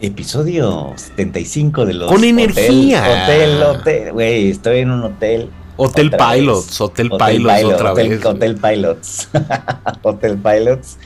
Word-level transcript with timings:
Episodio 0.00 0.92
75 0.96 1.86
de 1.86 1.94
los. 1.94 2.10
Con 2.10 2.24
energía. 2.24 3.02
Hotel, 3.02 3.62
hotel, 3.62 4.12
güey, 4.12 4.50
estoy 4.50 4.80
en 4.80 4.90
un 4.90 5.02
hotel. 5.04 5.50
Hotel 5.76 6.10
Pilots, 6.10 6.80
Hotel, 6.80 7.10
Pilots 7.10 7.64
otra 7.64 7.94
vez. 7.94 8.24
Hotel 8.24 8.56
Pilots. 8.56 9.28
hotel 10.02 10.38
Pilots. 10.38 10.98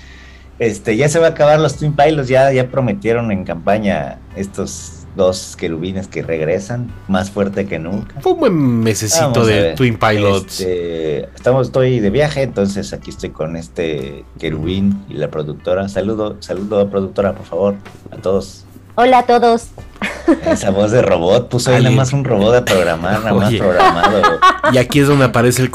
Este, 0.59 0.97
ya 0.97 1.09
se 1.09 1.21
va 1.21 1.29
a 1.29 1.31
acabar 1.31 1.61
los 1.61 1.77
Twin 1.77 1.95
Pilots, 1.95 2.29
ya, 2.29 2.53
ya 2.53 2.69
prometieron 2.69 3.31
en 3.31 3.45
campaña 3.45 4.19
estos 4.35 5.07
dos 5.15 5.57
querubines 5.57 6.09
que 6.09 6.23
regresan, 6.23 6.93
más 7.07 7.31
fuerte 7.31 7.67
que 7.67 7.79
nunca. 7.79 8.21
Fue 8.21 8.33
un 8.33 8.41
buen 8.41 8.81
mesecito 8.81 9.45
de 9.47 9.75
Twin 9.75 9.99
Pilots. 9.99 10.61
Este, 10.61 11.25
estamos, 11.35 11.69
estoy 11.69 12.01
de 12.01 12.11
viaje, 12.11 12.43
entonces 12.43 12.93
aquí 12.93 13.11
estoy 13.11 13.31
con 13.31 13.57
este 13.57 14.25
querubín 14.39 15.05
y 15.09 15.15
la 15.15 15.31
productora. 15.31 15.89
Saludo, 15.89 16.37
saludo 16.41 16.89
productora, 16.91 17.35
por 17.35 17.47
favor, 17.47 17.75
a 18.11 18.17
todos. 18.17 18.65
Hola 19.01 19.19
a 19.19 19.23
todos. 19.27 19.69
Esa 20.45 20.71
voz 20.71 20.91
de 20.91 21.03
robot, 21.03 21.49
puso 21.49 21.71
ahí 21.71 21.85
nada 21.85 21.95
más 21.95 22.13
un 22.13 22.25
robot 22.25 22.53
de 22.53 22.63
programar, 22.63 23.21
nada 23.21 23.33
más 23.33 23.55
programado. 23.55 24.23
Y 24.73 24.79
aquí 24.79 24.99
es 24.99 25.07
donde 25.07 25.25
aparece 25.25 25.63
el, 25.63 25.71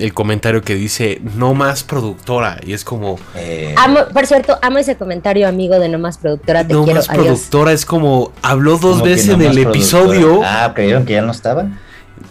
el, 0.00 0.14
comentario 0.14 0.62
que 0.62 0.74
dice 0.74 1.20
no 1.36 1.52
más 1.52 1.84
productora. 1.84 2.58
Y 2.66 2.72
es 2.72 2.82
como. 2.82 3.18
Eh, 3.36 3.74
por 4.14 4.26
cierto, 4.26 4.58
amo 4.62 4.78
ese 4.78 4.96
comentario, 4.96 5.46
amigo 5.46 5.78
de 5.78 5.90
no 5.90 5.98
más 5.98 6.16
productora. 6.16 6.66
Te 6.66 6.72
no 6.72 6.86
más 6.86 7.08
productora 7.08 7.72
es 7.74 7.84
como 7.84 8.32
habló 8.40 8.78
dos 8.78 9.02
veces 9.02 9.28
en 9.28 9.42
el 9.42 9.58
episodio. 9.58 10.40
Ah, 10.42 10.72
creyeron 10.74 11.04
que 11.04 11.12
ya 11.12 11.20
no 11.20 11.32
estaba. 11.32 11.64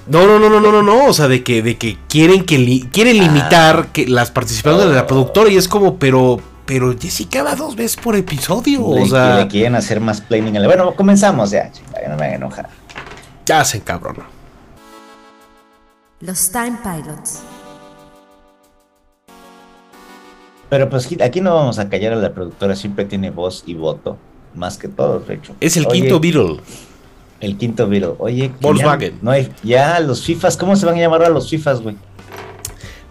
No, 0.08 0.26
no, 0.26 0.40
no, 0.40 0.50
no, 0.50 0.60
no, 0.60 0.72
no, 0.72 0.82
no, 0.82 1.06
o 1.06 1.14
sea, 1.14 1.28
de 1.28 1.44
que, 1.44 1.62
de 1.62 1.78
que 1.78 2.00
quieren 2.10 2.46
que 2.46 2.88
quieren 2.92 3.20
ah. 3.20 3.24
limitar 3.26 3.88
que 3.90 4.08
las 4.08 4.32
participaciones 4.32 4.90
de 4.90 4.96
la 4.96 5.04
oh. 5.04 5.08
productora 5.08 5.52
y 5.52 5.58
es 5.58 5.68
como, 5.68 5.98
pero, 6.00 6.40
pero 6.72 6.96
Jessica 6.98 7.44
va 7.44 7.54
dos 7.54 7.76
veces 7.76 7.98
por 8.02 8.16
episodio. 8.16 8.86
o 8.86 9.06
sea. 9.06 9.40
Le 9.40 9.48
quieren 9.50 9.76
hacer 9.76 10.00
más 10.00 10.22
planning. 10.22 10.54
Bueno, 10.64 10.96
comenzamos 10.96 11.52
ya, 11.52 11.70
chica, 11.70 12.00
no 12.08 12.16
me 12.16 12.24
hagan 12.24 12.36
enojar. 12.36 12.70
Ya 13.46 13.66
se 13.66 13.82
cabrón. 13.82 14.16
Los 16.22 16.50
Time 16.50 16.78
Pilots. 16.82 17.42
Pero 20.70 20.90
pues 20.90 21.10
aquí 21.22 21.42
no 21.42 21.56
vamos 21.56 21.78
a 21.78 21.90
callar 21.90 22.14
a 22.14 22.16
la 22.16 22.34
productora, 22.34 22.74
siempre 22.78 23.04
tiene 23.04 23.32
voz 23.32 23.64
y 23.66 23.74
voto, 23.74 24.18
más 24.56 24.78
que 24.78 24.88
todos, 24.88 25.28
de 25.28 25.34
hecho. 25.34 25.54
Es 25.60 25.76
el 25.76 25.86
quinto 25.88 26.22
Beatle. 26.22 26.62
El 27.42 27.58
quinto 27.58 27.86
Beatle. 27.90 28.16
Oye, 28.18 28.50
Volkswagen. 28.62 29.16
Ya, 29.16 29.20
no 29.22 29.32
hay, 29.32 29.52
ya 29.62 30.00
los 30.00 30.24
FIFAs, 30.24 30.56
¿cómo 30.56 30.78
se 30.78 30.86
van 30.86 30.96
a 30.96 31.00
llamar 31.00 31.26
a 31.26 31.30
los 31.30 31.50
FIFAs, 31.50 31.82
güey? 31.82 31.98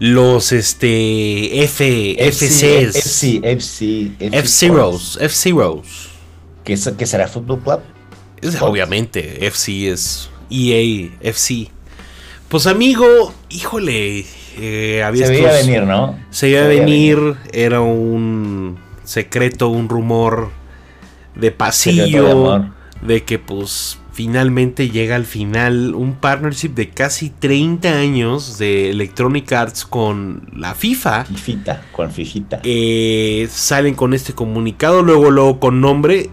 Los 0.01 0.51
este 0.51 1.63
F 1.63 2.15
FCs 2.17 2.95
FC 2.95 3.39
FC 3.43 4.11
F 4.19 4.47
Zeros 4.47 5.19
F 5.21 5.35
Zeros 5.35 6.09
¿Qué, 6.63 6.75
¿Qué 6.97 7.05
será 7.05 7.27
Football 7.27 7.59
Club? 7.59 7.79
Es, 8.41 8.59
obviamente 8.63 9.45
FC 9.45 9.91
es 9.91 10.31
EA 10.49 11.11
FC 11.21 11.69
pues 12.49 12.65
amigo 12.65 13.31
híjole 13.49 14.25
eh, 14.57 15.03
había 15.03 15.27
se 15.27 15.33
veía 15.33 15.51
venir 15.51 15.83
no 15.83 16.17
se 16.31 16.47
veía 16.47 16.65
venir, 16.65 17.35
era 17.53 17.81
un 17.81 18.79
secreto 19.03 19.69
un 19.69 19.87
rumor 19.87 20.49
de 21.35 21.51
pasillo 21.51 22.71
de 23.03 23.23
que 23.23 23.37
pues 23.37 23.99
finalmente 24.11 24.89
llega 24.89 25.15
al 25.15 25.25
final 25.25 25.95
un 25.95 26.13
partnership 26.13 26.69
de 26.69 26.89
casi 26.89 27.29
30 27.29 27.89
años 27.89 28.57
de 28.57 28.89
Electronic 28.89 29.51
Arts 29.51 29.85
con 29.85 30.49
la 30.55 30.75
FIFA. 30.75 31.25
Fifita, 31.25 31.85
con 31.91 32.11
Fifita. 32.11 32.59
Eh, 32.63 33.47
salen 33.49 33.95
con 33.95 34.13
este 34.13 34.33
comunicado, 34.33 35.01
luego, 35.01 35.31
luego 35.31 35.59
con 35.59 35.81
nombre, 35.81 36.29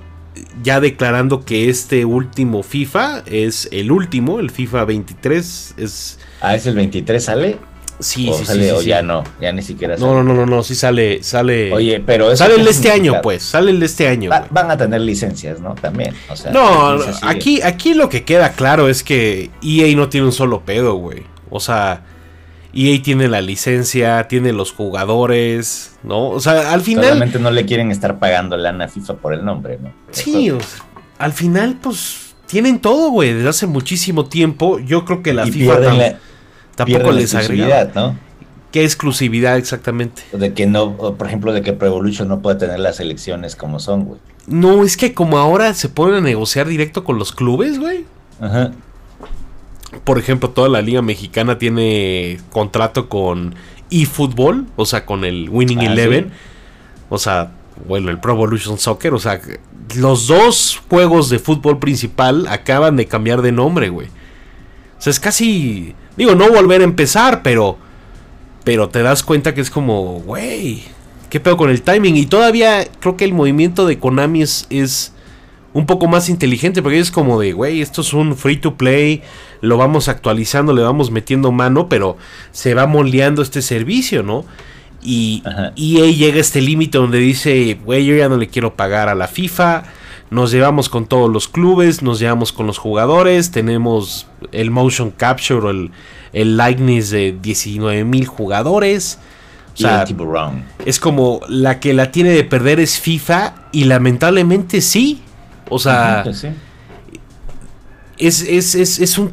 ya 0.62 0.80
declarando 0.80 1.44
que 1.44 1.68
este 1.68 2.04
último 2.04 2.62
FIFA 2.62 3.22
es 3.26 3.68
el 3.72 3.92
último, 3.92 4.40
el 4.40 4.50
FIFA 4.50 4.84
23 4.84 5.74
es... 5.76 6.18
Ah, 6.40 6.54
es 6.54 6.66
el 6.66 6.74
23, 6.74 7.24
¿sale? 7.24 7.58
Sí, 8.00 8.30
sí, 8.32 8.44
sí, 8.44 8.70
o 8.70 8.80
ya 8.80 9.02
no, 9.02 9.24
ya 9.40 9.52
ni 9.52 9.62
siquiera 9.62 9.96
sale. 9.96 10.08
No, 10.08 10.22
no, 10.22 10.32
no, 10.32 10.46
no, 10.46 10.62
sí 10.62 10.76
sale, 10.76 11.22
sale. 11.22 11.72
Oye, 11.72 12.00
pero 12.04 12.36
sale 12.36 12.54
el 12.54 12.64
de 12.64 12.70
este 12.70 12.92
año, 12.92 13.20
pues, 13.22 13.42
sale 13.42 13.72
el 13.72 13.80
de 13.80 13.86
este 13.86 14.06
año. 14.06 14.30
van 14.50 14.70
a 14.70 14.76
tener 14.76 15.00
licencias, 15.00 15.60
¿no? 15.60 15.74
También, 15.74 16.14
o 16.28 16.36
sea. 16.36 16.52
No, 16.52 16.96
aquí, 17.22 17.60
aquí 17.62 17.94
lo 17.94 18.08
que 18.08 18.24
queda 18.24 18.52
claro 18.52 18.88
es 18.88 19.02
que 19.02 19.50
EA 19.62 19.94
no 19.96 20.08
tiene 20.08 20.26
un 20.26 20.32
solo 20.32 20.60
pedo, 20.64 20.94
güey. 20.94 21.24
O 21.50 21.58
sea, 21.58 22.04
EA 22.72 23.02
tiene 23.02 23.26
la 23.26 23.40
licencia, 23.40 24.28
tiene 24.28 24.52
los 24.52 24.72
jugadores, 24.72 25.98
¿no? 26.04 26.28
O 26.28 26.40
sea, 26.40 26.72
al 26.72 26.82
final. 26.82 27.04
Solamente 27.04 27.40
no 27.40 27.50
le 27.50 27.66
quieren 27.66 27.90
estar 27.90 28.20
pagando 28.20 28.56
lana 28.56 28.84
a 28.84 28.88
FIFA 28.88 29.14
por 29.14 29.34
el 29.34 29.44
nombre, 29.44 29.78
¿no? 29.82 29.92
sí, 30.10 30.52
al 31.18 31.32
final, 31.32 31.78
pues, 31.82 32.36
tienen 32.46 32.78
todo, 32.78 33.10
güey, 33.10 33.34
desde 33.34 33.48
hace 33.48 33.66
muchísimo 33.66 34.26
tiempo. 34.26 34.78
Yo 34.78 35.04
creo 35.04 35.20
que 35.20 35.34
la 35.34 35.46
FIFA. 35.46 36.18
Tampoco 36.78 37.10
les 37.10 37.34
agrega. 37.34 37.90
¿no? 37.92 38.16
¿Qué 38.70 38.84
exclusividad 38.84 39.56
exactamente? 39.56 40.22
De 40.32 40.52
que 40.52 40.66
no, 40.66 40.96
por 40.96 41.26
ejemplo, 41.26 41.52
de 41.52 41.62
que 41.62 41.72
Pro 41.72 41.88
Evolution 41.88 42.28
no 42.28 42.40
puede 42.40 42.56
tener 42.56 42.78
las 42.78 43.00
elecciones 43.00 43.56
como 43.56 43.80
son, 43.80 44.04
güey. 44.04 44.20
No, 44.46 44.84
es 44.84 44.96
que 44.96 45.12
como 45.12 45.38
ahora 45.38 45.74
se 45.74 45.88
ponen 45.88 46.14
a 46.16 46.20
negociar 46.20 46.68
directo 46.68 47.02
con 47.02 47.18
los 47.18 47.32
clubes, 47.32 47.78
güey. 47.78 48.04
Ajá. 48.40 48.70
Por 50.04 50.18
ejemplo, 50.18 50.50
toda 50.50 50.68
la 50.68 50.80
liga 50.82 51.02
mexicana 51.02 51.58
tiene 51.58 52.38
contrato 52.50 53.08
con 53.08 53.56
eFootball, 53.90 54.66
o 54.76 54.86
sea, 54.86 55.04
con 55.04 55.24
el 55.24 55.48
Winning 55.50 55.80
ah, 55.80 55.86
Eleven. 55.86 56.30
O 57.08 57.18
sea, 57.18 57.50
bueno, 57.86 58.10
el 58.10 58.20
Pro 58.20 58.34
Evolution 58.34 58.78
Soccer, 58.78 59.14
o 59.14 59.18
sea, 59.18 59.40
los 59.96 60.28
dos 60.28 60.80
juegos 60.88 61.30
de 61.30 61.38
fútbol 61.38 61.78
principal 61.78 62.46
acaban 62.48 62.96
de 62.96 63.06
cambiar 63.06 63.42
de 63.42 63.50
nombre, 63.50 63.88
güey. 63.88 64.08
O 64.98 65.00
sea, 65.00 65.10
es 65.10 65.20
casi 65.20 65.94
Digo, 66.18 66.34
no 66.34 66.50
volver 66.50 66.80
a 66.80 66.84
empezar, 66.84 67.42
pero. 67.42 67.78
Pero 68.64 68.88
te 68.90 69.02
das 69.02 69.22
cuenta 69.22 69.54
que 69.54 69.62
es 69.62 69.70
como, 69.70 70.20
güey, 70.20 70.82
¿qué 71.30 71.40
pedo 71.40 71.56
con 71.56 71.70
el 71.70 71.80
timing? 71.80 72.16
Y 72.16 72.26
todavía 72.26 72.86
creo 73.00 73.16
que 73.16 73.24
el 73.24 73.32
movimiento 73.32 73.86
de 73.86 73.98
Konami 73.98 74.42
es, 74.42 75.14
un 75.72 75.86
poco 75.86 76.06
más 76.06 76.28
inteligente, 76.28 76.82
porque 76.82 76.98
es 76.98 77.10
como 77.10 77.40
de, 77.40 77.52
güey, 77.52 77.80
esto 77.80 78.02
es 78.02 78.12
un 78.12 78.36
free 78.36 78.56
to 78.56 78.76
play, 78.76 79.22
lo 79.62 79.78
vamos 79.78 80.08
actualizando, 80.08 80.74
le 80.74 80.82
vamos 80.82 81.10
metiendo 81.10 81.50
mano, 81.52 81.88
pero 81.88 82.18
se 82.50 82.74
va 82.74 82.86
moldeando 82.86 83.40
este 83.40 83.62
servicio, 83.62 84.22
¿no? 84.22 84.44
Y, 85.02 85.42
y 85.76 86.00
ahí 86.00 86.16
llega 86.16 86.40
este 86.40 86.60
límite 86.60 86.98
donde 86.98 87.18
dice, 87.18 87.78
güey, 87.84 88.04
yo 88.04 88.16
ya 88.16 88.28
no 88.28 88.36
le 88.36 88.48
quiero 88.48 88.74
pagar 88.74 89.08
a 89.08 89.14
la 89.14 89.28
FIFA, 89.28 89.84
nos 90.30 90.50
llevamos 90.50 90.88
con 90.88 91.06
todos 91.06 91.30
los 91.30 91.48
clubes, 91.48 92.02
nos 92.02 92.18
llevamos 92.18 92.52
con 92.52 92.66
los 92.66 92.78
jugadores, 92.78 93.50
tenemos 93.50 94.26
el 94.52 94.70
motion 94.70 95.10
capture 95.10 95.60
o 95.60 95.70
el, 95.70 95.90
el 96.32 96.56
likeness 96.56 97.10
de 97.10 97.36
19 97.40 98.04
mil 98.04 98.26
jugadores. 98.26 99.18
O 99.74 99.80
sea, 99.80 100.04
es 100.84 100.98
como 100.98 101.40
la 101.48 101.78
que 101.78 101.94
la 101.94 102.10
tiene 102.10 102.30
de 102.30 102.42
perder 102.42 102.80
es 102.80 102.98
FIFA 102.98 103.54
y 103.70 103.84
lamentablemente 103.84 104.80
sí. 104.80 105.22
O 105.68 105.78
sea, 105.78 106.24
es, 108.18 108.42
es, 108.42 108.74
es, 108.74 108.98
es 108.98 109.18
un 109.18 109.30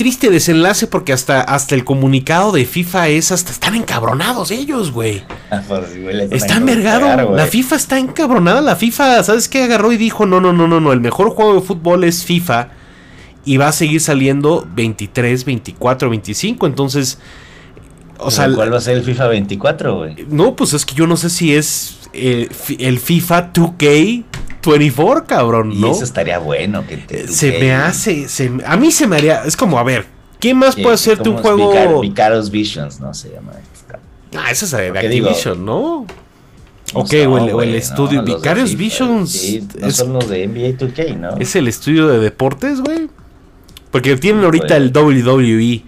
triste 0.00 0.30
desenlace 0.30 0.86
porque 0.86 1.12
hasta, 1.12 1.42
hasta 1.42 1.74
el 1.74 1.84
comunicado 1.84 2.52
de 2.52 2.64
FIFA 2.64 3.08
es 3.08 3.32
hasta 3.32 3.50
están 3.50 3.74
encabronados 3.74 4.50
ellos, 4.50 4.92
güey. 4.92 5.22
Ah, 5.50 5.60
están 6.30 6.64
vergado. 6.64 7.36
La 7.36 7.44
FIFA 7.44 7.76
está 7.76 7.98
encabronada. 7.98 8.62
La 8.62 8.76
FIFA, 8.76 9.22
¿sabes 9.22 9.46
qué? 9.46 9.62
Agarró 9.62 9.92
y 9.92 9.98
dijo, 9.98 10.24
no, 10.24 10.40
no, 10.40 10.54
no, 10.54 10.66
no, 10.66 10.80
no. 10.80 10.94
El 10.94 11.00
mejor 11.00 11.28
juego 11.28 11.54
de 11.54 11.60
fútbol 11.60 12.04
es 12.04 12.24
FIFA. 12.24 12.68
Y 13.44 13.58
va 13.58 13.68
a 13.68 13.72
seguir 13.72 14.00
saliendo 14.00 14.66
23, 14.74 15.44
24, 15.44 16.08
25. 16.08 16.66
Entonces... 16.66 17.18
O 18.16 18.30
sea, 18.30 18.50
¿Cuál 18.54 18.72
va 18.72 18.78
a 18.78 18.80
ser 18.80 18.96
el 18.96 19.02
FIFA 19.02 19.28
24, 19.28 19.98
güey? 19.98 20.16
No, 20.30 20.56
pues 20.56 20.72
es 20.72 20.86
que 20.86 20.94
yo 20.94 21.06
no 21.06 21.18
sé 21.18 21.28
si 21.28 21.54
es 21.54 21.98
el, 22.14 22.50
el 22.78 22.98
FIFA 23.00 23.52
2K 23.52 24.24
24, 24.64 25.26
cabrón, 25.26 25.80
¿no? 25.80 25.88
Y 25.88 25.90
eso 25.90 26.04
estaría 26.04 26.38
bueno. 26.38 26.86
Que 26.86 26.96
te, 26.96 27.28
se 27.28 27.58
me 27.58 27.72
hace, 27.72 28.26
a 28.66 28.76
mí 28.76 28.90
se 28.90 29.06
me 29.06 29.16
haría, 29.16 29.42
es 29.44 29.56
como, 29.56 29.78
a 29.78 29.82
ver, 29.82 30.06
¿qué 30.38 30.54
más 30.54 30.76
puede 30.76 30.96
ser 30.96 31.18
tu 31.18 31.36
juego? 31.36 32.00
Vicaros 32.00 32.50
Visions, 32.50 33.00
¿no? 33.00 33.14
Se 33.14 33.30
llama. 33.30 33.52
Ah, 34.36 34.50
esa 34.50 34.64
es 34.64 34.70
de 34.92 34.98
Activision, 34.98 35.64
¿no? 35.64 36.06
Ok, 36.92 37.12
o, 37.28 37.62
el, 37.62 37.74
estudio 37.74 38.22
Vicarious 38.22 38.76
Visions. 38.76 39.30
Sí, 39.30 39.66
no 39.78 39.90
son 39.90 40.12
los 40.12 40.28
de 40.28 40.46
NBA 40.46 40.78
2K, 40.78 41.16
¿no? 41.16 41.36
Es 41.38 41.54
el 41.54 41.68
estudio 41.68 42.08
de 42.08 42.18
deportes, 42.18 42.80
güey. 42.80 43.08
Porque 43.90 44.16
tienen 44.16 44.44
ahorita 44.44 44.76
el 44.76 44.92
WWE 44.92 45.82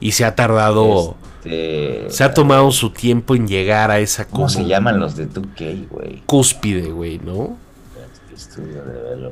y 0.00 0.12
se 0.12 0.24
ha 0.24 0.34
tardado. 0.34 1.16
Este, 1.44 2.06
se 2.10 2.24
ha 2.24 2.34
tomado 2.34 2.70
su 2.72 2.90
tiempo 2.90 3.34
en 3.34 3.46
llegar 3.46 3.90
a 3.90 4.00
esa 4.00 4.24
cosa. 4.24 4.36
¿Cómo 4.36 4.48
se 4.48 4.64
llaman 4.66 4.98
los 5.00 5.16
de 5.16 5.28
2K, 5.28 5.88
güey? 5.88 6.22
Cúspide, 6.26 6.90
güey, 6.90 7.18
¿no? 7.18 7.56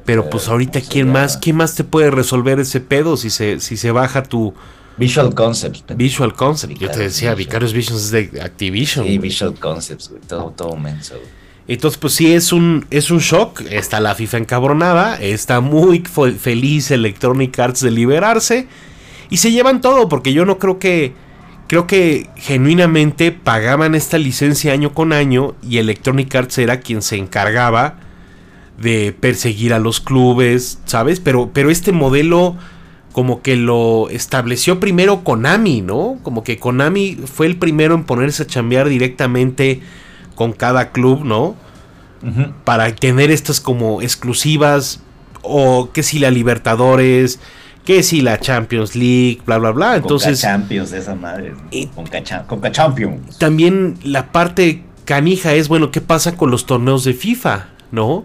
Pero 0.05 0.29
pues 0.31 0.49
ahorita, 0.49 0.81
¿quién 0.81 1.11
más, 1.11 1.37
¿quién 1.37 1.57
más 1.57 1.75
te 1.75 1.85
puede 1.85 2.11
resolver 2.11 2.59
ese 2.61 2.81
pedo 2.81 3.17
si 3.17 3.31
se, 3.31 3.61
si 3.61 3.77
se 3.77 3.91
baja 3.91 4.23
tu... 4.23 4.55
Visual 4.99 5.35
Concepts. 5.35 5.85
Visual 5.95 6.33
Concepts. 6.33 6.79
Yo 6.79 6.91
te 6.91 7.01
decía, 7.01 7.35
Vicarious 7.35 7.73
Visions 7.73 8.05
es 8.05 8.11
de 8.11 8.41
Activision. 8.41 9.07
Sí, 9.07 9.19
Visual 9.19 9.55
Concepts, 9.59 10.11
todo, 10.27 10.51
todo 10.57 10.77
menso. 10.77 11.17
Entonces, 11.69 11.99
pues 11.99 12.15
sí, 12.15 12.33
es 12.33 12.53
un, 12.53 12.87
es 12.91 13.11
un 13.11 13.19
shock. 13.19 13.61
Está 13.69 14.01
la 14.01 14.15
FIFA 14.15 14.39
encabronada. 14.39 15.17
Está 15.17 15.61
muy 15.61 16.03
feliz 16.39 16.91
Electronic 16.91 17.59
Arts 17.59 17.81
de 17.81 17.91
liberarse. 17.91 18.69
Y 19.29 19.39
se 19.39 19.51
llevan 19.51 19.81
todo, 19.81 20.09
porque 20.09 20.33
yo 20.33 20.45
no 20.45 20.59
creo 20.59 20.79
que. 20.79 21.13
Creo 21.69 21.89
que 21.89 22.31
genuinamente 22.37 23.33
pagaban 23.33 23.97
esta 23.97 24.19
licencia 24.19 24.73
año 24.73 24.95
con 24.95 25.13
año. 25.13 25.57
Y 25.69 25.79
Electronic 25.79 26.33
Arts 26.35 26.59
era 26.59 26.79
quien 26.81 27.03
se 27.03 27.17
encargaba 27.17 27.99
de 28.79 29.15
perseguir 29.19 29.73
a 29.73 29.79
los 29.79 30.01
clubes, 30.01 30.81
¿sabes? 30.85 31.21
Pero, 31.21 31.51
pero 31.53 31.71
este 31.71 31.93
modelo 31.93 32.57
como 33.13 33.41
que 33.41 33.57
lo 33.57 34.11
estableció 34.11 34.79
primero 34.79 35.25
Konami, 35.25 35.81
¿no? 35.81 36.19
Como 36.23 36.45
que 36.45 36.59
Konami 36.59 37.15
fue 37.15 37.47
el 37.47 37.57
primero 37.57 37.95
en 37.95 38.05
ponerse 38.05 38.43
a 38.43 38.47
chambear 38.47 38.91
directamente 38.91 39.81
con 40.35 40.53
cada 40.53 40.93
club, 40.93 41.25
¿no? 41.25 41.57
Para 42.65 42.95
tener 42.95 43.31
estas 43.31 43.61
como 43.61 44.03
exclusivas 44.03 45.01
o 45.43 45.91
que 45.93 46.03
si 46.03 46.19
la 46.19 46.31
Libertadores, 46.31 47.41
que 47.87 48.03
si 48.03 48.21
la 48.21 48.39
Champions 48.39 48.95
League, 48.97 49.41
bla, 49.47 49.59
bla, 49.59 49.71
bla. 49.71 49.97
Entonces... 49.97 50.41
Champions, 50.41 50.93
esa 50.93 51.15
madre. 51.15 51.55
Conca, 51.95 52.23
Champions. 52.73 53.39
También 53.39 53.97
la 54.03 54.33
parte 54.33 54.83
canija 55.07 55.55
es, 55.55 55.69
bueno, 55.69 55.91
¿qué 55.91 56.01
pasa 56.01 56.37
con 56.37 56.51
los 56.51 56.67
torneos 56.67 57.05
de 57.05 57.15
FIFA, 57.15 57.69
¿no? 57.93 58.25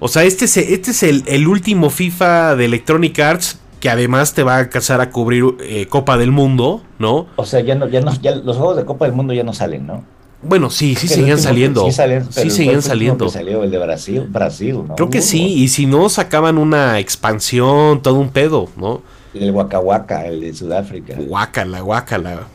O 0.00 0.08
sea, 0.08 0.24
este 0.24 0.44
es, 0.44 0.56
este 0.56 0.92
es 0.92 1.02
el, 1.02 1.48
último 1.48 1.90
FIFA 1.90 2.56
de 2.56 2.66
Electronic 2.66 3.18
Arts 3.18 3.58
que 3.80 3.90
además 3.90 4.34
te 4.34 4.42
va 4.42 4.58
a 4.58 4.68
casar 4.68 5.00
a 5.00 5.10
cubrir 5.10 5.44
eh, 5.60 5.86
Copa 5.86 6.16
del 6.16 6.32
Mundo, 6.32 6.82
¿no? 6.98 7.26
O 7.36 7.44
sea, 7.44 7.60
ya 7.60 7.74
no, 7.74 7.88
ya 7.88 8.00
no, 8.00 8.12
ya 8.20 8.34
los 8.34 8.56
juegos 8.56 8.76
de 8.76 8.84
Copa 8.84 9.04
del 9.04 9.14
Mundo 9.14 9.32
ya 9.32 9.44
no 9.44 9.52
salen, 9.52 9.86
¿no? 9.86 10.04
Bueno, 10.42 10.70
sí, 10.70 10.94
sí 10.94 11.08
siguen 11.08 11.38
saliendo. 11.38 11.84
Sí, 11.84 11.92
salen, 11.92 12.32
sí 12.32 12.50
siguen 12.50 12.80
saliendo. 12.82 13.28
salió 13.28 13.64
el 13.64 13.70
de 13.72 13.78
Brasil, 13.78 14.26
Brasil, 14.28 14.82
¿no? 14.86 14.94
Creo 14.94 15.10
que 15.10 15.20
sí, 15.20 15.42
y 15.44 15.68
si 15.68 15.86
no 15.86 16.08
sacaban 16.08 16.58
una 16.58 17.00
expansión, 17.00 18.02
todo 18.02 18.14
un 18.14 18.30
pedo, 18.30 18.68
¿no? 18.76 19.02
El 19.34 19.50
Waka 19.50 19.80
Waka, 19.80 20.26
el 20.26 20.40
de 20.40 20.54
Sudáfrica. 20.54 21.14
Guácala, 21.18 21.80
guácala. 21.80 22.46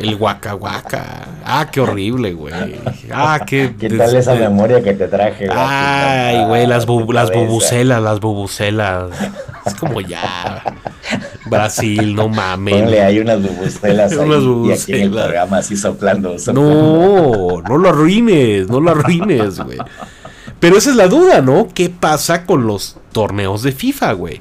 El 0.00 0.16
Waka 0.16 0.54
Waka. 0.54 1.26
Ah, 1.44 1.68
qué 1.70 1.80
horrible, 1.80 2.32
güey. 2.32 2.54
Ah, 3.12 3.40
qué. 3.46 3.74
¿Qué 3.80 3.88
tal 3.90 4.14
esa 4.14 4.34
memoria 4.34 4.82
que 4.82 4.94
te 4.94 5.08
traje? 5.08 5.48
Ay, 5.50 6.44
güey, 6.46 6.66
las, 6.66 6.86
las 6.86 7.32
bubucelas, 7.32 8.02
las 8.02 8.20
bubucelas. 8.20 9.10
Es 9.64 9.74
como 9.74 10.00
ya. 10.00 10.62
Brasil, 11.46 12.14
no 12.14 12.28
mames. 12.28 12.74
Ponle 12.74 13.02
hay 13.02 13.20
unas 13.20 13.40
bubucelas 13.42 14.12
ahí, 14.18 14.68
y 14.68 14.72
aquí 14.72 14.92
en 14.92 15.02
el 15.02 15.10
programa 15.10 15.58
así 15.58 15.76
soplando, 15.76 16.36
No, 16.52 17.62
no 17.62 17.78
lo 17.78 17.88
arruines, 17.88 18.68
no 18.68 18.80
lo 18.80 18.90
arruines, 18.90 19.60
güey. 19.60 19.78
Pero 20.58 20.78
esa 20.78 20.90
es 20.90 20.96
la 20.96 21.06
duda, 21.06 21.42
¿no? 21.42 21.68
¿Qué 21.72 21.90
pasa 21.90 22.46
con 22.46 22.66
los 22.66 22.96
torneos 23.12 23.62
de 23.62 23.72
FIFA, 23.72 24.12
güey? 24.12 24.36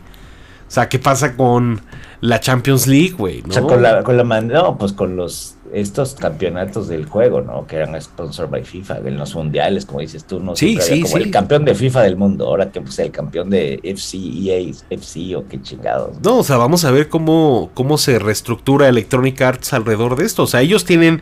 O 0.68 0.72
sea, 0.72 0.90
¿qué 0.90 0.98
pasa 0.98 1.36
con 1.36 1.81
la 2.22 2.40
Champions 2.40 2.88
League, 2.88 3.14
güey? 3.18 3.42
¿no? 3.42 3.50
O 3.50 3.52
sea, 3.52 3.62
con 3.62 3.82
la, 3.82 4.04
con 4.04 4.18
la 4.18 4.42
no, 4.42 4.78
pues 4.78 4.94
con 4.94 5.16
los 5.16 5.56
estos 5.74 6.14
campeonatos 6.14 6.88
del 6.88 7.06
juego, 7.06 7.42
¿no? 7.42 7.68
Que 7.68 7.78
eran 7.78 8.00
sponsor 8.02 8.50
by 8.50 8.64
FIFA, 8.64 9.00
en 9.00 9.18
los 9.18 9.36
mundiales, 9.36 9.86
como 9.86 10.00
dices 10.00 10.26
tú, 10.26 10.40
no 10.40 10.56
sí, 10.56 10.78
sí, 10.80 11.02
como 11.02 11.18
el 11.18 11.32
campeón 11.32 11.66
de 11.66 11.76
FIFA 11.76 12.04
del 12.04 12.16
mundo, 12.16 12.48
ahora 12.48 12.72
que 12.72 12.82
pues 12.82 12.98
el 13.00 13.12
campeón 13.12 13.50
de 13.50 13.80
FC, 13.84 14.18
EA, 14.18 14.72
FC 14.90 15.36
o 15.36 15.48
qué 15.48 15.62
chingados. 15.62 16.18
No, 16.24 16.40
o 16.40 16.44
sea, 16.44 16.58
vamos 16.58 16.86
a 16.86 16.92
ver 16.92 17.10
cómo, 17.10 17.72
cómo 17.74 17.98
se 17.98 18.20
reestructura 18.20 18.88
Electronic 18.88 19.42
Arts 19.42 19.74
alrededor 19.74 20.16
de 20.16 20.26
esto. 20.26 20.44
O 20.44 20.48
sea, 20.48 20.62
ellos 20.62 20.86
tienen 20.86 21.22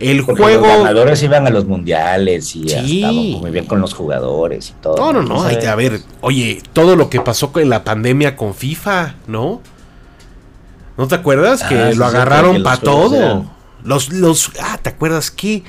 el 0.00 0.22
juego. 0.22 0.66
Los 0.66 0.78
ganadores 0.78 1.22
iban 1.22 1.46
a 1.46 1.50
los 1.50 1.66
mundiales 1.66 2.56
y 2.56 2.68
sí. 2.68 3.02
estaban 3.02 3.52
bien 3.52 3.66
con 3.66 3.80
los 3.80 3.94
jugadores 3.94 4.70
y 4.70 4.82
todo. 4.82 4.96
No, 4.96 5.12
no, 5.12 5.22
no. 5.22 5.44
Hay 5.44 5.64
a 5.64 5.74
ver, 5.74 6.00
oye, 6.20 6.62
todo 6.72 6.96
lo 6.96 7.10
que 7.10 7.20
pasó 7.20 7.52
con 7.52 7.68
la 7.68 7.84
pandemia 7.84 8.36
con 8.36 8.54
FIFA, 8.54 9.14
¿no? 9.26 9.60
¿No 10.98 11.06
te 11.06 11.14
acuerdas? 11.14 11.62
que 11.62 11.78
ah, 11.78 11.92
lo 11.94 12.04
agarraron 12.04 12.62
para 12.64 12.76
todo. 12.76 13.46
Los, 13.84 14.12
los, 14.12 14.50
ah, 14.60 14.78
¿te 14.82 14.90
acuerdas 14.90 15.30
qué? 15.30 15.62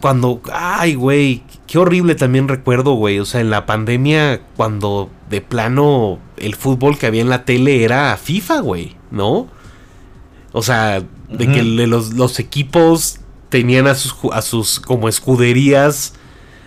Cuando, 0.00 0.40
ay, 0.52 0.94
güey, 0.94 1.42
qué 1.66 1.78
horrible 1.78 2.14
también 2.14 2.46
recuerdo, 2.46 2.92
güey. 2.92 3.18
O 3.18 3.24
sea, 3.24 3.40
en 3.40 3.50
la 3.50 3.66
pandemia, 3.66 4.42
cuando 4.56 5.10
de 5.28 5.40
plano 5.40 6.20
el 6.36 6.54
fútbol 6.54 6.96
que 6.96 7.06
había 7.06 7.20
en 7.20 7.28
la 7.28 7.44
tele 7.44 7.82
era 7.82 8.16
FIFA, 8.16 8.60
güey, 8.60 8.96
¿no? 9.10 9.48
O 10.52 10.62
sea, 10.62 11.02
de 11.28 11.48
que 11.48 11.64
los, 11.64 12.12
los, 12.14 12.38
equipos 12.38 13.18
tenían 13.48 13.88
a 13.88 13.96
sus, 13.96 14.14
a 14.32 14.40
sus 14.40 14.78
como 14.78 15.08
escuderías 15.08 16.14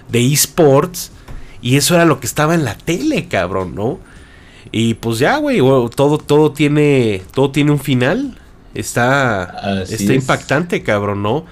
de 0.09 0.25
esports. 0.33 1.13
Y 1.61 1.77
eso 1.77 1.95
era 1.95 2.03
lo 2.03 2.19
que 2.19 2.27
estaba 2.27 2.53
en 2.53 2.65
la 2.65 2.75
tele, 2.75 3.29
cabrón, 3.29 3.75
¿no? 3.75 3.99
Y 4.71 4.95
pues 4.95 5.19
ya, 5.19 5.37
güey, 5.37 5.59
todo, 5.95 6.17
todo 6.17 6.51
tiene. 6.51 7.21
Todo 7.33 7.51
tiene 7.51 7.71
un 7.71 7.79
final. 7.79 8.37
Está, 8.75 9.83
está 9.83 10.13
impactante, 10.13 10.83
cabrón, 10.83 11.23
¿no? 11.23 11.45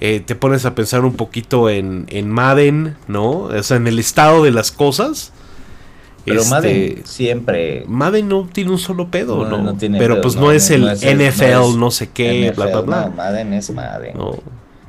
Eh, 0.00 0.20
te 0.20 0.34
pones 0.34 0.64
a 0.64 0.74
pensar 0.74 1.04
un 1.04 1.14
poquito 1.14 1.68
en, 1.68 2.06
en 2.08 2.30
Madden, 2.30 2.96
¿no? 3.06 3.40
O 3.40 3.62
sea, 3.62 3.76
en 3.76 3.86
el 3.86 3.98
estado 3.98 4.42
de 4.44 4.50
las 4.50 4.72
cosas. 4.72 5.32
Pero 6.24 6.44
Madden 6.44 6.76
este, 6.76 7.06
siempre. 7.06 7.84
Madden 7.86 8.28
no 8.28 8.48
tiene 8.52 8.70
un 8.70 8.78
solo 8.78 9.08
pedo, 9.08 9.46
¿no? 9.46 9.76
Pero 9.98 10.20
pues 10.20 10.36
no, 10.36 10.52
es 10.52 10.70
el 10.70 10.84
NFL, 10.84 11.78
no, 11.78 11.90
sé 11.90 12.10
qué, 12.10 12.52
bla, 12.54 12.66
bla, 12.66 12.80
bla. 12.80 13.12
Madden 13.14 13.52
es 13.52 13.70
Madden. 13.70 14.14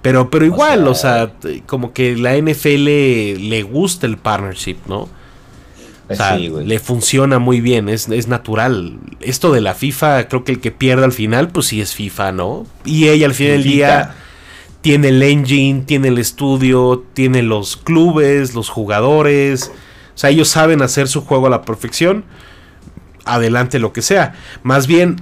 Pero, 0.02 0.30
pero 0.30 0.46
igual, 0.46 0.88
o 0.88 0.96
sea, 0.96 1.34
como 1.66 1.92
que 1.92 2.16
la 2.16 2.38
NFL 2.38 2.86
le 3.50 3.64
gusta 3.64 4.08
el 4.08 4.18
partnership, 4.18 4.78
¿no? 4.88 5.10
O 6.10 6.16
sea, 6.16 6.38
le 6.38 6.80
funciona 6.80 7.38
muy 7.38 7.62
bien, 7.62 7.88
es, 7.88 8.10
es, 8.10 8.28
natural. 8.28 8.98
Esto 9.20 9.52
de 9.52 9.62
la 9.62 9.76
FIFA, 9.76 10.28
creo 10.28 10.44
que 10.44 10.54
el 10.54 10.60
que 10.60 10.72
pierde 10.72 11.06
al 11.06 11.12
final, 11.12 11.50
pues 11.50 11.68
sí 11.68 11.82
es 11.82 11.94
FIFA, 11.94 12.32
¿no? 12.32 12.66
Y 12.84 13.10
ella 13.10 13.28
al 13.28 13.36
final 13.36 13.54
del 13.54 13.64
día 13.64 14.16
tiene 14.82 15.10
el 15.10 15.22
engine, 15.22 15.84
tiene 15.86 16.08
el 16.08 16.18
estudio, 16.18 17.06
tiene 17.14 17.44
los 17.44 17.78
clubes, 17.78 18.56
los 18.56 18.70
jugadores. 18.70 19.72
O 20.16 20.18
sea, 20.18 20.32
ellos 20.32 20.50
saben 20.50 20.82
hacer 20.82 21.08
su 21.08 21.22
juego 21.22 21.48
a 21.48 21.52
la 21.52 21.62
perfección. 21.62 22.24
Adelante 23.26 23.78
lo 23.78 23.94
que 23.94 24.02
sea. 24.02 24.34
Más 24.64 24.88
bien, 24.88 25.18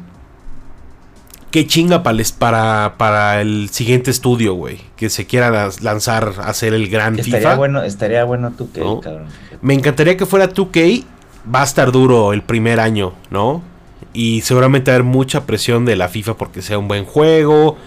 qué 1.52 1.66
chinga 1.66 2.04
para, 2.04 2.96
para 2.98 3.42
el 3.42 3.70
siguiente 3.70 4.12
estudio, 4.12 4.54
güey. 4.54 4.80
Que 4.96 5.10
se 5.10 5.26
quiera 5.26 5.70
lanzar 5.82 6.34
a 6.40 6.50
hacer 6.50 6.74
el 6.74 6.90
gran 6.90 7.18
estaría 7.18 7.40
FIFA. 7.40 7.56
Bueno, 7.56 7.84
estaría 7.84 8.24
bueno 8.24 8.52
2K, 8.52 9.02
cabrón. 9.02 9.28
Me 9.62 9.74
encantaría 9.74 10.18
que 10.18 10.26
fuera 10.26 10.50
2K. 10.50 11.04
Va 11.54 11.62
a 11.62 11.64
estar 11.64 11.92
duro 11.92 12.34
el 12.34 12.42
primer 12.42 12.80
año, 12.80 13.14
¿no? 13.30 13.62
Y 14.14 14.42
seguramente 14.42 14.92
va 14.92 14.96
a 14.96 15.00
haber 15.00 15.08
mucha 15.10 15.46
presión 15.46 15.86
de 15.86 15.96
la 15.96 16.10
FIFA 16.10 16.36
porque 16.36 16.62
sea 16.62 16.78
un 16.78 16.88
buen 16.88 17.06
juego. 17.06 17.78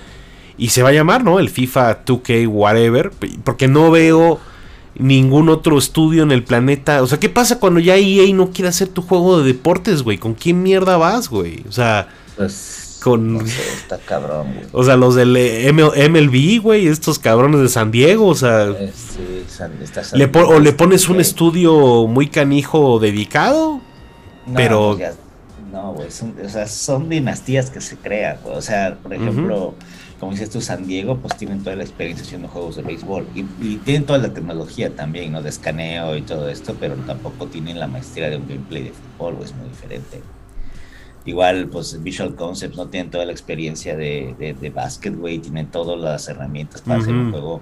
Y 0.56 0.70
se 0.70 0.82
va 0.82 0.90
a 0.90 0.92
llamar, 0.92 1.24
¿no? 1.24 1.38
El 1.38 1.50
FIFA 1.50 2.04
2K 2.04 2.46
whatever. 2.48 3.10
Porque 3.44 3.68
no 3.68 3.90
veo 3.90 4.40
ningún 4.94 5.48
otro 5.48 5.78
estudio 5.78 6.22
en 6.22 6.32
el 6.32 6.42
planeta. 6.42 7.02
O 7.02 7.06
sea, 7.06 7.18
¿qué 7.18 7.28
pasa 7.28 7.58
cuando 7.58 7.80
ya 7.80 7.96
EA 7.96 8.32
no 8.34 8.50
quiere 8.50 8.68
hacer 8.68 8.88
tu 8.88 9.02
juego 9.02 9.38
de 9.38 9.46
deportes, 9.46 10.02
güey? 10.02 10.18
¿Con 10.18 10.34
quién 10.34 10.62
mierda 10.62 10.96
vas, 10.96 11.28
güey? 11.28 11.64
O 11.68 11.72
sea... 11.72 12.08
Pues 12.36 12.89
con. 13.00 13.44
está 13.46 13.98
cabrón, 13.98 14.54
O 14.72 14.84
sea, 14.84 14.96
los 14.96 15.14
del 15.14 15.36
eh, 15.36 15.72
MLB, 15.72 16.62
güey, 16.62 16.86
estos 16.86 17.18
cabrones 17.18 17.60
de 17.60 17.68
San 17.68 17.90
Diego, 17.90 18.26
o 18.26 18.34
sea. 18.34 18.68
Eh, 18.68 18.92
sí, 18.94 19.44
está 19.82 20.16
le 20.16 20.30
o 20.32 20.60
le 20.60 20.72
pones 20.72 21.08
un 21.08 21.20
estudio 21.20 22.06
muy 22.06 22.28
canijo 22.28 22.98
dedicado, 22.98 23.80
pero. 24.54 24.96
Pues 24.96 25.14
no, 25.72 25.92
güey, 25.94 26.10
son, 26.10 26.34
o 26.44 26.48
sea, 26.48 26.66
son 26.66 27.08
dinastías 27.08 27.70
que 27.70 27.80
se 27.80 27.96
crean, 27.96 28.38
O 28.44 28.60
sea, 28.60 28.96
por 29.02 29.14
ejemplo. 29.14 29.74
como 30.18 30.32
dices 30.32 30.50
tú, 30.50 30.60
San 30.60 30.86
Diego, 30.86 31.16
pues 31.16 31.36
tienen 31.36 31.62
toda 31.62 31.76
la 31.76 31.82
experiencia 31.82 32.26
haciendo 32.26 32.48
juegos 32.48 32.76
de 32.76 32.82
béisbol 32.82 33.26
y, 33.34 33.40
y, 33.64 33.76
tienen 33.84 34.04
toda 34.04 34.18
la 34.18 34.34
tecnología 34.34 34.94
también, 34.94 35.32
¿no? 35.32 35.42
De 35.42 35.48
escaneo 35.48 36.16
y 36.16 36.22
todo 36.22 36.48
esto, 36.48 36.76
pero 36.78 36.94
tampoco 37.06 37.46
tienen 37.46 37.78
la 37.78 37.86
maestría 37.86 38.28
de 38.28 38.36
un 38.36 38.46
gameplay 38.46 38.84
de 38.84 38.92
fútbol, 38.92 39.36
güey, 39.36 39.46
es 39.46 39.54
muy 39.54 39.68
diferente. 39.68 40.20
Igual, 41.24 41.68
pues 41.68 42.02
Visual 42.02 42.34
Concepts 42.34 42.76
no 42.76 42.88
tienen 42.88 43.10
toda 43.10 43.26
la 43.26 43.32
experiencia 43.32 43.96
de, 43.96 44.34
de, 44.38 44.54
de 44.54 44.70
básquet, 44.70 45.14
güey, 45.14 45.38
tienen 45.38 45.66
todas 45.66 46.00
las 46.00 46.28
herramientas 46.28 46.80
para 46.80 47.00
hacer 47.00 47.14
un 47.14 47.30
juego 47.30 47.60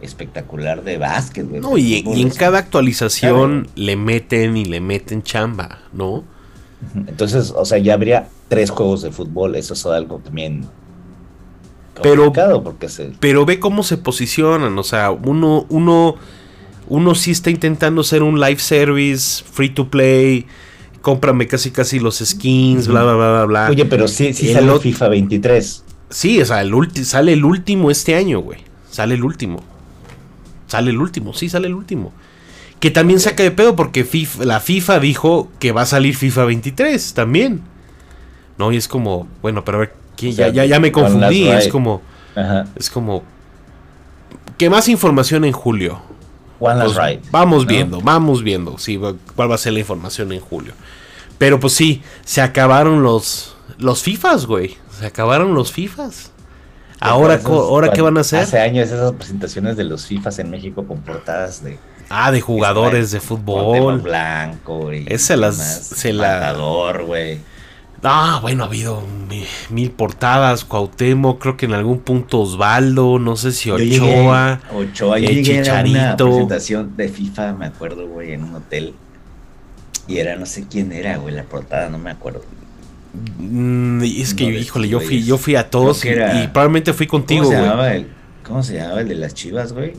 espectacular 0.00 0.84
de 0.84 0.98
básquet, 0.98 1.48
güey. 1.48 1.60
No, 1.60 1.76
y, 1.76 2.04
en 2.06 2.30
cada 2.30 2.58
actualización 2.58 3.68
le 3.74 3.96
meten 3.96 4.56
y 4.56 4.64
le 4.64 4.80
meten 4.80 5.22
chamba, 5.22 5.80
¿no? 5.92 6.24
Entonces, 7.06 7.52
o 7.56 7.64
sea, 7.64 7.78
ya 7.78 7.94
habría 7.94 8.28
tres 8.48 8.70
juegos 8.70 9.02
de 9.02 9.10
fútbol, 9.10 9.56
eso 9.56 9.74
es 9.74 9.86
algo 9.86 10.18
también 10.18 10.68
pero, 12.02 12.32
porque 12.62 12.88
se... 12.88 13.12
pero 13.20 13.46
ve 13.46 13.60
cómo 13.60 13.82
se 13.82 13.96
posicionan, 13.96 14.76
o 14.78 14.82
sea, 14.82 15.10
uno, 15.10 15.66
uno, 15.68 16.16
uno 16.88 17.14
sí 17.14 17.30
está 17.30 17.50
intentando 17.50 18.02
ser 18.02 18.22
un 18.22 18.40
live 18.40 18.58
service, 18.58 19.44
free 19.44 19.70
to 19.70 19.88
play, 19.88 20.46
cómprame 21.04 21.46
casi 21.46 21.70
casi 21.70 22.00
los 22.00 22.16
skins, 22.16 22.88
bla, 22.88 23.02
bla, 23.02 23.14
bla, 23.14 23.30
bla, 23.30 23.44
bla. 23.44 23.68
Oye, 23.68 23.84
pero 23.84 24.08
sí, 24.08 24.32
sí 24.32 24.52
sale 24.54 24.80
FIFA 24.80 25.08
23. 25.08 25.84
Sí, 26.08 26.40
o 26.40 26.46
sea, 26.46 26.62
el 26.62 26.72
sale 27.04 27.34
el 27.34 27.44
último 27.44 27.90
este 27.90 28.16
año, 28.16 28.40
güey. 28.40 28.60
Sale 28.90 29.14
el 29.14 29.22
último. 29.22 29.62
Sale 30.66 30.90
el 30.90 30.98
último, 30.98 31.34
sí, 31.34 31.50
sale 31.50 31.66
el 31.66 31.74
último. 31.74 32.12
Que 32.80 32.90
también 32.90 33.20
saca 33.20 33.42
de 33.42 33.50
pedo 33.50 33.76
porque 33.76 34.06
la 34.40 34.60
FIFA 34.60 34.98
dijo 34.98 35.50
que 35.58 35.72
va 35.72 35.82
a 35.82 35.86
salir 35.86 36.16
FIFA 36.16 36.46
23 36.46 37.12
también. 37.12 37.60
¿No? 38.56 38.72
Y 38.72 38.78
es 38.78 38.88
como, 38.88 39.28
bueno, 39.42 39.62
pero 39.62 39.76
a 39.76 39.80
ver, 39.80 39.92
ya, 40.16 40.48
ya, 40.48 40.80
me 40.80 40.90
confundí. 40.90 41.48
Es 41.48 41.68
como, 41.68 42.00
es 42.76 42.88
como, 42.88 43.24
que 44.56 44.70
más 44.70 44.88
información 44.88 45.44
en 45.44 45.52
julio. 45.52 46.00
Pues, 46.58 47.20
vamos 47.30 47.66
viendo, 47.66 48.00
vamos 48.00 48.42
viendo, 48.42 48.78
sí, 48.78 48.98
cuál 49.36 49.50
va 49.50 49.56
a 49.56 49.58
ser 49.58 49.74
la 49.74 49.80
información 49.80 50.32
en 50.32 50.40
julio. 50.40 50.72
Pero 51.38 51.60
pues 51.60 51.72
sí, 51.72 52.02
se 52.24 52.40
acabaron 52.40 53.02
los, 53.02 53.56
los 53.78 54.02
FIFAs, 54.02 54.46
güey. 54.46 54.76
Se 54.98 55.06
acabaron 55.06 55.54
los 55.54 55.72
FIFas. 55.72 56.30
Ahora, 57.00 57.40
ahora 57.44 57.92
¿qué 57.92 58.00
van 58.00 58.16
a 58.16 58.20
hacer? 58.20 58.40
Hace 58.40 58.60
años 58.60 58.88
esas 58.88 59.12
presentaciones 59.12 59.76
de 59.76 59.84
los 59.84 60.06
FIFAs 60.06 60.38
en 60.38 60.50
México 60.50 60.86
con 60.86 61.02
portadas 61.02 61.62
de... 61.62 61.78
Ah, 62.08 62.30
de 62.30 62.40
jugadores 62.40 63.10
de 63.10 63.20
fútbol. 63.20 64.00
Blanco 64.00 64.92
y... 64.92 65.04
Ese 65.08 65.36
las... 65.36 65.56
Se 65.56 66.12
la... 66.12 66.52
güey. 67.04 67.40
Ah, 68.02 68.38
bueno, 68.42 68.64
ha 68.64 68.66
habido 68.66 69.02
mil, 69.70 69.90
portadas, 69.90 70.64
Cuauhtémoc, 70.64 71.40
creo 71.40 71.56
que 71.56 71.64
en 71.64 71.72
algún 71.72 72.00
punto 72.00 72.40
Osvaldo, 72.40 73.18
no 73.18 73.34
sé 73.36 73.52
si 73.52 73.70
Ochoa. 73.70 74.60
Ochoa, 74.74 75.18
yo 75.18 75.28
Chicharito. 75.28 75.88
una 75.90 76.16
presentación 76.16 76.96
de 76.96 77.08
FIFA, 77.08 77.54
me 77.54 77.66
acuerdo, 77.66 78.06
güey, 78.06 78.32
en 78.32 78.44
un 78.44 78.56
hotel. 78.56 78.94
Y 80.06 80.18
era, 80.18 80.36
no 80.36 80.46
sé 80.46 80.66
quién 80.70 80.92
era, 80.92 81.16
güey, 81.16 81.34
la 81.34 81.44
portada, 81.44 81.88
no 81.88 81.98
me 81.98 82.10
acuerdo. 82.10 82.42
Mm, 83.38 84.02
y 84.04 84.20
es 84.20 84.34
que, 84.34 84.44
híjole, 84.44 84.88
yo 84.88 85.00
fui, 85.00 85.24
yo 85.24 85.38
fui 85.38 85.56
a 85.56 85.70
todos 85.70 86.04
y, 86.04 86.08
probablemente 86.48 86.92
fui 86.92 87.06
contigo, 87.06 87.46
güey. 87.46 88.06
¿Cómo 88.42 88.62
se 88.62 88.74
llamaba 88.74 89.00
el 89.00 89.08
de 89.08 89.14
las 89.14 89.32
chivas, 89.32 89.72
güey? 89.72 89.94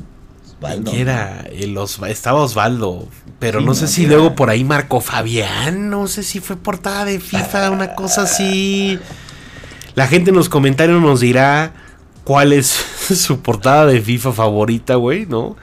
Osvaldo. 0.58 0.92
era? 0.94 1.46
El 1.52 1.78
estaba 2.08 2.42
Osvaldo. 2.42 3.08
Pero 3.40 3.62
no 3.62 3.74
sé 3.74 3.88
si 3.88 4.06
luego 4.06 4.36
por 4.36 4.50
ahí 4.50 4.64
Marco 4.64 5.02
Fabián. 5.02 5.90
No 5.90 6.08
sé 6.08 6.24
si 6.24 6.40
fue 6.40 6.56
portada 6.56 7.06
de 7.06 7.20
FIFA, 7.20 7.72
una 7.72 7.96
cosa 7.96 8.24
así. 8.24 9.00
La 9.96 10.08
gente 10.08 10.30
en 10.30 10.36
los 10.36 10.50
comentarios 10.50 11.02
nos 11.02 11.22
dirá 11.22 11.74
cuál 12.24 12.54
es 12.54 12.68
su 12.68 13.40
portada 13.40 13.86
de 13.86 14.02
FIFA 14.02 14.32
favorita, 14.32 14.96
güey, 14.96 15.26
¿no? 15.26 15.56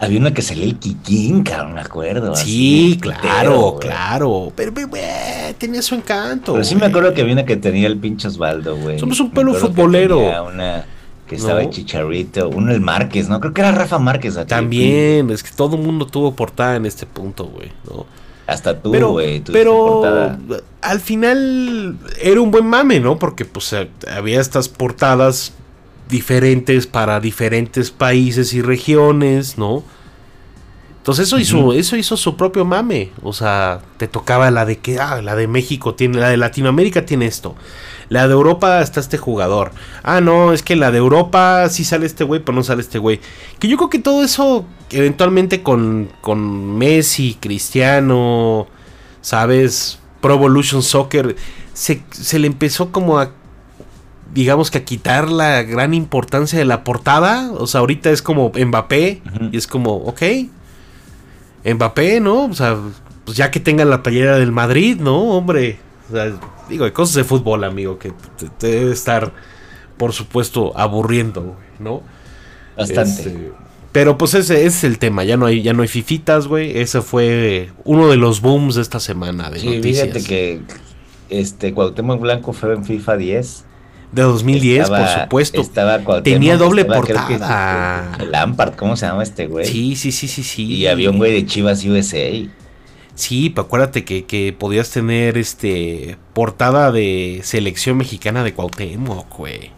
Había 0.00 0.20
una 0.20 0.32
que 0.32 0.42
salía 0.42 0.64
el 0.64 0.76
Kikín, 0.76 1.42
cabrón, 1.42 1.74
me 1.74 1.80
acuerdo. 1.80 2.36
Sí, 2.36 2.98
claro, 3.00 3.78
claro. 3.80 4.52
Pero, 4.54 4.72
güey, 4.72 5.02
tenía 5.58 5.82
su 5.82 5.96
encanto. 5.96 6.52
Pero 6.52 6.64
sí 6.64 6.76
me 6.76 6.86
acuerdo 6.86 7.12
que 7.14 7.22
había 7.22 7.32
una 7.32 7.44
que 7.44 7.56
tenía 7.56 7.88
el 7.88 7.98
pinche 7.98 8.28
Osvaldo, 8.28 8.76
güey. 8.76 8.98
Somos 8.98 9.18
un 9.18 9.30
pueblo 9.30 9.54
futbolero. 9.54 10.46
una 10.46 10.84
que 11.26 11.36
estaba 11.36 11.62
el 11.62 11.70
Chicharito, 11.70 12.48
uno 12.48 12.72
el 12.72 12.80
Márquez, 12.80 13.28
¿no? 13.28 13.38
Creo 13.40 13.52
que 13.52 13.60
era 13.60 13.72
Rafa 13.72 13.98
Márquez. 13.98 14.38
También, 14.46 15.30
es 15.30 15.42
que 15.42 15.50
todo 15.54 15.76
el 15.76 15.82
mundo 15.82 16.06
tuvo 16.06 16.34
portada 16.34 16.76
en 16.76 16.86
este 16.86 17.04
punto, 17.04 17.46
güey, 17.46 17.70
¿no? 17.84 18.06
Hasta 18.46 18.80
tú, 18.80 18.90
güey. 18.90 19.40
Pero, 19.40 20.00
pero 20.02 20.62
al 20.80 21.00
final 21.00 21.98
era 22.20 22.40
un 22.40 22.50
buen 22.50 22.66
mame, 22.66 22.98
¿no? 22.98 23.18
Porque 23.18 23.44
pues 23.44 23.76
había 24.10 24.40
estas 24.40 24.70
portadas 24.70 25.52
diferentes 26.08 26.86
para 26.86 27.20
diferentes 27.20 27.90
países 27.90 28.54
y 28.54 28.62
regiones, 28.62 29.58
¿no? 29.58 29.82
Entonces 31.08 31.28
eso 31.28 31.38
hizo, 31.38 31.72
eso 31.72 31.96
hizo 31.96 32.18
su 32.18 32.36
propio 32.36 32.66
mame. 32.66 33.12
O 33.22 33.32
sea, 33.32 33.80
te 33.96 34.08
tocaba 34.08 34.50
la 34.50 34.66
de 34.66 34.76
que, 34.76 34.98
ah, 34.98 35.22
la 35.22 35.36
de 35.36 35.46
México 35.46 35.94
tiene, 35.94 36.18
la 36.18 36.28
de 36.28 36.36
Latinoamérica 36.36 37.06
tiene 37.06 37.24
esto. 37.24 37.54
La 38.10 38.28
de 38.28 38.34
Europa 38.34 38.82
está 38.82 39.00
este 39.00 39.16
jugador. 39.16 39.72
Ah, 40.02 40.20
no, 40.20 40.52
es 40.52 40.62
que 40.62 40.76
la 40.76 40.90
de 40.90 40.98
Europa 40.98 41.66
sí 41.70 41.84
sale 41.84 42.04
este 42.04 42.24
güey, 42.24 42.42
pero 42.44 42.56
no 42.56 42.62
sale 42.62 42.82
este 42.82 42.98
güey. 42.98 43.20
Que 43.58 43.68
yo 43.68 43.78
creo 43.78 43.88
que 43.88 44.00
todo 44.00 44.22
eso, 44.22 44.66
eventualmente 44.90 45.62
con, 45.62 46.10
con 46.20 46.76
Messi, 46.76 47.38
Cristiano, 47.40 48.66
¿sabes? 49.22 50.00
Pro 50.20 50.34
Evolution 50.34 50.82
Soccer, 50.82 51.36
se, 51.72 52.02
se 52.10 52.38
le 52.38 52.48
empezó 52.48 52.92
como 52.92 53.18
a 53.18 53.32
digamos 54.38 54.70
que 54.70 54.78
a 54.78 54.84
quitar 54.84 55.30
la 55.30 55.64
gran 55.64 55.94
importancia 55.94 56.58
de 56.58 56.64
la 56.64 56.84
portada. 56.84 57.50
O 57.52 57.66
sea, 57.66 57.80
ahorita 57.80 58.10
es 58.10 58.22
como 58.22 58.52
Mbappé 58.54 59.20
y 59.50 59.56
es 59.56 59.66
como, 59.66 59.96
ok, 59.96 60.22
Mbappé, 61.64 62.20
¿no? 62.20 62.44
O 62.44 62.54
sea, 62.54 62.76
pues 63.24 63.36
ya 63.36 63.50
que 63.50 63.58
tenga 63.58 63.84
la 63.84 64.02
playera 64.02 64.38
del 64.38 64.52
Madrid, 64.52 64.98
¿no? 65.00 65.36
Hombre, 65.36 65.78
o 66.08 66.14
sea, 66.14 66.32
digo, 66.68 66.84
hay 66.84 66.92
cosas 66.92 67.16
de 67.16 67.24
fútbol, 67.24 67.64
amigo, 67.64 67.98
que 67.98 68.12
te, 68.58 68.66
debe 68.68 68.92
estar, 68.92 69.32
por 69.96 70.12
supuesto, 70.12 70.72
aburriendo, 70.76 71.56
¿no? 71.80 72.02
Bastante. 72.76 73.22
Este, 73.22 73.52
pero 73.90 74.16
pues 74.18 74.34
ese, 74.34 74.66
es 74.66 74.84
el 74.84 75.00
tema, 75.00 75.24
ya 75.24 75.36
no 75.36 75.46
hay, 75.46 75.62
ya 75.62 75.72
no 75.72 75.82
hay 75.82 75.88
fifitas, 75.88 76.46
güey. 76.46 76.78
Ese 76.78 77.02
fue 77.02 77.70
uno 77.84 78.08
de 78.08 78.16
los 78.16 78.40
booms 78.40 78.76
de 78.76 78.82
esta 78.82 79.00
semana 79.00 79.50
de 79.50 79.58
sí, 79.58 79.82
Fíjate 79.82 80.22
que 80.22 80.60
este 81.28 81.74
Cuauhtémoc 81.74 82.20
Blanco 82.20 82.52
fue 82.52 82.74
en 82.74 82.84
FIFA 82.84 83.16
10 83.16 83.64
de 84.12 84.22
2010, 84.22 84.88
por 84.88 85.08
supuesto. 85.08 85.62
Tenía 86.22 86.56
doble 86.56 86.84
portada. 86.84 88.18
Lampard, 88.30 88.74
¿cómo 88.74 88.96
se 88.96 89.06
llama 89.06 89.22
este 89.22 89.46
güey? 89.46 89.66
Sí, 89.66 89.96
sí, 89.96 90.12
sí, 90.12 90.28
sí, 90.28 90.42
sí. 90.42 90.64
Y 90.64 90.86
había 90.86 91.10
un 91.10 91.18
güey 91.18 91.32
de 91.32 91.46
Chivas 91.46 91.84
USA. 91.84 92.30
Sí, 93.14 93.50
pero 93.50 93.66
acuérdate 93.66 94.04
que, 94.04 94.54
podías 94.56 94.90
tener 94.90 95.36
este 95.36 96.16
portada 96.34 96.92
de 96.92 97.40
selección 97.42 97.96
mexicana 97.96 98.44
de 98.44 98.54
Cuauhtémoc, 98.54 99.36
güey. 99.36 99.72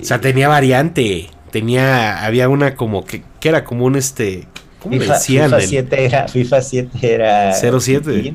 O 0.00 0.04
sea, 0.04 0.20
tenía 0.20 0.48
variante. 0.48 1.30
Tenía, 1.50 2.24
había 2.24 2.48
una 2.48 2.76
como 2.76 3.04
que, 3.04 3.22
que 3.40 3.48
era 3.48 3.64
como 3.64 3.86
un 3.86 3.96
este. 3.96 4.46
¿Cómo 4.80 4.98
FIFA, 4.98 5.14
decían? 5.14 5.50
FIFA 5.50 5.60
7 5.60 6.04
era, 6.04 6.28
FIFA 6.28 6.60
7 6.62 7.14
era 7.14 7.52
07. 7.52 8.34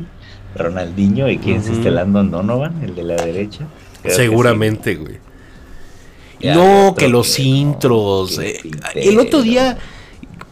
Ronaldinho 0.55 1.29
y 1.29 1.37
quién 1.37 1.57
es 1.57 1.67
este 1.67 1.91
Landon 1.91 2.31
Donovan, 2.31 2.83
el 2.83 2.95
de 2.95 3.03
la 3.03 3.15
derecha. 3.15 3.67
Seguramente, 4.09 4.95
güey. 4.95 5.17
no, 6.41 6.95
que 6.97 7.07
los 7.07 7.39
intros. 7.39 8.39
Eh, 8.39 8.59
el 8.95 9.19
otro 9.19 9.41
día, 9.41 9.77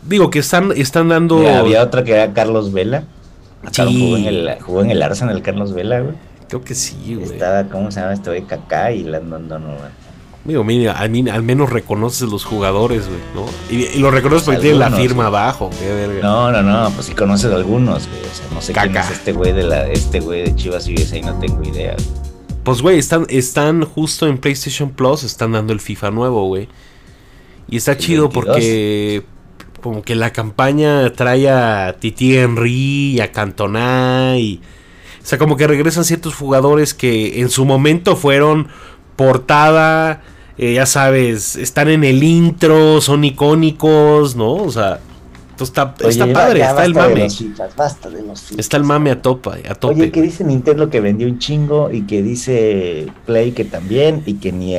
digo 0.03 0.29
que 0.29 0.39
están, 0.39 0.72
están 0.75 1.10
dando. 1.10 1.48
había 1.48 1.83
otra 1.83 2.03
que 2.03 2.13
era 2.13 2.33
Carlos 2.33 2.72
Vela. 2.72 3.05
Sí. 3.72 3.81
Jugó 3.81 4.17
en, 4.17 4.25
el, 4.25 4.57
jugó 4.62 4.81
en 4.81 4.91
el 4.91 5.01
Arsenal 5.01 5.41
Carlos 5.41 5.74
Vela, 5.74 6.01
güey. 6.01 6.15
Creo 6.50 6.63
que 6.63 6.75
sí, 6.75 7.15
güey. 7.15 7.25
Estaba, 7.25 7.63
¿cómo 7.63 7.91
se 7.91 8.01
llama 8.01 8.13
este 8.13 8.29
güey? 8.29 8.43
Kaká 8.43 8.91
y 8.91 9.03
Landon 9.03 9.48
Donovan. 9.48 10.03
Digo, 10.45 10.65
mira, 10.65 10.91
al, 10.91 11.10
menos 11.10 11.69
reconoces 11.69 12.27
los 12.27 12.43
jugadores, 12.43 13.07
güey, 13.07 13.19
¿no? 13.33 13.45
Y, 13.69 13.98
lo 14.00 14.12
reconoces 14.12 14.43
porque 14.43 14.60
tiene 14.60 14.77
la 14.77 14.91
firma 14.91 15.27
abajo, 15.27 15.69
No, 16.22 16.51
no, 16.51 16.62
no, 16.62 16.89
pues 16.89 17.07
sí 17.07 17.13
conoces 17.13 17.51
algunos, 17.51 18.10
güey. 18.10 18.22
O 18.22 18.36
sea, 18.36 18.45
no 18.53 18.62
sé 18.62 18.74
quién 18.74 18.98
es 18.98 19.10
este 19.10 19.31
güey 19.31 19.53
de 19.53 19.63
la, 19.63 19.88
este 19.88 20.19
güey 20.19 20.43
de 20.43 20.55
Chivas 20.55 20.86
y 20.88 20.95
ahí 20.98 21.22
no 21.22 21.39
tengo 21.39 21.63
idea. 21.63 21.95
Pues, 22.63 22.82
güey, 22.82 22.98
están, 22.98 23.25
están 23.29 23.84
justo 23.84 24.27
en 24.27 24.38
PlayStation 24.38 24.91
Plus, 24.91 25.24
están 25.24 25.51
dando 25.51 25.74
el 25.74 25.79
FIFA 25.79 26.12
nuevo, 26.12 26.48
güey. 26.48 26.70
Y 27.70 27.77
está 27.77 27.98
chido 27.98 28.29
porque 28.29 29.24
como 29.82 30.01
que 30.01 30.15
la 30.15 30.32
campaña 30.32 31.12
trae 31.13 31.50
a 31.50 31.98
Titi 32.00 32.38
Henry 32.38 33.15
y 33.15 33.20
a 33.20 33.32
Cantona 33.32 34.36
y... 34.38 34.62
O 35.22 35.25
sea, 35.25 35.38
como 35.38 35.55
que 35.55 35.67
regresan 35.67 36.03
ciertos 36.03 36.36
jugadores 36.36 36.93
que 36.93 37.39
en 37.39 37.50
su 37.50 37.63
momento 37.63 38.17
fueron 38.17 38.67
portada, 39.15 40.22
eh, 40.58 40.74
ya 40.74 40.86
sabes, 40.86 41.55
están 41.55 41.88
en 41.88 42.03
el 42.03 42.24
intro, 42.24 43.00
son 43.00 43.24
icónicos, 43.24 44.36
¿no? 44.36 44.53
O 44.53 44.72
sea, 44.72 45.00
está, 45.60 45.95
padre, 45.95 46.62
está 46.62 46.86
el 46.86 46.93
mame. 46.93 47.27
está 48.57 48.77
el 48.77 48.83
mame 48.83 49.12
a 49.12 49.22
tope, 49.22 49.67
a 49.67 49.75
tope. 49.75 49.95
Oye, 49.95 50.12
que 50.12 50.22
dice 50.22 50.43
Nintendo 50.43 50.89
que 50.89 51.00
vendió 51.00 51.27
un 51.27 51.39
chingo 51.39 51.91
y 51.91 52.03
que 52.03 52.22
dice 52.22 53.07
Play 53.25 53.51
que 53.51 53.65
también 53.65 54.24
y 54.25 54.36
que 54.36 54.51
ni, 54.51 54.75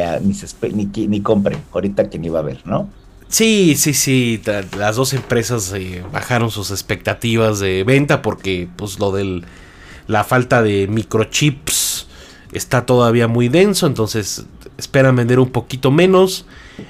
ni, 0.73 1.07
ni, 1.07 1.21
compren, 1.21 1.59
ahorita 1.73 2.11
que 2.11 2.19
ni 2.19 2.28
va 2.28 2.40
a 2.40 2.43
haber, 2.43 2.66
¿no? 2.66 2.88
Sí, 3.28 3.75
sí, 3.76 3.95
sí, 3.95 4.40
las 4.76 4.97
dos 4.97 5.12
empresas 5.12 5.73
eh, 5.75 6.02
bajaron 6.12 6.50
sus 6.50 6.71
expectativas 6.71 7.59
de 7.59 7.83
venta 7.83 8.23
porque 8.23 8.69
pues 8.76 8.99
lo 8.99 9.11
del 9.12 9.45
la 10.07 10.25
falta 10.25 10.62
de 10.62 10.87
microchips 10.87 12.07
está 12.52 12.87
todavía 12.87 13.26
muy 13.26 13.49
denso, 13.49 13.87
entonces 13.87 14.45
esperan 14.78 15.16
vender 15.16 15.38
un 15.38 15.50
poquito 15.50 15.90
menos. 15.90 16.47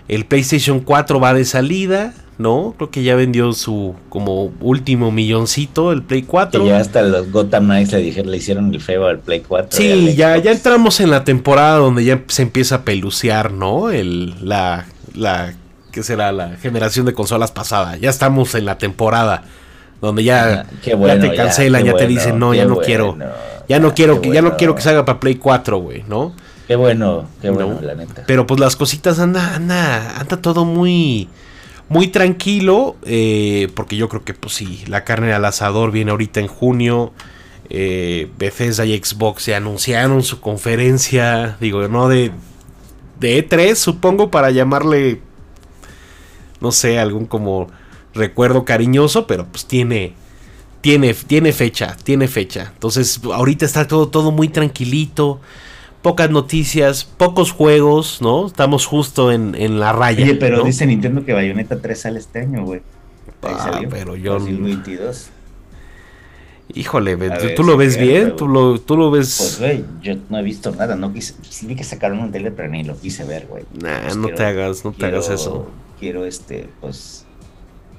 El 0.09 0.27
PlayStation 0.27 0.81
4 0.81 1.21
va 1.21 1.35
de 1.35 1.45
salida, 1.45 2.15
¿no? 2.39 2.75
Creo 2.77 2.91
que 2.91 3.03
ya 3.03 3.15
vendió 3.15 3.53
su 3.53 3.95
como 4.09 4.53
último 4.61 5.11
milloncito 5.11 5.93
el 5.93 6.03
Play 6.03 6.23
4. 6.23 6.65
Y 6.65 6.69
ya 6.69 6.79
hasta 6.79 7.03
los 7.03 7.31
Gotham 7.31 7.65
Knights 7.65 7.93
le 7.93 7.99
dijeron, 7.99 8.31
le 8.31 8.37
hicieron 8.39 8.75
el 8.75 8.81
feo 8.81 9.07
al 9.07 9.21
Play 9.21 9.43
4. 9.47 9.69
Sí, 9.71 10.15
ya, 10.17 10.37
ya 10.39 10.53
entramos 10.53 11.01
en 11.01 11.11
la 11.11 11.25
temporada 11.25 11.79
donde 11.79 12.05
ya 12.05 12.23
se 12.29 12.43
empieza 12.43 12.77
a 12.77 12.83
pelucear, 12.83 13.53
¿no? 13.53 13.91
El, 13.91 14.35
la, 14.47 14.87
la, 15.15 15.55
¿qué 15.93 16.03
será? 16.03 16.33
La 16.33 16.57
generación 16.57 17.07
de 17.07 17.15
consolas 17.15 17.53
pasada. 17.53 17.97
Ya 17.97 18.11
estamos 18.11 18.55
en 18.55 18.65
la 18.65 18.79
temporada 18.79 19.45
donde 20.01 20.25
ya, 20.25 20.67
ya 20.85 21.21
te 21.21 21.35
cancelan, 21.35 21.85
ya, 21.85 21.95
te 21.95 22.07
dicen, 22.07 22.39
no, 22.39 22.53
ya 22.53 22.65
no 22.65 22.77
quiero. 22.77 23.17
Ya 23.69 23.79
no 23.79 23.95
quiero 23.95 24.21
que, 24.21 24.31
ya 24.31 24.43
no 24.43 24.57
quiero 24.57 24.75
que 24.75 24.83
salga 24.83 25.05
para 25.05 25.21
Play 25.21 25.37
4, 25.37 25.79
güey, 25.79 26.05
¿no? 26.07 26.35
Qué 26.67 26.77
bueno, 26.77 27.27
qué 27.41 27.51
bueno, 27.51 27.79
la 27.81 27.95
neta. 27.95 28.25
Pero 28.27 28.47
pues 28.47 28.59
las 28.59 28.75
cositas 28.77 29.19
anda, 29.19 29.55
anda, 29.55 30.19
anda 30.19 30.39
todo 30.39 30.65
muy 30.65 31.29
muy 31.89 32.09
tranquilo, 32.09 32.97
eh, 33.05 33.69
porque 33.75 33.97
yo 33.97 34.09
creo 34.09 34.25
que, 34.25 34.35
pues 34.35 34.55
sí, 34.55 34.85
la 34.87 35.05
carne 35.05 35.33
al 35.33 35.45
asador 35.45 35.91
viene 35.91 36.11
ahorita 36.11 36.41
en 36.41 36.47
junio. 36.47 37.13
Eh, 37.71 38.31
Bethesda 38.39 38.85
y 38.85 38.97
Xbox 38.97 39.45
se 39.45 39.55
anunciaron 39.55 40.23
su 40.23 40.41
conferencia, 40.41 41.57
digo, 41.61 41.87
no 41.89 42.09
de, 42.09 42.31
de 43.21 43.49
E3, 43.49 43.75
supongo, 43.75 44.31
para 44.31 44.51
llamarle, 44.51 45.21
no 46.61 46.73
sé, 46.73 46.99
algún 46.99 47.27
como 47.27 47.69
recuerdo 48.13 48.65
cariñoso, 48.65 49.27
pero 49.27 49.47
pues 49.47 49.67
tiene, 49.67 50.15
tiene, 50.81 51.15
tiene 51.15 51.53
fecha, 51.53 51.97
tiene 52.03 52.29
fecha. 52.29 52.71
Entonces, 52.75 53.21
ahorita 53.25 53.65
está 53.65 53.87
todo, 53.89 54.09
todo 54.09 54.31
muy 54.31 54.49
tranquilito 54.49 55.41
pocas 56.05 56.29
noticias, 56.29 57.03
pocos 57.05 57.51
juegos, 57.51 58.21
¿no? 58.21 58.47
Estamos 58.47 58.85
justo 58.85 59.33
en, 59.33 59.55
en 59.55 59.81
la 59.81 59.95
raya. 59.95 60.23
Oye, 60.23 60.35
pero 60.35 60.63
dice 60.63 60.85
Nintendo 60.85 61.25
que 61.25 61.33
Bayonetta 61.33 61.81
3 61.81 61.99
sale 61.99 62.19
este 62.19 62.41
año, 62.41 62.63
güey. 62.63 62.83
Ah, 63.43 63.81
pero 63.89 64.15
yo. 64.15 64.35
2022. 64.35 65.31
Híjole, 66.75 67.17
¿tú, 67.57 67.63
lo 67.63 67.79
ves 67.79 67.97
bien? 67.97 68.37
¿Tú 68.37 68.49
lo, 68.49 68.79
¿Tú 68.79 68.99
lo 68.99 69.11
ves? 69.11 69.37
Pues, 69.39 69.59
güey, 69.61 69.85
yo 70.03 70.17
no 70.29 70.39
he 70.39 70.43
visto 70.43 70.73
nada. 70.73 70.95
No 70.95 71.11
quise, 71.11 71.35
sí 71.49 71.67
vi 71.67 71.75
que 71.75 71.85
sacaron 71.85 72.19
un 72.19 72.31
tele, 72.31 72.51
pero 72.51 72.69
ni 72.69 72.85
lo 72.85 72.99
quise 72.99 73.25
ver, 73.25 73.47
güey. 73.47 73.65
Nah, 73.73 74.03
pues 74.03 74.17
no 74.17 74.29
te 74.29 74.45
hagas, 74.45 74.85
no 74.85 74.93
te 74.93 75.07
hagas 75.07 75.31
eso. 75.31 75.71
Quiero, 75.99 76.27
este, 76.27 76.69
pues, 76.83 77.24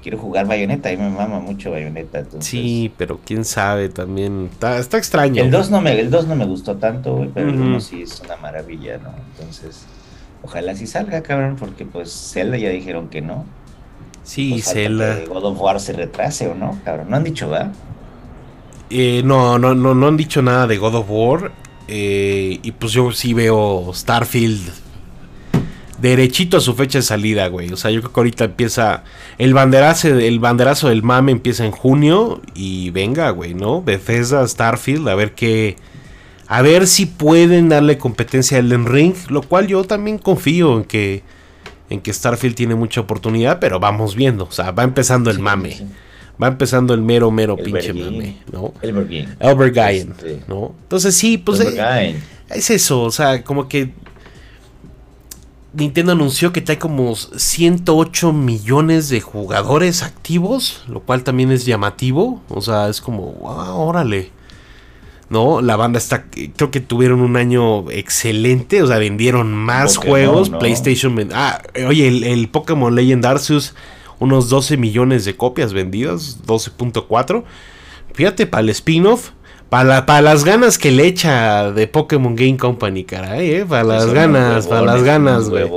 quiero 0.06 0.18
jugar 0.18 0.46
Bayonetta, 0.46 0.88
a 0.88 0.92
mí 0.92 0.98
me 0.98 1.10
mama 1.10 1.40
mucho 1.40 1.72
Bayonetta. 1.72 2.24
Sí, 2.38 2.92
pero 2.96 3.18
quién 3.24 3.44
sabe 3.44 3.88
también. 3.88 4.50
Está, 4.52 4.78
está 4.78 4.98
extraño. 4.98 5.42
El 5.42 5.50
2 5.50 5.70
no 5.72 5.80
me, 5.80 5.98
el 5.98 6.10
2 6.10 6.28
no 6.28 6.36
me 6.36 6.46
gustó 6.46 6.76
tanto, 6.76 7.16
güey, 7.16 7.28
pero 7.34 7.50
el 7.50 7.60
1 7.60 7.80
sí 7.80 8.02
es 8.02 8.20
una 8.20 8.36
maravilla, 8.36 8.98
¿no? 8.98 9.10
Entonces, 9.32 9.84
ojalá 10.44 10.76
sí 10.76 10.86
salga, 10.86 11.24
cabrón, 11.24 11.56
porque 11.58 11.84
pues 11.84 12.12
Zelda 12.32 12.56
ya 12.56 12.68
dijeron 12.68 13.08
que 13.08 13.20
no. 13.20 13.46
Sí, 14.22 14.50
pues 14.50 14.72
Zelda. 14.72 15.24
Que 15.24 15.26
God 15.26 15.44
of 15.44 15.60
War 15.60 15.80
se 15.80 15.92
retrase 15.92 16.46
o 16.46 16.54
no, 16.54 16.78
cabrón. 16.84 17.10
No 17.10 17.16
han 17.16 17.24
dicho, 17.24 17.48
¿verdad? 17.48 17.72
Eh, 18.90 19.22
no, 19.24 19.58
no, 19.58 19.74
no, 19.74 19.92
no 19.92 20.06
han 20.06 20.16
dicho 20.16 20.40
nada 20.40 20.68
de 20.68 20.76
God 20.76 20.94
of 20.94 21.06
War. 21.08 21.50
Eh, 21.88 22.60
y 22.62 22.70
pues 22.70 22.92
yo 22.92 23.10
sí 23.10 23.34
veo 23.34 23.90
Starfield 23.92 24.85
derechito 25.98 26.56
a 26.56 26.60
su 26.60 26.74
fecha 26.74 26.98
de 26.98 27.02
salida, 27.02 27.48
güey. 27.48 27.72
O 27.72 27.76
sea, 27.76 27.90
yo 27.90 28.00
creo 28.00 28.12
que 28.12 28.20
ahorita 28.20 28.44
empieza 28.44 29.04
el 29.38 29.54
banderazo, 29.54 30.08
el 30.08 30.38
banderazo 30.38 30.88
del 30.88 31.02
mame 31.02 31.32
empieza 31.32 31.64
en 31.64 31.72
junio 31.72 32.42
y 32.54 32.90
venga, 32.90 33.30
güey, 33.30 33.54
¿no? 33.54 33.82
Bethesda, 33.82 34.46
Starfield, 34.46 35.08
a 35.08 35.14
ver 35.14 35.32
qué 35.32 35.76
a 36.48 36.62
ver 36.62 36.86
si 36.86 37.06
pueden 37.06 37.68
darle 37.68 37.98
competencia 37.98 38.58
al 38.58 38.66
Elden 38.66 38.86
Ring, 38.86 39.14
lo 39.30 39.42
cual 39.42 39.66
yo 39.66 39.84
también 39.84 40.18
confío 40.18 40.76
en 40.76 40.84
que 40.84 41.22
en 41.88 42.00
que 42.00 42.12
Starfield 42.12 42.56
tiene 42.56 42.74
mucha 42.74 43.00
oportunidad, 43.00 43.60
pero 43.60 43.78
vamos 43.78 44.16
viendo, 44.16 44.44
o 44.44 44.50
sea, 44.50 44.72
va 44.72 44.82
empezando 44.82 45.30
el 45.30 45.38
mame. 45.38 45.86
Va 46.42 46.48
empezando 46.48 46.92
el 46.92 47.00
mero, 47.00 47.30
mero 47.30 47.56
pinche 47.56 47.94
mame, 47.94 48.38
¿no? 48.52 48.74
Albert 49.40 49.76
este, 49.76 50.42
¿no? 50.48 50.74
Entonces 50.82 51.14
sí, 51.14 51.38
pues 51.38 51.60
eh, 51.60 52.16
es 52.50 52.70
eso, 52.70 53.02
o 53.02 53.10
sea, 53.10 53.42
como 53.42 53.68
que 53.68 53.92
Nintendo 55.76 56.12
anunció 56.12 56.52
que 56.52 56.62
trae 56.62 56.78
como 56.78 57.14
108 57.14 58.32
millones 58.32 59.08
de 59.08 59.20
jugadores 59.20 60.02
activos, 60.02 60.82
lo 60.88 61.00
cual 61.00 61.22
también 61.22 61.52
es 61.52 61.66
llamativo. 61.66 62.42
O 62.48 62.60
sea, 62.62 62.88
es 62.88 63.00
como, 63.00 63.32
wow, 63.32 63.76
órale. 63.76 64.30
¿No? 65.28 65.60
La 65.60 65.76
banda 65.76 65.98
está, 65.98 66.24
creo 66.24 66.70
que 66.70 66.80
tuvieron 66.80 67.20
un 67.20 67.36
año 67.36 67.90
excelente, 67.90 68.82
o 68.82 68.86
sea, 68.86 68.98
vendieron 68.98 69.52
más 69.52 69.96
juegos. 69.96 70.50
PlayStation, 70.50 71.30
ah, 71.34 71.60
oye, 71.86 72.32
el, 72.32 72.48
Pokémon 72.48 72.94
Legend 72.94 73.26
Arceus, 73.26 73.74
unos 74.20 74.48
12 74.48 74.76
millones 74.76 75.24
de 75.24 75.36
copias 75.36 75.72
vendidas, 75.72 76.44
12.4. 76.46 77.42
Fíjate, 78.14 78.46
para 78.46 78.62
el 78.62 78.68
spin-off, 78.70 79.30
para, 79.68 80.20
las 80.20 80.44
ganas 80.44 80.78
que 80.78 80.90
le 80.90 81.06
echa 81.06 81.72
de 81.72 81.86
Pokémon 81.86 82.36
Game 82.36 82.56
Company, 82.56 83.04
caray, 83.04 83.50
¿eh? 83.50 83.66
Para 83.66 83.84
las 83.84 84.06
ganas, 84.12 84.66
para 84.66 84.82
las 84.82 85.02
ganas, 85.02 85.48
güey. 85.48 85.68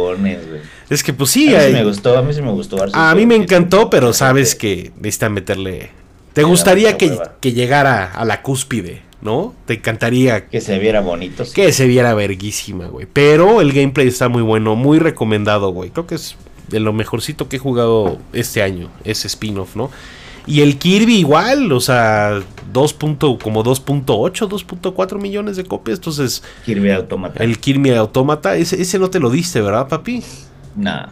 Es 0.90 1.04
que 1.04 1.14
pues 1.14 1.32
sí. 1.32 1.56
A 1.56 1.68
mí 1.68 1.74
me 1.74 1.84
gustó, 1.84 2.18
a 2.18 2.22
mí 2.22 2.34
sí 2.34 2.42
me 2.42 2.52
gustó. 2.52 2.78
A 2.94 3.16
mí 3.16 3.26
me 3.26 3.36
encantó, 3.36 3.90
pero 3.90 4.14
sabes 4.14 4.56
que 4.56 4.92
necesita 4.98 5.30
meterle... 5.30 5.92
¿Te 6.34 6.44
gustaría 6.44 6.98
que, 6.98 7.18
que, 7.42 7.54
llegara 7.54 8.12
a 8.12 8.24
la 8.24 8.42
cúspide, 8.44 9.02
no? 9.22 9.54
Te 9.66 9.74
encantaría... 9.74 10.46
Que 10.46 10.62
se 10.62 10.78
viera 10.80 11.02
bonito. 11.02 11.44
Que 11.54 11.74
se 11.74 11.88
viera 11.88 12.14
verguísima, 12.14 12.88
güey. 12.88 13.08
Pero 13.12 13.62
el 13.62 13.74
gameplay 13.74 14.08
está 14.08 14.30
muy 14.30 14.44
bueno, 14.44 14.76
muy 14.76 15.00
recomendado, 15.00 15.72
güey. 15.72 15.90
Creo 15.90 16.08
que 16.08 16.16
es 16.16 16.38
de 16.70 16.80
lo 16.80 16.94
mejorcito 16.94 17.50
que 17.50 17.58
he 17.58 17.60
jugado 17.60 18.20
este 18.32 18.62
año, 18.62 18.90
ese 19.04 19.28
spin-off, 19.28 19.76
¿no? 19.76 19.90
Y 20.50 20.62
el 20.62 20.80
Kirby 20.80 21.18
igual, 21.18 21.72
o 21.72 21.80
sea, 21.80 22.42
2. 22.74 22.94
como 22.94 23.64
2.8, 23.64 24.50
2.4 24.50 25.22
millones 25.22 25.58
de 25.58 25.64
copias. 25.64 26.00
Entonces, 26.00 26.42
Kirby 26.66 26.90
Automata. 26.90 27.44
El 27.44 27.60
Kirby 27.60 27.92
Automata, 27.92 28.56
ese, 28.56 28.82
ese 28.82 28.98
no 28.98 29.12
te 29.12 29.20
lo 29.20 29.30
diste, 29.30 29.62
¿verdad, 29.62 29.88
papi? 29.88 30.24
Nah. 30.76 31.06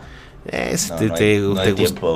Este, 0.44 1.12
te, 1.12 1.40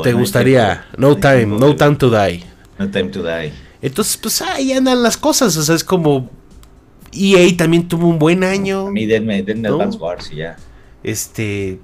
te, 0.03 0.13
gustaría. 0.13 0.87
No, 0.97 1.15
time, 1.15 1.45
no 1.45 1.75
time 1.75 1.95
to 1.95 2.09
die. 2.09 2.43
No 2.79 2.89
time 2.89 3.09
to 3.09 3.21
die. 3.21 3.53
Entonces, 3.83 4.17
pues 4.17 4.41
ahí 4.41 4.73
andan 4.73 5.03
las 5.03 5.15
cosas. 5.15 5.55
O 5.57 5.61
sea, 5.61 5.75
es 5.75 5.83
como. 5.83 6.27
EA 7.13 7.55
también 7.55 7.87
tuvo 7.87 8.07
un 8.07 8.17
buen 8.17 8.43
año. 8.43 8.87
A 8.87 8.91
mí 8.91 9.05
denme, 9.05 9.43
denme 9.43 9.67
Advance 9.67 9.99
Wars 9.99 10.31
y 10.31 10.37
ya. 10.37 10.57
Este. 11.03 11.79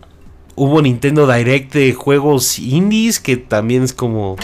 Hubo 0.56 0.82
Nintendo 0.82 1.32
Direct 1.32 1.76
de 1.76 1.94
juegos 1.94 2.58
indies 2.58 3.20
que 3.20 3.38
también 3.38 3.84
es 3.84 3.94
como 3.94 4.38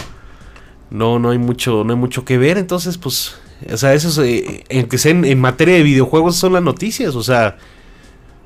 no, 0.94 1.18
no 1.18 1.30
hay 1.30 1.38
mucho, 1.38 1.82
no 1.82 1.92
hay 1.92 1.98
mucho 1.98 2.24
que 2.24 2.38
ver. 2.38 2.56
Entonces, 2.56 2.98
pues, 2.98 3.34
o 3.70 3.76
sea, 3.76 3.94
eso 3.94 4.08
es, 4.08 4.18
eh, 4.18 4.64
en 4.68 4.88
que 4.88 4.96
sea 4.96 5.10
en, 5.10 5.40
materia 5.40 5.74
de 5.74 5.82
videojuegos 5.82 6.36
son 6.36 6.52
las 6.52 6.62
noticias. 6.62 7.16
O 7.16 7.22
sea, 7.24 7.58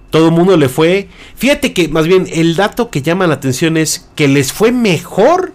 todo 0.08 0.28
el 0.28 0.32
mundo 0.32 0.56
le 0.56 0.70
fue. 0.70 1.08
Fíjate 1.36 1.74
que 1.74 1.88
más 1.88 2.06
bien 2.06 2.26
el 2.32 2.56
dato 2.56 2.88
que 2.88 3.02
llama 3.02 3.26
la 3.26 3.34
atención 3.34 3.76
es 3.76 4.08
que 4.14 4.28
les 4.28 4.54
fue 4.54 4.72
mejor 4.72 5.52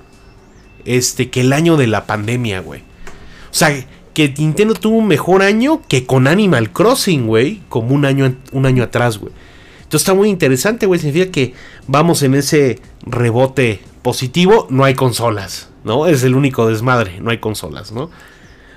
este 0.86 1.32
que 1.32 1.42
el 1.42 1.52
año 1.54 1.78
de 1.78 1.88
la 1.88 2.06
pandemia, 2.06 2.60
güey. 2.60 2.82
O 2.82 3.56
sea, 3.56 3.74
que 4.14 4.32
Nintendo 4.38 4.76
tuvo 4.76 4.98
un 4.98 5.08
mejor 5.08 5.42
año 5.42 5.82
que 5.88 6.06
con 6.06 6.28
Animal 6.28 6.72
Crossing, 6.72 7.26
güey, 7.26 7.62
como 7.70 7.96
un 7.96 8.06
año, 8.06 8.36
un 8.52 8.68
año 8.68 8.84
atrás, 8.84 9.18
güey. 9.18 9.34
Entonces 9.78 10.02
está 10.02 10.14
muy 10.14 10.30
interesante, 10.30 10.86
güey. 10.86 11.00
Significa 11.00 11.32
que 11.32 11.56
vamos 11.88 12.22
en 12.22 12.36
ese 12.36 12.80
rebote 13.02 13.80
positivo. 14.04 14.68
No 14.70 14.84
hay 14.84 14.94
consolas. 14.94 15.73
¿No? 15.84 16.08
Es 16.08 16.24
el 16.24 16.36
único 16.36 16.68
desmadre, 16.68 17.20
no 17.20 17.32
hay 17.32 17.38
consolas, 17.40 17.92
¿no? 17.92 18.10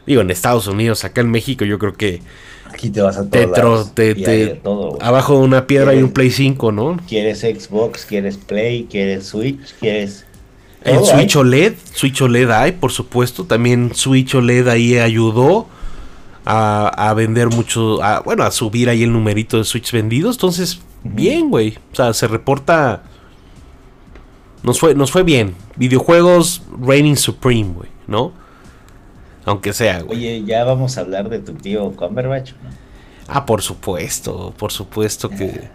Digo, 0.06 0.20
en 0.20 0.30
Estados 0.30 0.66
Unidos, 0.68 1.04
acá 1.04 1.20
en 1.20 1.30
México, 1.30 1.64
yo 1.64 1.78
creo 1.78 1.94
que. 1.94 2.22
Aquí 2.72 2.90
te 2.90 3.00
vas 3.00 3.16
a 3.16 3.28
todos 3.28 3.94
te, 3.94 4.60
Abajo 5.00 5.38
de 5.38 5.44
una 5.44 5.66
piedra 5.66 5.92
hay 5.92 6.02
un 6.02 6.12
Play 6.12 6.30
5, 6.30 6.72
¿no? 6.72 6.98
¿Quieres 7.08 7.40
Xbox? 7.40 8.04
¿Quieres 8.06 8.36
Play? 8.36 8.86
¿Quieres 8.90 9.26
Switch? 9.26 9.74
¿Quieres.? 9.80 10.24
El 10.84 11.04
Switch 11.04 11.34
OLED, 11.34 11.74
Switch 11.94 12.22
OLED 12.22 12.50
hay, 12.50 12.72
por 12.72 12.92
supuesto. 12.92 13.44
También 13.44 13.92
Switch 13.94 14.34
OLED 14.36 14.68
ahí 14.68 14.96
ayudó 14.98 15.66
a, 16.44 17.12
vender 17.16 17.48
mucho, 17.48 17.98
bueno, 18.24 18.44
a 18.44 18.52
subir 18.52 18.88
ahí 18.88 19.02
el 19.02 19.12
numerito 19.12 19.58
de 19.58 19.64
Switch 19.64 19.90
vendidos. 19.90 20.36
Entonces, 20.36 20.78
bien, 21.02 21.50
güey. 21.50 21.76
O 21.92 21.96
sea, 21.96 22.12
se 22.12 22.28
reporta 22.28 23.02
nos 24.62 24.80
fue, 24.80 24.94
nos 24.94 25.10
fue 25.10 25.22
bien. 25.22 25.54
Videojuegos 25.76 26.62
reigning 26.80 27.16
supreme, 27.16 27.72
güey, 27.74 27.88
¿no? 28.06 28.32
Aunque 29.44 29.72
sea, 29.72 30.02
güey. 30.02 30.18
Oye, 30.18 30.44
ya 30.44 30.64
vamos 30.64 30.98
a 30.98 31.02
hablar 31.02 31.28
de 31.28 31.38
tu 31.38 31.54
tío 31.54 31.92
Cumberbatch, 31.92 32.52
¿no? 32.52 32.70
Ah, 33.28 33.46
por 33.46 33.62
supuesto, 33.62 34.54
por 34.56 34.72
supuesto 34.72 35.28
que... 35.28 35.68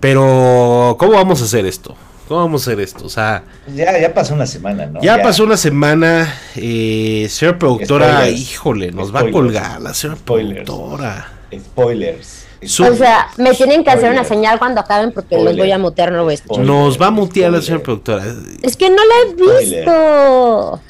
Pero, 0.00 0.96
¿cómo 0.98 1.12
vamos 1.12 1.40
a 1.40 1.44
hacer 1.44 1.66
esto? 1.66 1.94
¿Cómo 2.28 2.40
vamos 2.40 2.62
a 2.66 2.70
hacer 2.70 2.80
esto? 2.80 3.06
O 3.06 3.08
sea... 3.08 3.44
Ya, 3.74 3.98
ya 3.98 4.12
pasó 4.12 4.34
una 4.34 4.46
semana, 4.46 4.86
¿no? 4.86 5.00
Ya, 5.00 5.22
pasó 5.22 5.44
una 5.44 5.56
semana. 5.56 6.34
Eh, 6.56 7.26
señora 7.30 7.58
productora, 7.58 8.28
híjole, 8.28 8.92
nos 8.92 9.14
va 9.14 9.20
a 9.20 9.30
colgar 9.30 9.80
la 9.80 9.94
señora 9.94 10.18
productora. 10.24 11.32
Spoilers. 11.54 12.45
O 12.62 12.94
sea, 12.94 13.28
me 13.36 13.54
tienen 13.54 13.84
que 13.84 13.90
hacer 13.90 14.10
una 14.10 14.24
señal 14.24 14.58
cuando 14.58 14.80
acaben 14.80 15.12
porque 15.12 15.36
los 15.36 15.56
voy 15.56 15.70
a 15.70 15.78
mutear, 15.78 16.10
no 16.12 16.24
voy 16.24 16.32
a 16.32 16.34
escuchar. 16.34 16.64
Nos 16.64 17.00
va 17.00 17.08
a 17.08 17.10
mutear 17.10 17.52
la 17.52 17.60
señora 17.60 17.82
productora. 17.82 18.24
Es 18.62 18.76
que 18.76 18.88
no 18.88 18.96
la 18.96 19.14
he 19.22 19.60
visto. 19.60 20.80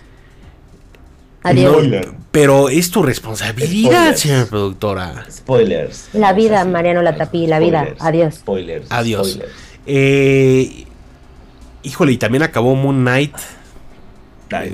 Adiós. 1.42 1.87
pero 2.33 2.68
es 2.68 2.90
tu 2.90 3.02
responsabilidad, 3.02 4.14
señora 4.16 4.46
productora. 4.46 5.26
Spoilers. 5.31 6.09
La 6.12 6.33
vida, 6.33 6.64
Mariano 6.64 7.02
Latapí, 7.02 7.46
la 7.46 7.59
vida. 7.59 7.94
Adiós. 7.98 8.37
Spoilers. 8.37 8.87
Adiós. 8.90 9.38
Eh, 9.87 10.87
híjole, 11.83 12.12
y 12.12 12.16
también 12.16 12.42
acabó 12.42 12.74
Moon 12.74 13.02
Knight. 13.02 13.37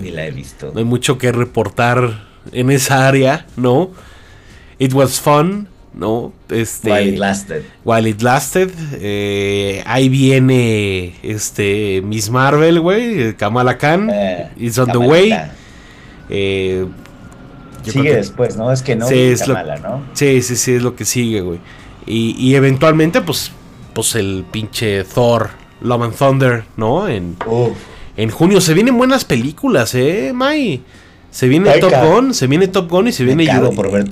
Ni 0.01 0.11
la 0.11 0.27
he 0.27 0.31
visto. 0.31 0.71
No 0.73 0.79
hay 0.79 0.85
mucho 0.85 1.19
que 1.19 1.33
reportar 1.33 2.27
en 2.53 2.71
esa 2.71 3.09
área, 3.09 3.47
¿no? 3.57 3.91
It 4.79 4.93
was 4.93 5.21
fun 5.21 5.69
¿no? 5.95 6.33
Este, 6.49 6.91
While 6.91 7.09
It 7.11 7.19
Lasted. 7.19 7.63
While 7.85 8.09
It 8.09 8.23
Lasted. 8.23 8.71
Eh, 8.95 9.83
ahí 9.87 10.09
viene 10.09 11.15
este 11.23 12.03
Miss 12.03 12.31
Marvel, 12.31 12.81
güey, 12.81 13.35
Kamala 13.37 13.79
Khan. 13.79 14.11
Eh, 14.13 14.51
It's 14.57 14.79
on 14.79 14.91
the 14.91 14.99
way. 14.99 15.35
Eh, 16.29 16.87
sigue 17.85 18.15
después, 18.17 18.57
¿no? 18.57 18.73
Es 18.73 18.83
que 18.83 18.97
no 18.97 19.07
sí, 19.07 19.35
Kamala, 19.47 19.77
¿no? 19.77 20.03
Sí, 20.15 20.43
sí, 20.43 20.57
sí, 20.57 20.75
es 20.75 20.83
lo 20.83 20.97
que 20.97 21.05
sigue, 21.05 21.41
güey. 21.41 21.59
Y, 22.07 22.35
y, 22.39 22.57
eventualmente, 22.57 23.21
pues, 23.21 23.53
pues 23.95 24.17
el 24.17 24.45
pinche 24.51 25.05
Thor, 25.05 25.51
Love 25.81 26.03
and 26.03 26.17
Thunder, 26.17 26.65
¿no? 26.77 27.07
En, 27.07 27.37
en 28.17 28.31
junio 28.31 28.61
se 28.61 28.75
vienen 28.75 28.99
buenas 28.99 29.25
películas, 29.25 29.95
¿eh, 29.95 30.33
Mai? 30.35 30.83
Se 31.33 31.49
viene 31.49 31.71
Top 31.79 31.93
Gun, 32.05 32.35
se 32.35 32.47
viene 32.47 32.69
Top 32.69 32.91
Gun 32.91 33.09
y 33.09 33.13
se 33.13 33.25
viene, 33.25 33.47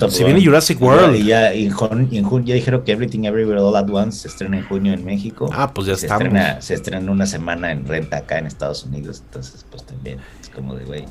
se 0.09 0.23
viene 0.23 0.43
Jurassic 0.43 0.81
World. 0.81 1.15
Y 1.15 1.25
ya, 1.25 1.53
en 1.53 1.71
junio, 1.71 2.43
ya 2.43 2.55
dijeron 2.55 2.83
que 2.83 2.91
Everything 2.91 3.25
Everywhere 3.25 3.61
All 3.61 3.75
at 3.75 3.87
Once 3.87 4.21
se 4.21 4.27
estrena 4.27 4.57
en 4.57 4.65
junio 4.65 4.91
en 4.91 5.05
México. 5.05 5.47
Ah, 5.53 5.71
pues 5.71 5.85
ya 5.85 5.95
se 5.95 6.07
estamos. 6.07 6.23
Estrena, 6.23 6.61
se 6.61 6.73
estrena 6.73 7.11
una 7.11 7.27
semana 7.27 7.71
en 7.71 7.85
renta 7.87 8.17
acá 8.17 8.39
en 8.39 8.47
Estados 8.47 8.85
Unidos. 8.85 9.21
Entonces, 9.23 9.63
pues 9.69 9.83
también 9.83 10.17
es 10.41 10.49
como 10.49 10.73
de 10.73 10.83
güey. 10.83 11.05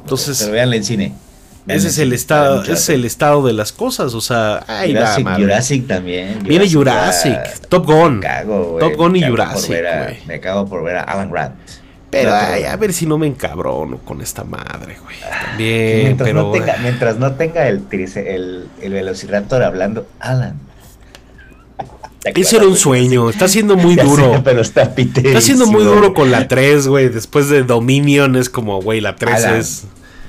Entonces, 0.00 0.40
pero 0.40 0.52
véanla 0.52 0.74
en 0.74 0.84
cine. 0.84 1.14
ese 1.68 1.86
es 1.86 1.98
el 1.98 2.12
estado, 2.12 2.64
ese 2.64 2.72
es 2.72 2.88
el 2.88 3.04
estado 3.04 3.46
de 3.46 3.52
las 3.52 3.70
cosas, 3.70 4.14
o 4.14 4.20
sea, 4.20 4.64
ay, 4.66 4.92
Jurassic, 4.92 5.28
Jurassic 5.36 5.86
también. 5.86 6.42
Viene 6.42 6.68
Jurassic, 6.68 7.68
Top 7.68 7.86
Gun, 7.86 8.20
Top 8.80 8.96
Gun 8.96 9.14
y 9.14 9.22
Jurassic. 9.22 9.76
me 10.26 10.34
acabo 10.34 10.68
por 10.68 10.82
ver 10.82 10.96
a 10.96 11.02
Alan 11.02 11.30
Grant. 11.30 11.54
Pero 12.12 12.30
a 12.34 12.76
ver 12.76 12.92
si 12.92 13.06
no 13.06 13.16
me 13.16 13.26
encabrono 13.26 13.96
con 13.96 14.20
esta 14.20 14.44
madre, 14.44 14.98
güey. 15.02 15.16
También, 15.18 16.02
mientras 16.04 16.28
pero. 16.28 16.42
No 16.42 16.50
tenga, 16.52 16.76
mientras 16.82 17.16
no 17.18 17.32
tenga 17.32 17.66
el, 17.68 17.82
el, 17.90 18.68
el 18.82 18.92
Velociraptor 18.92 19.62
hablando, 19.62 20.06
Alan. 20.20 20.60
Ese 22.22 22.56
era 22.56 22.66
un 22.66 22.76
sueño, 22.76 23.30
está 23.30 23.48
siendo 23.48 23.76
muy 23.76 23.96
duro. 24.04 24.42
pero 24.44 24.60
está 24.60 24.82
Está 24.94 25.40
siendo 25.40 25.66
muy 25.66 25.84
duro 25.84 26.12
con 26.12 26.30
la 26.30 26.48
3, 26.48 26.86
güey. 26.86 27.08
Después 27.08 27.48
de 27.48 27.62
Dominion 27.62 28.36
es 28.36 28.50
como, 28.50 28.82
güey, 28.82 29.00
la 29.00 29.16
3 29.16 29.44
es. 29.58 29.84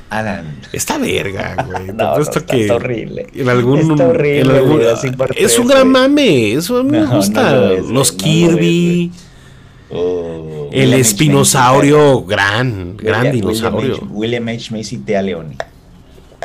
Alan. 0.10 0.56
Está 0.72 0.98
verga, 0.98 1.66
güey. 1.68 1.88
no, 1.94 2.18
está, 2.18 2.46
que 2.46 2.72
horrible. 2.72 3.28
En 3.34 3.50
algún, 3.50 3.92
está 3.92 4.08
horrible. 4.08 4.40
En 4.40 4.52
algún, 4.52 4.82
es 5.36 5.60
un 5.60 5.68
gran 5.68 5.90
mame. 5.90 6.54
Eso 6.54 6.78
a 6.78 6.84
mí 6.84 6.92
me 6.92 7.06
gusta. 7.08 7.52
Los 7.52 8.14
Kirby. 8.14 9.12
Oh, 9.94 10.70
el 10.72 10.94
espinosaurio, 10.96 12.24
gran, 12.24 12.98
gran 12.98 13.32
dinosaurio. 13.32 14.00
William 14.10 14.48
H. 14.48 14.76
Macy, 14.76 14.98
Tea 14.98 15.22
Leoni. 15.22 15.56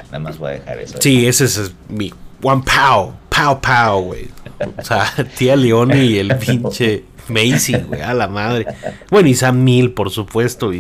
Nada 0.06 0.18
más 0.18 0.38
voy 0.38 0.50
a 0.50 0.52
dejar 0.54 0.78
eso. 0.78 0.98
Sí, 1.00 1.26
ese 1.26 1.44
es 1.44 1.72
mi 1.88 2.12
One 2.42 2.62
Pow, 2.62 3.14
Pow 3.28 3.60
Pow, 3.60 4.02
güey. 4.02 4.28
O 4.76 4.84
sea, 4.84 5.12
tía 5.38 5.56
Leoni 5.56 5.98
y 5.98 6.18
el 6.18 6.36
pinche 6.36 7.04
Macy, 7.28 7.74
güey, 7.86 8.00
a 8.00 8.14
la 8.14 8.28
madre. 8.28 8.66
Bueno, 9.10 9.28
y 9.28 9.34
Sam 9.34 9.64
Neill, 9.64 9.92
por 9.92 10.10
supuesto. 10.10 10.70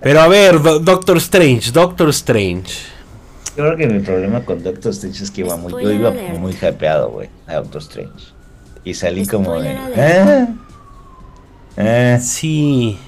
Pero 0.00 0.20
a 0.20 0.28
ver, 0.28 0.60
Doctor 0.60 1.16
Strange, 1.18 1.70
Doctor 1.72 2.10
Strange. 2.10 2.72
Yo 3.56 3.62
creo 3.64 3.76
que 3.76 3.86
mi 3.86 4.00
problema 4.00 4.44
con 4.44 4.62
Doctor 4.62 4.92
Strange 4.92 5.22
es 5.22 5.30
que 5.30 5.42
iba 5.42 5.56
muy, 5.56 5.72
yo 5.72 5.92
iba 5.92 6.10
muy 6.10 6.52
hypeado, 6.52 7.10
güey, 7.10 7.28
a 7.46 7.54
Doctor 7.54 7.82
Strange. 7.82 8.34
Y 8.84 8.94
salí 8.94 9.26
como 9.26 9.60
de... 9.60 9.76
¿eh? 9.96 10.46
Eh, 11.76 12.18
sí. 12.20 12.98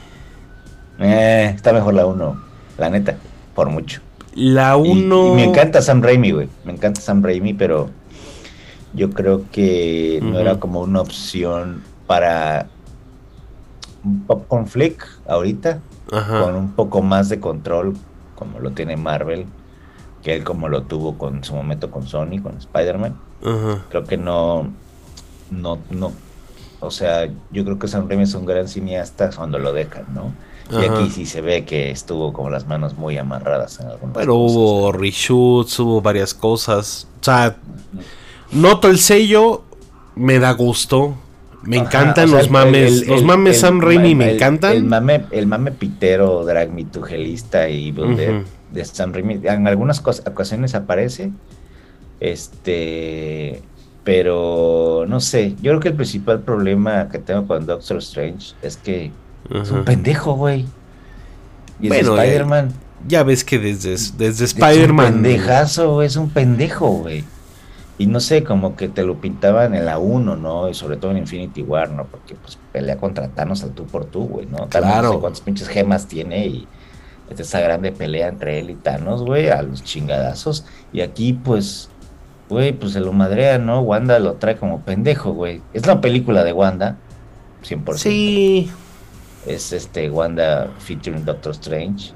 Eh, 0.98 1.52
está 1.54 1.72
mejor 1.72 1.94
la 1.94 2.06
1, 2.06 2.42
la 2.78 2.90
neta, 2.90 3.16
por 3.54 3.68
mucho. 3.68 4.00
La 4.34 4.76
1. 4.76 5.34
me 5.34 5.44
encanta 5.44 5.80
Sam 5.80 6.02
Raimi, 6.02 6.30
güey. 6.30 6.48
Me 6.64 6.72
encanta 6.72 7.00
Sam 7.00 7.22
Raimi, 7.22 7.54
pero 7.54 7.90
yo 8.92 9.10
creo 9.10 9.44
que 9.50 10.20
no 10.22 10.38
era 10.38 10.58
como 10.58 10.80
una 10.80 11.00
opción 11.00 11.82
para 12.06 12.68
un 14.04 14.20
popcorn 14.20 14.66
flick 14.66 15.06
ahorita, 15.26 15.80
con 16.08 16.54
un 16.54 16.72
poco 16.72 17.02
más 17.02 17.28
de 17.28 17.40
control, 17.40 17.94
como 18.36 18.60
lo 18.60 18.70
tiene 18.70 18.96
Marvel, 18.96 19.46
que 20.22 20.34
él 20.34 20.44
como 20.44 20.68
lo 20.68 20.82
tuvo 20.82 21.18
con 21.18 21.44
su 21.44 21.54
momento 21.54 21.90
con 21.90 22.06
Sony, 22.06 22.40
con 22.42 22.56
Spider-Man. 22.56 23.16
Creo 23.90 24.04
que 24.04 24.16
no, 24.16 24.68
no, 25.50 25.78
no 25.90 26.12
o 26.80 26.90
sea, 26.90 27.28
yo 27.50 27.64
creo 27.64 27.78
que 27.78 27.88
Sam 27.88 28.08
Raimi 28.08 28.24
es 28.24 28.34
un 28.34 28.46
gran 28.46 28.68
cineasta 28.68 29.30
cuando 29.34 29.58
lo 29.58 29.72
dejan, 29.72 30.06
¿no? 30.14 30.32
Y 30.70 30.84
aquí 30.84 31.10
sí 31.10 31.26
se 31.26 31.40
ve 31.40 31.64
que 31.64 31.90
estuvo 31.90 32.32
como 32.32 32.50
las 32.50 32.66
manos 32.66 32.98
muy 32.98 33.16
amarradas 33.18 33.78
en 33.80 33.86
algunas 33.86 34.16
Pero 34.16 34.34
hubo 34.34 34.90
reshoots, 34.90 35.78
hubo 35.78 36.00
varias 36.02 36.34
cosas. 36.34 37.06
O 37.20 37.24
sea, 37.24 37.56
noto 38.50 38.88
el 38.88 38.98
sello, 38.98 39.62
me 40.16 40.40
da 40.40 40.50
gusto. 40.52 41.14
Me 41.62 41.76
encantan 41.76 42.30
los 42.30 42.50
mames. 42.50 43.06
los 43.06 43.22
mames 43.22 43.60
Sam 43.60 43.80
Raimi 43.80 44.14
me 44.14 44.34
encantan. 44.34 44.72
El 44.72 44.84
mame, 44.84 45.24
el 45.30 45.46
mame 45.46 45.70
pitero, 45.72 46.44
drag 46.44 46.70
me 46.72 46.82
y 46.82 47.92
de, 47.92 48.44
de 48.72 48.84
Sam 48.84 49.12
Raimi. 49.12 49.40
En 49.44 49.68
algunas 49.68 50.00
ocasiones 50.00 50.74
aparece. 50.74 51.30
Este 52.18 53.62
pero 54.06 55.04
no 55.08 55.18
sé, 55.18 55.56
yo 55.60 55.72
creo 55.72 55.80
que 55.80 55.88
el 55.88 55.94
principal 55.94 56.38
problema 56.38 57.08
que 57.08 57.18
tengo 57.18 57.44
con 57.44 57.66
Doctor 57.66 57.96
Strange 57.98 58.54
es 58.62 58.76
que 58.76 59.10
es 59.50 59.70
un 59.72 59.84
pendejo, 59.84 60.34
güey. 60.34 60.64
Y 61.80 61.88
bueno, 61.88 62.16
Spider-Man. 62.16 62.72
Ya, 63.08 63.24
ves 63.24 63.42
que 63.42 63.58
desde, 63.58 63.96
desde 64.16 64.44
Spider-Man. 64.44 65.06
Es 65.06 65.12
un 65.12 65.22
pendejazo, 65.22 66.02
es 66.02 66.14
un 66.14 66.30
pendejo, 66.30 66.88
güey. 66.88 67.24
Y 67.98 68.06
no 68.06 68.20
sé, 68.20 68.44
como 68.44 68.76
que 68.76 68.88
te 68.88 69.02
lo 69.02 69.20
pintaban 69.20 69.74
en 69.74 69.84
la 69.84 69.98
1, 69.98 70.36
¿no? 70.36 70.68
Y 70.68 70.74
sobre 70.74 70.98
todo 70.98 71.10
en 71.10 71.16
Infinity 71.18 71.62
War, 71.62 71.90
¿no? 71.90 72.04
Porque 72.04 72.36
pues 72.36 72.60
pelea 72.70 72.98
contra 72.98 73.26
Thanos 73.26 73.64
al 73.64 73.72
tú 73.72 73.86
por 73.86 74.04
tú, 74.04 74.28
güey, 74.28 74.46
¿no? 74.46 74.68
Claro. 74.68 75.08
No 75.08 75.14
sé 75.14 75.18
cuántas 75.18 75.40
pinches 75.40 75.66
gemas 75.66 76.06
tiene 76.06 76.46
y 76.46 76.68
esta 77.28 77.58
grande 77.58 77.90
pelea 77.90 78.28
entre 78.28 78.60
él 78.60 78.70
y 78.70 78.74
Thanos, 78.76 79.24
güey, 79.24 79.48
a 79.48 79.62
los 79.62 79.82
chingadazos. 79.82 80.64
Y 80.92 81.00
aquí, 81.00 81.32
pues, 81.32 81.90
güey, 82.48 82.72
pues 82.72 82.92
se 82.92 83.00
lo 83.00 83.12
madrea, 83.12 83.58
¿no? 83.58 83.80
Wanda 83.80 84.18
lo 84.18 84.34
trae 84.34 84.56
como 84.56 84.80
pendejo, 84.80 85.32
güey. 85.32 85.60
Es 85.72 85.86
la 85.86 86.00
película 86.00 86.44
de 86.44 86.52
Wanda, 86.52 86.96
100%. 87.64 87.96
Sí. 87.96 88.70
Es 89.46 89.72
este 89.72 90.10
Wanda 90.10 90.70
featuring 90.78 91.24
Doctor 91.24 91.52
Strange. 91.52 92.12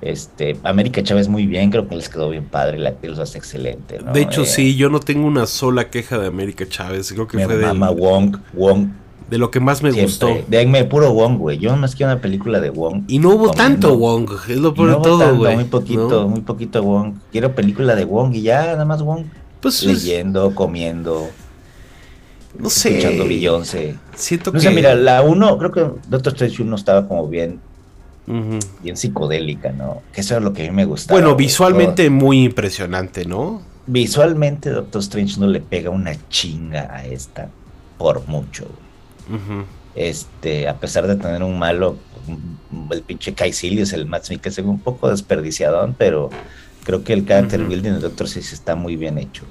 Este, 0.00 0.56
América 0.62 1.02
Chávez 1.02 1.28
muy 1.28 1.46
bien, 1.46 1.70
creo 1.70 1.86
que 1.86 1.94
les 1.94 2.08
quedó 2.08 2.30
bien 2.30 2.46
padre, 2.46 2.78
la 2.78 2.90
actriz 2.90 3.18
lo 3.18 3.22
hace 3.22 3.36
excelente, 3.36 3.98
¿no? 3.98 4.12
De 4.12 4.22
hecho, 4.22 4.46
sí, 4.46 4.74
yo 4.74 4.88
no 4.88 4.98
tengo 4.98 5.26
una 5.26 5.46
sola 5.46 5.90
queja 5.90 6.18
de 6.18 6.26
América 6.26 6.66
Chávez, 6.66 7.12
creo 7.12 7.28
que 7.28 7.44
fue 7.44 7.56
de... 7.56 7.66
Mama 7.66 7.90
Wong, 7.90 8.38
Wong. 8.54 8.88
De 9.28 9.38
lo 9.38 9.50
que 9.50 9.60
más 9.60 9.80
me 9.82 9.92
gustó. 9.92 10.28
De 10.48 10.84
puro 10.86 11.12
Wong, 11.12 11.38
güey. 11.38 11.58
Yo 11.58 11.76
más 11.76 11.94
quiero 11.94 12.10
una 12.10 12.20
película 12.20 12.58
de 12.60 12.70
Wong. 12.70 13.04
Y 13.06 13.20
no 13.20 13.28
hubo 13.30 13.52
tanto 13.52 13.96
Wong, 13.96 14.28
es 14.48 14.56
lo 14.56 14.74
peor 14.74 14.96
de 14.96 15.02
todo, 15.04 15.36
güey. 15.36 15.54
Muy 15.54 15.64
poquito, 15.64 16.26
muy 16.26 16.40
poquito 16.40 16.82
Wong. 16.82 17.14
Quiero 17.30 17.54
película 17.54 17.94
de 17.94 18.04
Wong 18.06 18.34
y 18.34 18.42
ya, 18.42 18.62
nada 18.62 18.84
más 18.84 19.02
Wong. 19.02 19.26
Pues, 19.60 19.82
leyendo, 19.82 20.54
comiendo. 20.54 21.28
No 22.58 22.70
sé. 22.70 22.98
Escuchando 22.98 23.26
Beyoncé. 23.26 23.96
Siento 24.14 24.52
no 24.52 24.58
que. 24.58 24.66
sé, 24.66 24.70
mira, 24.70 24.94
la 24.94 25.22
1, 25.22 25.58
creo 25.58 25.72
que 25.72 25.86
Doctor 26.08 26.32
Strange 26.32 26.62
1 26.62 26.76
estaba 26.76 27.06
como 27.06 27.28
bien. 27.28 27.60
Bien 28.82 28.96
psicodélica, 28.96 29.72
¿no? 29.72 30.02
Que 30.12 30.20
eso 30.20 30.36
es 30.36 30.42
lo 30.42 30.52
que 30.52 30.62
a 30.62 30.70
mí 30.70 30.76
me 30.76 30.84
gustaba. 30.84 31.18
Bueno, 31.18 31.34
visualmente 31.34 32.08
muy 32.10 32.44
impresionante, 32.44 33.24
¿no? 33.24 33.60
Visualmente, 33.88 34.70
Doctor 34.70 35.00
Strange 35.00 35.40
no 35.40 35.48
le 35.48 35.60
pega 35.60 35.90
una 35.90 36.12
chinga 36.28 36.94
a 36.94 37.04
esta. 37.04 37.48
Por 37.98 38.28
mucho. 38.28 38.66
Este, 39.96 40.68
a 40.68 40.76
pesar 40.76 41.08
de 41.08 41.16
tener 41.16 41.42
un 41.42 41.58
malo, 41.58 41.96
el 42.90 43.02
pinche 43.02 43.34
es 43.36 43.92
el 43.92 44.06
Matt 44.06 44.30
es 44.30 44.58
un 44.58 44.78
poco 44.78 45.10
desperdiciadón, 45.10 45.96
pero 45.98 46.30
Creo 46.90 47.04
que 47.04 47.12
el 47.12 47.24
character 47.24 47.62
building 47.62 47.92
del 47.92 48.00
Doctor 48.00 48.28
Seuss 48.28 48.52
está 48.52 48.74
muy 48.74 48.96
bien 48.96 49.16
hecho. 49.16 49.44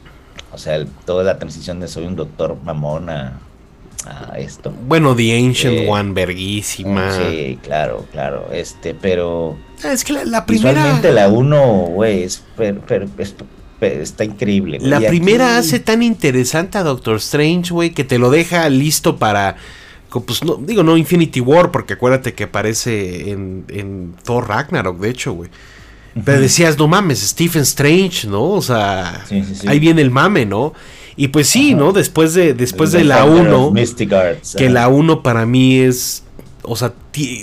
O 0.52 0.58
sea, 0.58 0.86
toda 1.06 1.23
la 1.23 1.39
transición 1.39 1.80
de 1.80 1.88
soy 1.88 2.06
un 2.06 2.17
doctor 2.17 2.58
mamón 2.65 3.10
a, 3.10 3.39
esto. 4.38 4.73
Bueno, 4.88 5.15
The 5.15 5.38
Ancient 5.38 5.78
eh, 5.78 5.88
One, 5.89 6.12
verguísima. 6.12 7.17
Sí, 7.17 7.58
claro, 7.63 8.06
claro. 8.12 8.49
Este, 8.52 8.93
pero. 8.93 9.58
Ah, 9.86 9.93
es 9.93 10.04
que 10.04 10.12
la, 10.25 10.45
primera. 10.45 10.73
Visualmente 10.73 11.13
la 11.13 11.30
1, 11.30 11.62
güey, 11.93 12.23
es, 12.23 12.43
está 13.80 14.25
increíble. 14.25 14.80
La 14.82 14.99
primera 14.99 15.58
hace 15.58 15.80
tan 15.80 16.04
interesante 16.04 16.78
a 16.78 16.84
Doctor 16.84 17.15
Strange, 17.17 17.71
güey, 17.71 17.91
que 17.91 18.04
te 18.04 18.19
lo 18.19 18.32
deja 18.32 18.67
listo 18.67 19.15
para. 19.15 19.56
Pues 20.10 20.43
no, 20.43 20.56
digo, 20.56 20.84
no 20.84 20.97
Infinity 20.97 21.39
War, 21.39 21.71
porque 21.71 21.93
acuérdate 21.93 22.34
que 22.34 22.43
aparece 22.43 23.32
en, 23.32 23.63
en 23.69 24.15
Thor 24.25 24.49
Ragnarok, 24.49 24.99
de 24.99 25.10
hecho, 25.10 25.32
güey. 25.32 25.49
Pero 26.26 26.42
decías, 26.42 26.78
no 26.78 26.88
mames, 26.88 27.20
Stephen 27.20 27.64
Strange, 27.64 28.28
¿no? 28.28 28.44
O 28.44 28.62
sea, 28.62 29.26
ahí 29.68 29.80
viene 29.80 30.02
el 30.02 30.12
mame, 30.12 30.46
¿no? 30.46 30.74
Y 31.16 31.30
pues 31.30 31.48
sí, 31.48 31.74
¿no? 31.74 31.92
Después 31.92 32.34
de, 32.34 32.54
después 32.54 32.92
de 32.92 33.04
la 33.04 33.26
1, 33.26 33.74
que 34.58 34.70
la 34.70 34.88
1 34.88 35.22
para 35.22 35.46
mí 35.46 35.80
es 35.80 36.24
o 36.62 36.76
sea, 36.76 36.94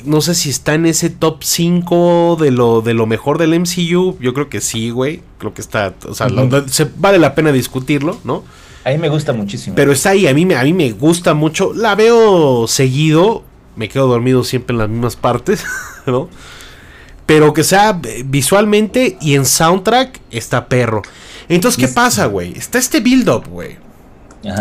no 0.05 0.21
sé 0.21 0.35
si 0.35 0.51
está 0.51 0.75
en 0.75 0.87
ese 0.87 1.11
top 1.11 1.43
5 1.43 2.39
de 2.41 2.51
lo, 2.51 2.81
de 2.81 2.95
lo 2.95 3.07
mejor 3.07 3.39
del 3.39 3.59
MCU. 3.59 4.17
Yo 4.21 4.35
creo 4.35 4.49
que 4.49 4.61
sí, 4.61 4.91
güey. 4.91 5.21
Creo 5.39 5.53
que 5.53 5.61
está, 5.61 5.95
o 6.07 6.15
sea, 6.15 6.29
se, 6.69 6.87
vale 6.97 7.19
la 7.19 7.35
pena 7.35 7.51
discutirlo, 7.51 8.19
¿no? 8.25 8.45
A 8.85 8.91
mí 8.91 8.99
me 8.99 9.09
gusta 9.09 9.33
muchísimo. 9.33 9.75
Pero 9.75 9.91
está 9.91 10.11
ahí, 10.11 10.29
a 10.29 10.35
mí, 10.35 10.47
a 10.55 10.62
mí 10.62 10.73
me 10.73 10.93
gusta 10.93 11.35
mucho. 11.35 11.73
La 11.75 11.97
veo 11.97 12.67
seguido. 12.69 13.43
Me 13.75 13.89
quedo 13.89 14.07
dormido 14.07 14.45
siempre 14.45 14.75
en 14.75 14.79
las 14.79 14.89
mismas 14.89 15.17
partes, 15.17 15.65
¿no? 16.07 16.29
Pero 17.27 17.53
que 17.53 17.65
sea 17.65 18.01
visualmente 18.25 19.19
y 19.21 19.35
en 19.35 19.45
soundtrack 19.45 20.21
está 20.31 20.69
perro. 20.69 21.03
Entonces, 21.49 21.79
¿qué 21.79 21.93
pasa, 21.93 22.27
güey? 22.27 22.57
Está 22.57 22.79
este 22.79 23.01
build-up, 23.01 23.49
güey. 23.49 23.77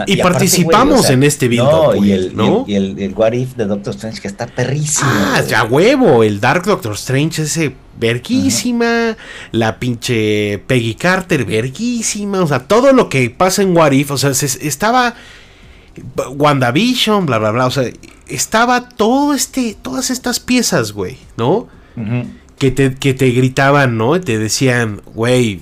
Y, 0.08 0.18
participamos 0.18 1.10
en 1.10 1.24
este 1.24 1.48
build-up. 1.48 1.96
No, 1.96 2.04
y, 2.04 2.12
el, 2.12 2.36
¿no? 2.36 2.66
y, 2.68 2.76
el, 2.76 3.14
What 3.16 3.34
If 3.34 3.56
de 3.56 3.66
Doctor 3.66 3.94
Strange, 3.94 4.22
que 4.22 4.28
está 4.28 4.48
perrísimo. 4.48 5.10
Ah, 5.14 5.42
ya 5.48 5.64
huevo. 5.64 6.24
El 6.24 6.40
Dark 6.40 6.64
Doctor 6.64 6.94
Strange, 6.94 7.44
ese 7.44 7.76
verguísima. 8.00 9.16
La 9.52 9.80
pinche 9.80 10.64
Peggy 10.66 10.96
Carter, 10.96 11.46
verguísima. 11.46 12.42
O 12.42 12.48
sea, 12.48 12.60
todo 12.60 12.94
lo 12.94 13.10
que 13.10 13.30
pasa 13.30 13.62
en 13.62 13.76
What 13.76 13.92
If, 13.92 14.12
o 14.12 14.18
sea, 14.18 14.32
estaba. 14.32 15.16
WandaVision, 16.36 17.26
bla, 17.26 17.38
bla, 17.38 17.52
bla. 17.52 17.68
O 17.68 17.72
sea, 17.72 17.90
estaba 18.28 18.90
todo 18.90 19.34
este, 19.34 19.78
todas 19.82 20.10
estas 20.10 20.40
piezas, 20.40 20.92
güey, 20.92 21.18
¿no? 21.38 21.68
Que, 22.58 22.72
te, 22.72 22.96
que 22.96 23.14
te 23.14 23.30
gritaban, 23.30 23.98
¿no? 23.98 24.20
Te 24.20 24.38
decían, 24.38 25.02
güey, 25.14 25.62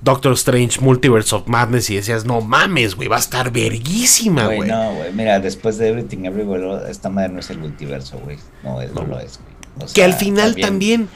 Doctor 0.00 0.32
Strange 0.34 0.80
Multiverse 0.80 1.34
of 1.34 1.48
Madness 1.48 1.90
y 1.90 1.96
decías, 1.96 2.24
no 2.24 2.40
mames, 2.40 2.94
güey, 2.94 3.08
va 3.08 3.16
a 3.16 3.20
estar 3.20 3.50
verguísima, 3.50 4.46
güey. 4.46 4.68
No, 4.70 4.94
güey, 4.94 5.12
mira, 5.12 5.40
después 5.40 5.78
de 5.78 5.88
Everything 5.88 6.24
Everywhere, 6.24 6.90
esta 6.90 7.10
madre 7.10 7.30
no 7.30 7.40
es 7.40 7.50
el 7.50 7.58
multiverso, 7.58 8.18
güey. 8.18 8.38
No, 8.62 8.80
no, 8.80 9.02
lo 9.04 9.18
es, 9.18 9.40
güey. 9.76 9.92
que 9.92 10.04
al 10.04 10.14
final 10.14 10.56
también 10.56 11.08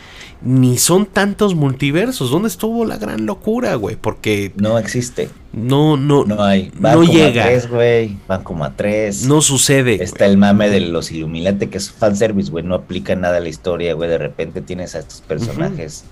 ni 0.44 0.78
son 0.78 1.06
tantos 1.06 1.54
multiversos. 1.54 2.30
¿Dónde 2.30 2.48
estuvo 2.48 2.84
la 2.84 2.96
gran 2.96 3.26
locura, 3.26 3.74
güey? 3.76 3.96
Porque. 3.96 4.52
No 4.56 4.78
existe. 4.78 5.28
No, 5.52 5.96
no. 5.96 6.24
No 6.24 6.42
hay. 6.42 6.72
Van 6.74 6.94
no 6.94 7.06
como 7.06 7.12
llega. 7.12 7.44
A 7.44 7.46
tres, 7.48 7.68
güey. 7.68 8.16
Van 8.26 8.42
como 8.42 8.64
a 8.64 8.74
tres. 8.74 9.24
No 9.26 9.40
sucede. 9.40 10.02
Está 10.02 10.26
el 10.26 10.38
mame 10.38 10.68
de 10.70 10.80
los 10.80 11.12
Illuminati, 11.12 11.68
que 11.68 11.78
es 11.78 11.90
fanservice, 11.90 12.50
güey. 12.50 12.64
No 12.64 12.74
aplica 12.74 13.14
nada 13.14 13.36
a 13.36 13.40
la 13.40 13.48
historia, 13.48 13.94
güey. 13.94 14.10
De 14.10 14.18
repente 14.18 14.60
tienes 14.60 14.94
a 14.94 15.00
estos 15.00 15.20
personajes. 15.20 16.04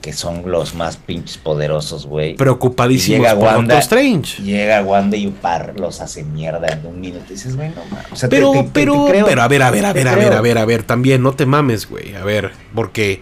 Que 0.00 0.14
son 0.14 0.50
los 0.50 0.74
más 0.74 0.96
pinches 0.96 1.36
poderosos, 1.36 2.06
güey. 2.06 2.34
Preocupadísimos 2.34 3.18
llega 3.20 3.34
por 3.34 3.44
Wanda, 3.44 3.78
Strange. 3.80 4.42
Llega 4.42 4.82
Wanda 4.82 5.14
y 5.18 5.26
Upar 5.26 5.78
los 5.78 6.00
hace 6.00 6.24
mierda 6.24 6.68
en 6.68 6.86
un 6.86 7.02
minuto. 7.02 7.26
Y 7.28 7.34
dices, 7.34 7.54
güey, 7.54 7.68
no 7.68 7.84
mames. 7.90 8.10
O 8.10 8.16
sea, 8.16 8.30
pero, 8.30 8.50
pero, 8.72 9.08
pero, 9.10 9.42
a 9.42 9.48
ver, 9.48 9.60
a 9.60 9.70
ver, 9.70 9.84
a 9.84 9.92
ver, 9.92 10.08
a 10.08 10.16
ver, 10.16 10.32
a 10.32 10.40
ver, 10.40 10.56
a 10.56 10.64
ver, 10.64 10.82
también, 10.84 11.22
no 11.22 11.32
te 11.32 11.44
mames, 11.44 11.86
güey. 11.86 12.14
A 12.14 12.24
ver, 12.24 12.50
porque 12.74 13.20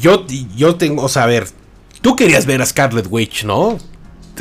yo, 0.00 0.26
yo 0.56 0.76
tengo, 0.76 1.02
o 1.02 1.08
sea, 1.08 1.24
a 1.24 1.26
ver, 1.26 1.46
tú 2.00 2.16
querías 2.16 2.46
ver 2.46 2.62
a 2.62 2.66
Scarlet 2.66 3.06
Witch, 3.10 3.44
¿no? 3.44 3.78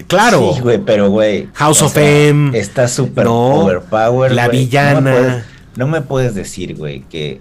Claro. 0.08 0.54
Sí, 0.54 0.62
güey, 0.62 0.80
pero 0.80 1.10
güey. 1.10 1.50
House 1.54 1.82
of 1.82 1.96
M. 1.98 2.58
Está 2.58 2.88
súper 2.88 3.28
overpowered. 3.28 4.34
La 4.34 4.48
villana. 4.48 5.46
No 5.76 5.88
me, 5.88 6.02
puedes, 6.02 6.36
decir, 6.36 6.76
güey, 6.76 7.02
que 7.02 7.40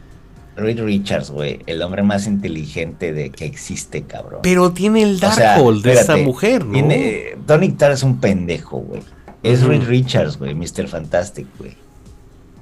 Reed 0.57 0.81
Richards, 0.81 1.31
güey, 1.31 1.61
el 1.67 1.83
hombre 1.83 2.03
más 2.03 2.27
inteligente 2.27 3.13
de 3.13 3.31
que 3.31 3.45
existe, 3.45 4.03
cabrón. 4.03 4.41
Pero 4.43 4.73
tiene 4.73 5.03
el 5.03 5.19
Darkhold 5.19 5.83
de 5.83 5.93
esa 5.95 6.17
mujer, 6.17 6.65
¿no? 6.65 6.73
Tiene, 6.73 7.37
Tony 7.47 7.67
Stark 7.69 7.95
es 7.95 8.03
un 8.03 8.21
pendejo, 8.21 8.79
güey. 8.79 9.03
Es 9.43 9.63
Reed 9.63 9.85
Richards, 9.85 10.39
güey, 10.39 10.55
Mr. 10.55 10.87
Fantastic, 10.87 11.47
güey. 11.59 11.77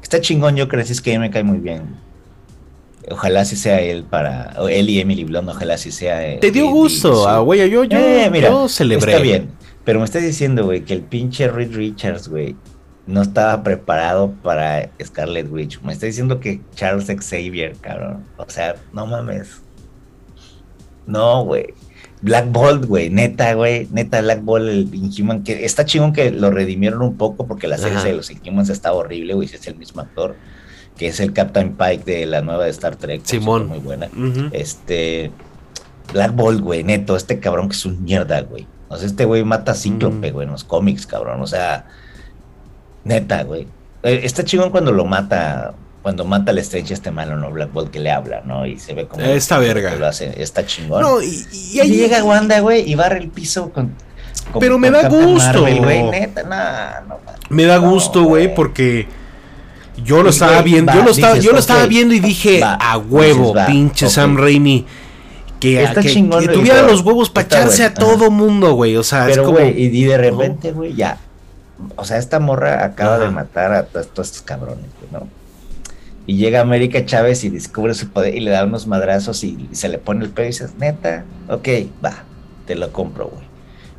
Está 0.03 0.21
chingón, 0.21 0.57
yo 0.57 0.69
creo, 0.69 0.83
es 0.83 1.01
que 1.03 1.15
a 1.15 1.19
mí 1.19 1.27
me 1.27 1.31
cae 1.31 1.43
muy 1.43 1.59
bien. 1.59 1.97
Ojalá 3.11 3.45
sí 3.45 3.57
sea 3.57 3.81
él 3.81 4.05
para. 4.05 4.55
Él 4.71 4.91
y 4.91 5.01
Emily 5.01 5.25
Blunt, 5.25 5.49
ojalá 5.49 5.79
sí 5.79 5.91
sea. 5.91 6.27
Eh, 6.27 6.39
Te 6.39 6.51
dio 6.51 6.69
gusto, 6.69 7.29
ah, 7.29 7.39
güey. 7.41 7.71
Yo, 7.71 7.85
yo, 7.85 7.99
eh, 7.99 8.29
mira, 8.31 8.49
yo 8.49 8.69
celebré. 8.69 9.13
Está 9.13 9.23
bien. 9.23 9.51
Pero 9.85 10.01
me 10.01 10.05
estás 10.05 10.23
diciendo, 10.23 10.65
güey, 10.65 10.85
que 10.85 10.93
el 10.93 11.03
pinche 11.03 11.49
Reed 11.49 11.75
Richards, 11.75 12.29
güey, 12.29 12.57
no 13.07 13.23
estaba 13.23 13.63
preparado 13.63 14.33
para 14.43 14.91
Scarlet 15.03 15.51
Witch. 15.51 15.81
Me 15.81 15.93
está 15.93 16.07
diciendo 16.07 16.41
que 16.41 16.61
Charles 16.75 17.07
Xavier, 17.07 17.75
cabrón. 17.81 18.25
O 18.37 18.49
sea, 18.49 18.77
no 18.93 19.07
mames. 19.07 19.63
No, 21.07 21.45
güey. 21.45 21.75
Black 22.21 22.51
Bolt, 22.51 22.85
güey, 22.85 23.11
neta, 23.11 23.55
güey, 23.55 23.87
neta 23.93 24.21
Black 24.21 24.43
Bolt, 24.43 24.69
el 24.69 24.93
Inhuman, 24.93 25.45
que 25.45 25.65
está 25.65 25.85
chingón 25.85 26.13
que 26.13 26.33
lo 26.33 26.51
redimieron 26.51 27.01
un 27.03 27.17
poco 27.17 27.47
porque 27.47 27.69
la 27.69 27.79
serie 27.79 28.03
de 28.03 28.13
los 28.13 28.29
Inhumans 28.31 28.71
estaba 28.71 28.97
horrible, 28.97 29.35
güey, 29.35 29.47
es 29.47 29.67
el 29.69 29.77
mismo 29.77 30.01
actor 30.01 30.35
que 30.99 31.09
es 31.09 31.21
el 31.21 31.33
Captain 31.33 31.77
Pike 31.77 32.05
de 32.05 32.27
la 32.27 32.43
nueva 32.43 32.65
de 32.65 32.71
Star 32.71 32.97
Trek. 32.97 33.23
Simón. 33.25 33.69
Muy 33.69 33.79
buena. 33.79 34.09
Este. 34.53 35.31
Black 36.13 36.35
Bolt, 36.35 36.61
güey, 36.61 36.85
neto, 36.85 37.17
este 37.17 37.39
cabrón 37.39 37.69
que 37.69 37.77
es 37.77 37.85
un 37.85 38.03
mierda, 38.03 38.41
güey. 38.43 38.67
O 38.89 38.97
sea, 38.97 39.07
este 39.07 39.25
güey 39.25 39.45
mata 39.45 39.73
a 39.73 39.75
Cíclope, 39.75 40.31
güey, 40.31 40.47
en 40.47 40.53
los 40.53 40.65
cómics, 40.65 41.07
cabrón. 41.07 41.43
O 41.43 41.47
sea, 41.47 41.87
neta, 43.05 43.45
güey. 43.45 43.67
Eh, 44.03 44.21
está 44.25 44.45
chingón 44.45 44.71
cuando 44.71 44.91
lo 44.91 45.05
mata, 45.05 45.75
cuando 46.03 46.25
mata 46.25 46.53
al 46.53 46.59
Strange 46.59 46.95
este 46.95 47.11
malo, 47.11 47.37
¿no? 47.37 47.51
Black 47.51 47.73
Bolt 47.73 47.91
que 47.91 48.01
le 48.01 48.11
habla, 48.11 48.41
¿no? 48.45 48.65
Y 48.65 48.79
se 48.79 48.95
ve 48.95 49.07
como... 49.07 49.23
Esta 49.23 49.59
verga. 49.59 49.95
Lo 49.97 50.07
hace, 50.07 50.41
está 50.43 50.65
chingón. 50.65 51.03
No, 51.03 51.21
y, 51.21 51.79
ahí 51.81 51.91
llega 51.91 52.25
Wanda, 52.25 52.61
güey, 52.61 52.91
y 52.91 52.95
barre 52.95 53.19
el 53.19 53.29
piso 53.29 53.71
con... 53.71 53.95
Pero 54.59 54.79
me 54.79 54.91
da 54.91 55.09
gusto. 55.09 55.61
güey, 55.61 56.03
neta, 56.05 56.43
no, 56.45 57.09
no, 57.09 57.21
Me 57.51 57.65
da 57.65 57.77
gusto, 57.77 58.23
güey, 58.23 58.55
porque 58.55 59.07
yo 60.05 60.23
lo 60.23 60.31
estaba 60.31 60.63
viendo, 60.63 60.93
yo 60.93 61.03
lo 61.03 61.11
estaba, 61.11 61.39
yo 61.39 61.53
lo 61.53 61.59
estaba 61.59 61.87
viendo 61.87 62.15
y 62.15 62.21
dije, 62.21 62.61
a 62.63 62.99
huevo, 62.99 63.55
pinche 63.67 64.09
Sam 64.09 64.37
Raimi. 64.37 64.87
Que, 65.61 65.89
tuviera 66.53 66.83
los 66.83 67.01
huevos 67.01 67.31
para 67.31 67.47
echarse 67.47 67.85
a 67.85 67.93
todo 67.93 68.31
mundo, 68.31 68.75
güey. 68.75 68.97
O 68.97 69.03
sea, 69.03 69.29
es 69.29 69.39
como. 69.39 69.59
y, 69.59 70.05
de 70.05 70.17
repente, 70.17 70.73
güey, 70.73 70.95
ya. 70.95 71.19
O 71.97 72.05
sea, 72.05 72.19
esta 72.19 72.39
morra 72.39 72.85
acaba 72.85 73.19
de 73.19 73.29
matar 73.31 73.73
a 73.73 73.85
todos, 73.85 74.07
estos 74.07 74.43
cabrones, 74.43 74.87
güey, 75.01 75.13
¿no? 75.13 75.29
Y 76.27 76.37
llega 76.37 76.61
América 76.61 77.05
Chávez 77.05 77.43
y 77.45 77.49
descubre 77.49 77.95
su 77.95 78.11
poder 78.11 78.35
y 78.35 78.41
le 78.41 78.51
da 78.51 78.65
unos 78.65 78.87
madrazos 78.87 79.43
y, 79.45 79.69
y 79.73 79.75
se 79.75 79.89
le 79.89 79.99
pone 79.99 80.25
el 80.25 80.31
pelo 80.31 80.47
y 80.47 80.51
dices, 80.51 80.73
neta, 80.79 81.25
ok, 81.49 81.69
va, 82.05 82.25
te 82.67 82.75
lo 82.75 82.93
compro, 82.93 83.29
güey. 83.29 83.48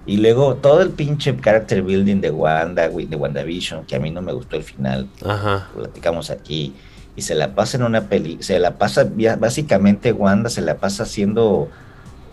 Y 0.06 0.18
luego 0.18 0.56
todo 0.56 0.82
el 0.82 0.90
pinche 0.90 1.36
character 1.40 1.82
building 1.84 2.22
de 2.22 2.32
Wanda, 2.32 2.90
de 2.90 3.16
WandaVision, 3.16 3.86
que 3.86 3.96
a 3.96 4.00
mí 4.00 4.10
no 4.12 4.22
me 4.22 4.34
gustó 4.34 4.56
el 4.56 4.64
final, 4.64 5.08
Ajá. 5.24 5.68
platicamos 5.76 6.32
aquí, 6.32 6.74
y 7.16 7.22
se 7.22 7.36
la 7.36 7.54
pasa 7.54 7.78
en 7.78 7.84
una 7.84 8.08
peli, 8.08 8.38
se 8.42 8.60
la 8.60 8.78
pasa, 8.78 9.08
básicamente 9.38 10.12
Wanda 10.14 10.50
se 10.50 10.62
la 10.62 10.78
pasa 10.78 11.04
haciendo 11.04 11.70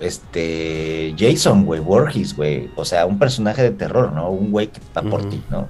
este 0.00 1.14
Jason, 1.18 1.64
güey, 1.64 1.80
Borges, 1.80 2.36
güey, 2.36 2.70
o 2.76 2.84
sea, 2.84 3.06
un 3.06 3.18
personaje 3.18 3.62
de 3.62 3.70
terror, 3.70 4.12
¿no? 4.12 4.30
Un 4.30 4.52
güey 4.52 4.68
que 4.68 4.80
está 4.80 5.02
por 5.02 5.28
ti, 5.28 5.42
¿no? 5.50 5.68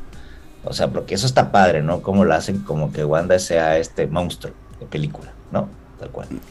O 0.64 0.72
sea, 0.72 0.88
porque 0.88 1.14
eso 1.14 1.26
está 1.26 1.52
padre, 1.52 1.82
¿no? 1.82 2.02
Como 2.02 2.24
lo 2.24 2.34
hacen 2.34 2.58
como 2.60 2.92
que 2.92 3.04
Wanda 3.04 3.38
sea 3.38 3.78
este 3.78 4.06
monstruo 4.06 4.52
de 4.80 4.86
película, 4.86 5.32
¿no? 5.52 5.68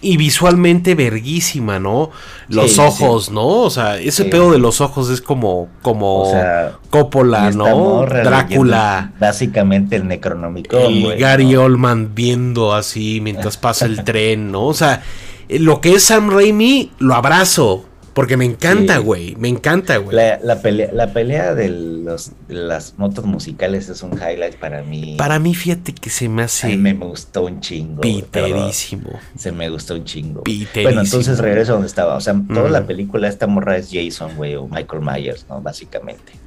Y 0.02 0.18
visualmente 0.18 0.96
verguísima, 0.96 1.80
¿no? 1.80 2.12
Los 2.48 2.80
ojos, 2.80 3.32
¿no? 3.32 3.46
O 3.46 3.70
sea, 3.70 3.98
ese 3.98 4.26
pedo 4.26 4.52
de 4.52 4.60
los 4.60 4.82
ojos 4.82 5.10
es 5.10 5.22
como, 5.22 5.70
como 5.82 6.32
Coppola, 6.90 7.52
¿no? 7.52 8.06
Drácula. 8.06 9.14
Básicamente 9.20 9.96
el 9.96 10.08
Necronomicon. 10.08 10.92
Y 10.92 11.16
Gary 11.16 11.56
Oldman 11.56 12.16
viendo 12.16 12.74
así 12.74 13.20
mientras 13.22 13.58
pasa 13.58 13.86
el 13.86 14.04
tren, 14.04 14.52
¿no? 14.52 14.66
O 14.66 14.74
sea, 14.74 15.04
lo 15.50 15.82
que 15.82 15.94
es 15.94 16.04
Sam 16.04 16.30
Raimi, 16.30 16.92
lo 17.00 17.14
abrazo. 17.16 17.86
Porque 18.16 18.38
me 18.38 18.46
encanta, 18.46 18.98
güey. 19.00 19.36
Me 19.36 19.50
encanta, 19.50 19.98
güey. 19.98 20.16
La, 20.16 20.62
pelea, 20.62 20.90
la 20.94 21.12
pelea 21.12 21.54
de, 21.54 21.68
los, 21.68 22.32
las 22.48 22.98
notas 22.98 23.26
musicales 23.26 23.90
es 23.90 24.02
un 24.04 24.14
highlight 24.14 24.56
para 24.56 24.84
mí. 24.84 25.16
Para 25.18 25.38
mí, 25.38 25.54
fíjate 25.54 25.94
que 25.94 26.10
se 26.10 26.30
me 26.30 26.44
hace. 26.44 26.78
Me 26.78 26.94
gustó 26.94 27.44
un 27.44 27.60
chingo. 27.60 28.00
Piterísimo. 28.00 29.10
Se 29.38 29.52
me 29.52 29.70
gustó 29.70 29.96
un 29.96 30.06
chingo. 30.06 30.44
Bueno, 30.82 31.02
entonces 31.02 31.40
regreso 31.40 31.74
a 31.74 31.76
donde 31.76 31.88
estaba. 31.88 32.16
O 32.16 32.22
sea, 32.22 32.42
toda 32.54 32.70
la 32.70 32.88
película, 32.88 33.28
esta 33.28 33.48
morra 33.48 33.76
es 33.76 33.90
Jason, 33.92 34.38
güey, 34.38 34.56
o 34.56 34.66
Michael 34.70 35.02
Myers, 35.02 35.46
¿no? 35.50 35.62
Básicamente 35.62 36.45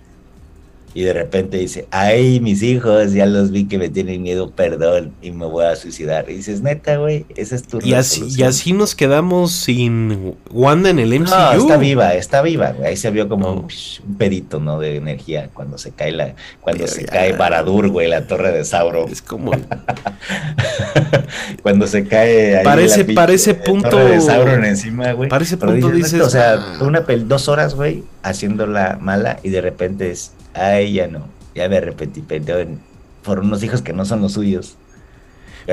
y 0.95 1.03
de 1.03 1.13
repente 1.13 1.59
dice, 1.59 1.87
ay, 1.91 2.41
mis 2.41 2.63
hijos, 2.63 3.13
ya 3.13 3.27
los 3.27 3.51
vi 3.51 3.67
que 3.67 3.79
me 3.79 3.89
tienen 3.89 4.23
miedo, 4.23 4.51
perdón, 4.51 5.13
y 5.23 5.31
me 5.31 5.47
voy 5.47 5.67
a 5.67 5.77
suicidar. 5.77 6.27
Y 6.29 6.35
dices, 6.35 6.63
neta, 6.63 6.97
güey, 6.97 7.27
esa 7.37 7.57
es 7.57 7.65
tu 7.65 7.79
y 7.83 7.95
así, 7.95 8.27
y 8.37 8.43
así 8.43 8.73
nos 8.73 8.95
quedamos 8.95 9.53
sin 9.53 10.35
Wanda 10.51 10.91
en 10.91 10.99
el 10.99 11.21
MCU. 11.21 11.31
No, 11.31 11.53
está 11.53 11.77
viva, 11.77 12.15
está 12.15 12.43
viva, 12.43 12.73
güey. 12.73 12.89
Ahí 12.89 12.97
se 12.97 13.11
vio 13.11 13.29
como 13.29 13.53
un, 13.53 13.69
pedito, 14.17 14.61
¿no? 14.61 14.81
De 14.81 14.97
energía 14.97 15.51
cuando 15.53 15.79
se 15.79 15.93
cae 15.93 16.13
la, 16.13 16.35
cuando 16.61 16.87
se 16.87 17.05
cae 17.05 17.33
Baradur, 17.33 17.89
güey, 17.89 18.09
la 18.09 18.27
torre 18.27 18.53
de 18.53 18.65
Sauron. 18.65 19.11
Es 19.11 19.23
como... 19.23 19.53
cuando 21.63 21.87
se 21.87 22.07
cae... 22.07 22.63
parece, 22.65 23.05
parece 23.05 23.55
punto... 23.55 23.91
Torre 23.91 24.13
de 24.13 24.21
Sauron 24.21 24.65
encima, 24.65 25.13
güey. 25.13 25.29
Parece 25.29 25.57
punto, 25.57 25.91
dices... 25.91 26.21
O 26.21 26.31
sea, 26.31 26.55
ah". 26.55 26.79
una 26.81 27.01
dos 27.01 27.49
horas, 27.49 27.75
güey, 27.75 28.05
haciendo 28.23 28.67
la 28.67 28.99
mala 29.01 29.39
y 29.43 29.51
de 29.51 29.61
repente 29.61 30.11
es 30.11 30.33
ay, 30.59 30.93
ya 30.93 31.09
no, 31.09 31.27
ya 31.55 31.69
me 31.69 31.77
arrepentí, 31.77 32.21
perdón, 32.21 32.81
por 33.23 33.41
unos 33.41 33.63
hijos 33.63 33.83
que 33.83 33.93
no 33.93 34.05
son 34.05 34.21
los 34.21 34.33
suyos. 34.33 34.77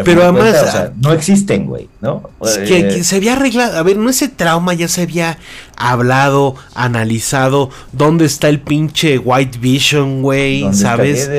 Pero 0.03 0.23
además. 0.23 0.91
No 1.01 1.13
existen, 1.13 1.67
güey, 1.67 1.87
¿no? 2.01 2.29
que, 2.67 2.79
eh, 2.79 3.03
se 3.03 3.15
había 3.15 3.33
arreglado. 3.33 3.77
A 3.77 3.83
ver, 3.83 3.95
no 3.95 4.09
ese 4.09 4.27
trauma 4.27 4.73
ya 4.73 4.89
se 4.89 5.03
había 5.03 5.37
hablado, 5.77 6.55
analizado. 6.73 7.69
¿Dónde 7.93 8.25
está 8.25 8.49
el 8.49 8.59
pinche 8.59 9.17
White 9.17 9.57
Vision, 9.59 10.21
güey? 10.21 10.73
¿Sabes? 10.73 11.29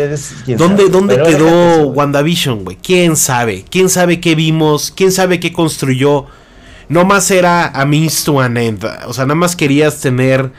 ¿Dónde, 0.56 0.88
¿dónde 0.88 1.20
quedó 1.22 1.88
WandaVision, 1.88 2.64
güey? 2.64 2.78
¿Quién 2.82 3.16
sabe? 3.16 3.64
¿Quién 3.68 3.90
sabe 3.90 4.20
qué 4.20 4.35
vimos? 4.35 4.90
¿Quién 4.94 5.12
sabe 5.12 5.38
qué 5.38 5.52
construyó? 5.52 6.24
No 6.88 7.04
más 7.04 7.30
era 7.30 7.66
a 7.66 7.85
means 7.85 8.24
to 8.24 8.40
an 8.40 8.56
end. 8.56 8.87
O 9.06 9.12
sea, 9.12 9.26
nada 9.26 9.35
más 9.35 9.54
querías 9.54 10.00
tener 10.00 10.50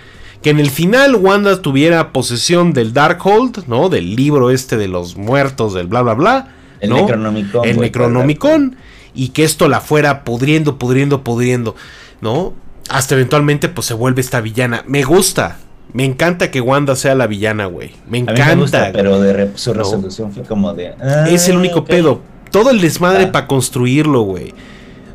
que 0.47 0.51
en 0.51 0.61
el 0.61 0.69
final 0.69 1.15
Wanda 1.15 1.61
tuviera 1.61 2.13
posesión 2.13 2.71
del 2.71 2.93
Darkhold, 2.93 3.67
¿no? 3.67 3.89
Del 3.89 4.15
libro 4.15 4.49
este 4.49 4.77
de 4.77 4.87
los 4.87 5.17
muertos, 5.17 5.73
del 5.73 5.87
bla 5.87 6.01
bla 6.03 6.13
bla. 6.13 6.47
El 6.79 6.93
Necronomicon. 6.93 7.67
El 7.67 7.77
Necronomicon. 7.81 8.77
Y 9.13 9.29
que 9.29 9.43
esto 9.43 9.67
la 9.67 9.81
fuera 9.81 10.23
pudriendo, 10.23 10.77
pudriendo, 10.77 11.21
pudriendo, 11.21 11.75
¿no? 12.21 12.53
Hasta 12.87 13.15
eventualmente 13.15 13.67
pues 13.67 13.87
se 13.87 13.93
vuelve 13.93 14.21
esta 14.21 14.39
villana. 14.39 14.85
Me 14.87 15.03
gusta. 15.03 15.57
Me 15.91 16.05
encanta 16.05 16.49
que 16.49 16.61
Wanda 16.61 16.95
sea 16.95 17.13
la 17.13 17.27
villana, 17.27 17.65
güey. 17.65 17.91
Me 18.07 18.19
encanta. 18.19 18.91
pero 18.93 19.19
de 19.19 19.51
su 19.55 19.73
resolución 19.73 20.31
fue 20.31 20.43
como 20.43 20.73
de... 20.73 20.93
es 21.29 21.49
el 21.49 21.57
ah, 21.57 21.59
único 21.59 21.83
pedo. 21.83 22.21
Todo 22.51 22.69
el 22.69 22.79
desmadre 22.79 23.25
ah. 23.25 23.31
para 23.33 23.47
construirlo, 23.47 24.21
güey. 24.21 24.53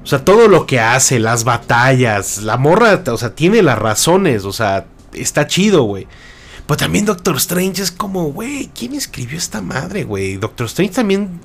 O 0.04 0.06
sea, 0.06 0.24
todo 0.24 0.48
lo 0.48 0.66
que 0.66 0.80
hace, 0.80 1.20
las 1.20 1.44
batallas, 1.44 2.42
la 2.42 2.58
morra, 2.58 3.02
o 3.06 3.16
sea, 3.16 3.34
tiene 3.34 3.62
las 3.62 3.78
razones, 3.78 4.44
o 4.44 4.52
sea, 4.52 4.84
está 5.14 5.46
chido, 5.46 5.82
güey. 5.82 6.06
Pero 6.66 6.76
también 6.76 7.04
Doctor 7.04 7.36
Strange 7.36 7.82
es 7.82 7.90
como, 7.90 8.32
güey, 8.32 8.70
¿quién 8.74 8.94
escribió 8.94 9.36
esta 9.36 9.60
madre, 9.60 10.04
güey? 10.04 10.36
Doctor 10.36 10.66
Strange 10.66 10.94
también 10.94 11.40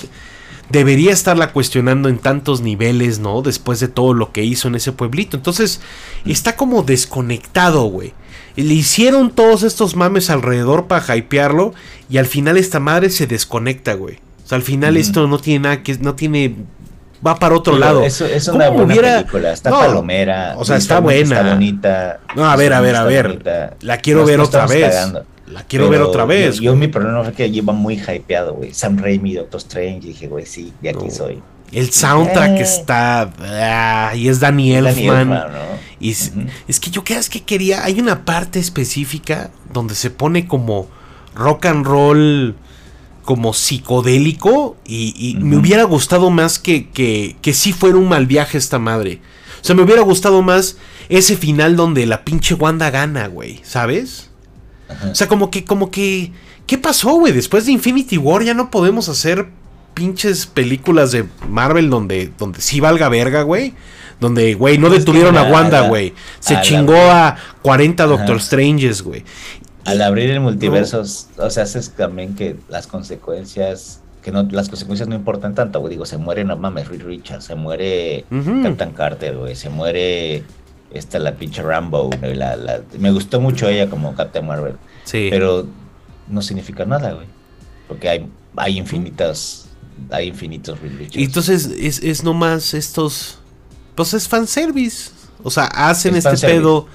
debería 0.69 1.12
estarla 1.12 1.53
cuestionando 1.53 2.10
en 2.10 2.19
tantos 2.19 2.62
niveles, 2.62 3.19
¿no? 3.19 3.41
Después 3.41 3.80
de 3.80 3.88
todo 3.88 4.13
lo 4.13 4.32
que 4.32 4.43
hizo 4.43 4.67
en 4.67 4.75
ese 4.75 4.91
pueblito. 4.91 5.38
Entonces, 5.38 5.82
está 6.25 6.56
como 6.56 6.84
desconectado, 6.84 7.84
güey. 7.84 8.13
Le 8.56 8.73
hicieron 8.73 9.32
todos 9.32 9.63
estos 9.63 9.95
mames 9.95 10.30
alrededor 10.30 10.88
para 10.88 11.15
hypearlo 11.15 11.73
y 12.10 12.17
al 12.17 12.25
final 12.25 12.58
esta 12.58 12.80
madre 12.80 13.10
se 13.10 13.27
desconecta, 13.27 13.93
güey. 13.93 14.19
O 14.43 14.47
sea, 14.47 14.56
al 14.56 14.63
final 14.63 14.97
esto 14.97 15.27
no 15.27 15.39
tiene 15.39 15.60
nada 15.60 15.84
que 15.84 15.95
no 15.97 16.15
tiene 16.15 16.56
va 17.25 17.36
para 17.36 17.56
otro 17.56 17.77
lado. 17.77 18.03
Es, 18.03 18.21
es 18.21 18.47
una 18.47 18.69
buena 18.69 18.95
película, 18.95 19.51
está 19.51 19.69
palomera. 19.69 20.56
O 20.58 20.65
sea, 20.65 20.77
está 20.77 20.99
buena. 20.99 21.38
Está 21.38 21.53
bonita. 21.53 22.19
No, 22.36 22.45
a 22.45 22.56
ver, 22.56 22.73
a 22.73 22.82
ver, 22.82 22.95
a 22.95 23.03
ver. 23.03 23.75
La 23.82 23.97
quiero 23.97 24.25
ver 24.25 24.39
otra 24.39 24.67
vez. 24.67 25.13
La 25.47 25.63
quiero 25.63 25.89
ver 25.89 26.01
otra 26.01 26.25
vez. 26.25 26.60
Yo, 26.60 26.75
mi 26.75 26.88
problema 26.88 27.23
fue 27.23 27.34
que 27.34 27.49
lleva 27.49 27.73
muy 27.73 27.95
hypeado, 27.95 28.53
güey. 28.53 28.73
Sam 28.73 28.97
Raimi, 28.97 29.36
Doctor 29.36 29.60
Strange, 29.60 29.99
y 30.03 30.10
dije, 30.10 30.27
güey, 30.27 30.45
sí, 30.45 30.73
de 30.82 30.89
aquí 30.89 31.10
soy. 31.10 31.41
El 31.71 31.91
soundtrack 31.91 32.60
eh. 32.60 32.62
está. 32.62 33.32
Ah, 33.41 34.15
y 34.15 34.30
es 34.30 34.39
Daniel 34.39 34.88
Elfman. 34.88 35.51
y 35.99 36.12
es, 36.12 36.32
que 36.80 36.89
yo 36.89 37.03
es 37.08 37.30
que 37.30 37.43
quería. 37.43 37.84
Hay 37.84 37.99
una 37.99 38.25
parte 38.25 38.60
específica 38.60 39.49
donde 39.73 39.95
se 39.95 40.10
pone 40.10 40.47
como 40.47 40.88
rock 41.36 41.65
and 41.65 41.86
roll 41.86 42.56
como 43.27 43.53
psicodélico 43.53 44.77
y, 44.85 45.35
me 45.41 45.57
hubiera 45.57 45.83
gustado 45.83 46.29
más 46.29 46.59
que, 46.59 46.87
que, 46.87 47.35
que 47.41 47.53
sí 47.53 47.73
fuera 47.73 47.97
un 47.97 48.07
mal 48.07 48.25
viaje 48.25 48.57
esta 48.57 48.79
madre. 48.79 49.19
O 49.61 49.65
sea, 49.65 49.75
me 49.75 49.81
hubiera 49.81 50.01
gustado 50.01 50.41
más 50.41 50.77
ese 51.09 51.35
final 51.35 51.75
donde 51.75 52.05
la 52.05 52.23
pinche 52.23 52.53
Wanda 52.53 52.89
gana, 52.89 53.27
güey, 53.27 53.59
¿sabes? 53.63 54.29
O 55.11 55.13
sea, 55.13 55.27
como 55.27 55.51
que, 55.51 55.65
como 55.65 55.91
que, 55.91 56.31
¿qué 56.67 56.77
pasó, 56.77 57.15
güey? 57.15 57.33
Después 57.33 57.65
de 57.65 57.73
Infinity 57.73 58.17
War 58.17 58.43
ya 58.43 58.53
no 58.53 58.71
podemos 58.71 59.09
hacer 59.09 59.49
pinches 59.93 60.45
películas 60.45 61.11
de 61.11 61.25
Marvel 61.49 61.89
donde, 61.89 62.31
donde 62.37 62.61
sí 62.61 62.79
valga 62.79 63.09
verga, 63.09 63.41
güey. 63.41 63.73
Donde, 64.21 64.53
güey, 64.53 64.77
no 64.77 64.89
detuvieron 64.89 65.35
a 65.37 65.43
Wanda, 65.43 65.81
güey. 65.81 66.13
Se 66.39 66.61
chingó 66.61 66.95
a 66.95 67.35
40 67.61 68.05
Doctor 68.05 68.41
Stranges, 68.41 69.01
güey. 69.01 69.25
Al 69.88 70.02
abrir 70.02 70.30
el 70.32 70.41
multiverso, 70.41 71.02
o 71.02 71.50
sea, 71.50 71.63
haces 71.63 71.91
también 71.91 72.36
que 72.36 72.58
las 72.67 72.88
consecuencias, 72.88 74.02
que 74.21 74.34
no, 74.34 74.43
las 74.43 74.67
consecuencias 74.67 75.08
no 75.08 75.15
importan 75.15 75.56
tanto, 75.56 75.80
güey. 75.80 75.91
Digo, 75.91 76.06
se 76.06 76.17
muere, 76.17 76.43
no 76.43 76.58
mames, 76.58 76.89
Reed 76.89 77.04
Richards, 77.04 77.45
se 77.45 77.56
muere 77.56 78.26
Captain 78.63 78.91
Carter, 78.91 79.38
güey, 79.38 79.56
se 79.56 79.69
muere 79.69 80.43
esta 80.91 81.19
la 81.19 81.36
pinche 81.36 81.62
Rambo, 81.62 82.10
la, 82.21 82.82
me 83.00 83.12
gustó 83.12 83.39
mucho 83.39 83.69
ella 83.69 83.89
como 83.89 84.13
Captain 84.13 84.45
Marvel. 84.45 84.76
Sí. 85.06 85.28
Pero 85.30 85.65
no 86.28 86.41
significa 86.41 86.86
nada, 86.86 87.13
güey. 87.13 87.28
Porque 87.88 88.10
hay, 88.10 88.28
hay 88.58 88.78
infinitas, 88.78 89.69
hay 90.12 90.28
infinitos 90.28 90.82
Reed 90.82 90.97
Richards. 90.97 91.15
Y 91.17 91.23
entonces 91.23 91.65
es, 91.65 92.04
es 92.04 92.26
nomás 92.26 92.73
estos, 92.73 93.39
pues 93.95 94.13
es 94.13 94.28
fanservice. 94.28 95.12
O 95.43 95.50
sea, 95.50 95.63
hacen 95.65 96.17
este 96.17 96.38
pedo 96.38 96.88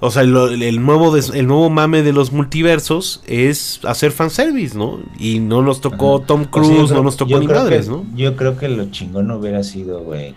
o 0.00 0.10
sea, 0.10 0.22
el, 0.22 0.32
nuevo 0.32 1.16
el 1.16 1.46
nuevo 1.46 1.70
mame 1.70 2.02
de 2.02 2.12
los 2.12 2.30
multiversos 2.30 3.22
es 3.26 3.80
hacer 3.84 4.12
fanservice, 4.12 4.76
¿no? 4.76 5.00
Y 5.18 5.38
no 5.38 5.62
nos 5.62 5.80
tocó 5.80 6.20
Tom 6.20 6.44
Cruise, 6.44 6.90
no 6.90 7.02
nos 7.02 7.16
tocó 7.16 7.38
ni 7.38 7.46
madres, 7.46 7.88
¿no? 7.88 8.04
Yo 8.14 8.36
creo 8.36 8.58
que 8.58 8.68
lo 8.68 8.90
chingón 8.90 9.30
hubiera 9.30 9.62
sido, 9.62 10.00
güey, 10.00 10.34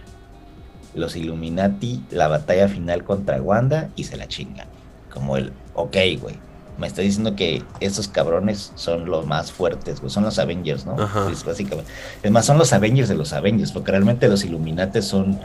los 0.95 1.15
Illuminati, 1.15 2.01
la 2.09 2.29
batalla 2.29 2.69
final 2.69 3.03
contra 3.03 3.41
Wanda 3.41 3.89
y 3.95 4.05
se 4.05 4.15
la 4.15 4.27
chingan. 4.27 4.67
Como 5.13 5.35
el, 5.35 5.51
ok, 5.73 5.97
güey, 6.21 6.35
me 6.77 6.87
está 6.87 7.01
diciendo 7.01 7.35
que 7.35 7.61
esos 7.81 8.07
cabrones 8.07 8.71
son 8.75 9.05
los 9.05 9.27
más 9.27 9.51
fuertes, 9.51 9.99
güey, 9.99 10.09
son 10.09 10.23
los 10.23 10.39
Avengers, 10.39 10.85
¿no? 10.85 10.95
Es 11.29 11.43
básicamente. 11.43 11.91
Es 12.23 12.31
más, 12.31 12.45
son 12.45 12.57
los 12.57 12.71
Avengers 12.71 13.09
de 13.09 13.15
los 13.15 13.33
Avengers, 13.33 13.73
porque 13.73 13.91
realmente 13.91 14.29
los 14.29 14.45
Illuminati 14.45 15.01
son 15.01 15.37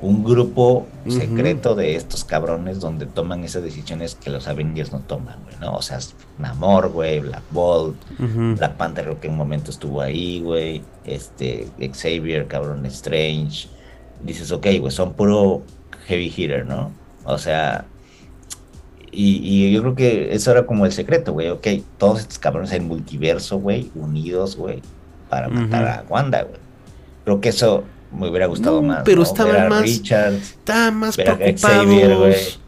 un 0.00 0.22
grupo 0.22 0.86
secreto 1.08 1.74
de 1.74 1.96
estos 1.96 2.24
cabrones 2.24 2.78
donde 2.78 3.06
toman 3.06 3.42
esas 3.42 3.64
decisiones 3.64 4.14
que 4.14 4.30
los 4.30 4.46
Avengers 4.46 4.92
no 4.92 5.00
toman, 5.00 5.42
güey, 5.44 5.56
¿no? 5.60 5.74
O 5.74 5.82
sea, 5.82 5.98
Namor, 6.38 6.90
güey, 6.90 7.20
Black 7.20 7.42
Bolt, 7.50 7.96
Black 8.18 8.76
Panther 8.76 9.16
que 9.16 9.26
en 9.26 9.32
un 9.32 9.38
momento 9.38 9.70
estuvo 9.70 10.00
ahí, 10.00 10.40
güey, 10.40 10.82
este, 11.04 11.68
Xavier, 11.92 12.46
cabrón, 12.46 12.86
Strange. 12.86 13.68
Dices, 14.22 14.52
ok, 14.52 14.66
güey, 14.78 14.92
son 14.92 15.14
puro 15.14 15.62
heavy 16.06 16.32
hitter, 16.34 16.64
¿no? 16.64 16.92
O 17.24 17.38
sea, 17.38 17.84
y, 19.10 19.72
yo 19.72 19.80
creo 19.80 19.94
que 19.94 20.34
eso 20.34 20.52
era 20.52 20.64
como 20.64 20.86
el 20.86 20.92
secreto, 20.92 21.32
güey, 21.32 21.48
ok, 21.48 21.66
todos 21.96 22.20
estos 22.20 22.38
cabrones 22.38 22.72
en 22.72 22.86
multiverso, 22.86 23.58
güey, 23.58 23.90
unidos, 23.96 24.56
güey, 24.56 24.80
para 25.28 25.48
matar 25.48 25.86
a 25.86 26.04
Wanda, 26.08 26.42
güey. 26.42 26.60
Creo 27.24 27.40
que 27.40 27.48
eso 27.48 27.84
me 28.12 28.28
hubiera 28.28 28.46
gustado 28.46 28.82
más. 28.82 29.02
Pero 29.04 29.22
estaban 29.22 29.68
más. 29.68 29.84
estaban 29.84 30.96
más 30.96 31.16
preocupados. 31.16 32.60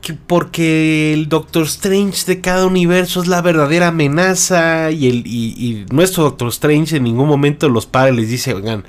Que 0.00 0.14
porque 0.14 1.12
el 1.12 1.28
Doctor 1.28 1.64
Strange 1.64 2.24
de 2.24 2.40
cada 2.40 2.66
universo 2.66 3.20
es 3.20 3.28
la 3.28 3.42
verdadera 3.42 3.88
amenaza. 3.88 4.90
Y, 4.90 5.08
el, 5.08 5.26
y, 5.26 5.86
nuestro 5.90 6.24
Doctor 6.24 6.48
Strange 6.48 6.96
en 6.96 7.04
ningún 7.04 7.28
momento 7.28 7.68
los 7.68 7.86
padres 7.86 8.14
les 8.14 8.28
dice, 8.28 8.54
oigan. 8.54 8.84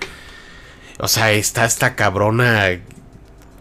O 1.00 1.08
sea, 1.08 1.32
está 1.32 1.66
esta 1.66 1.96
cabrona 1.96 2.80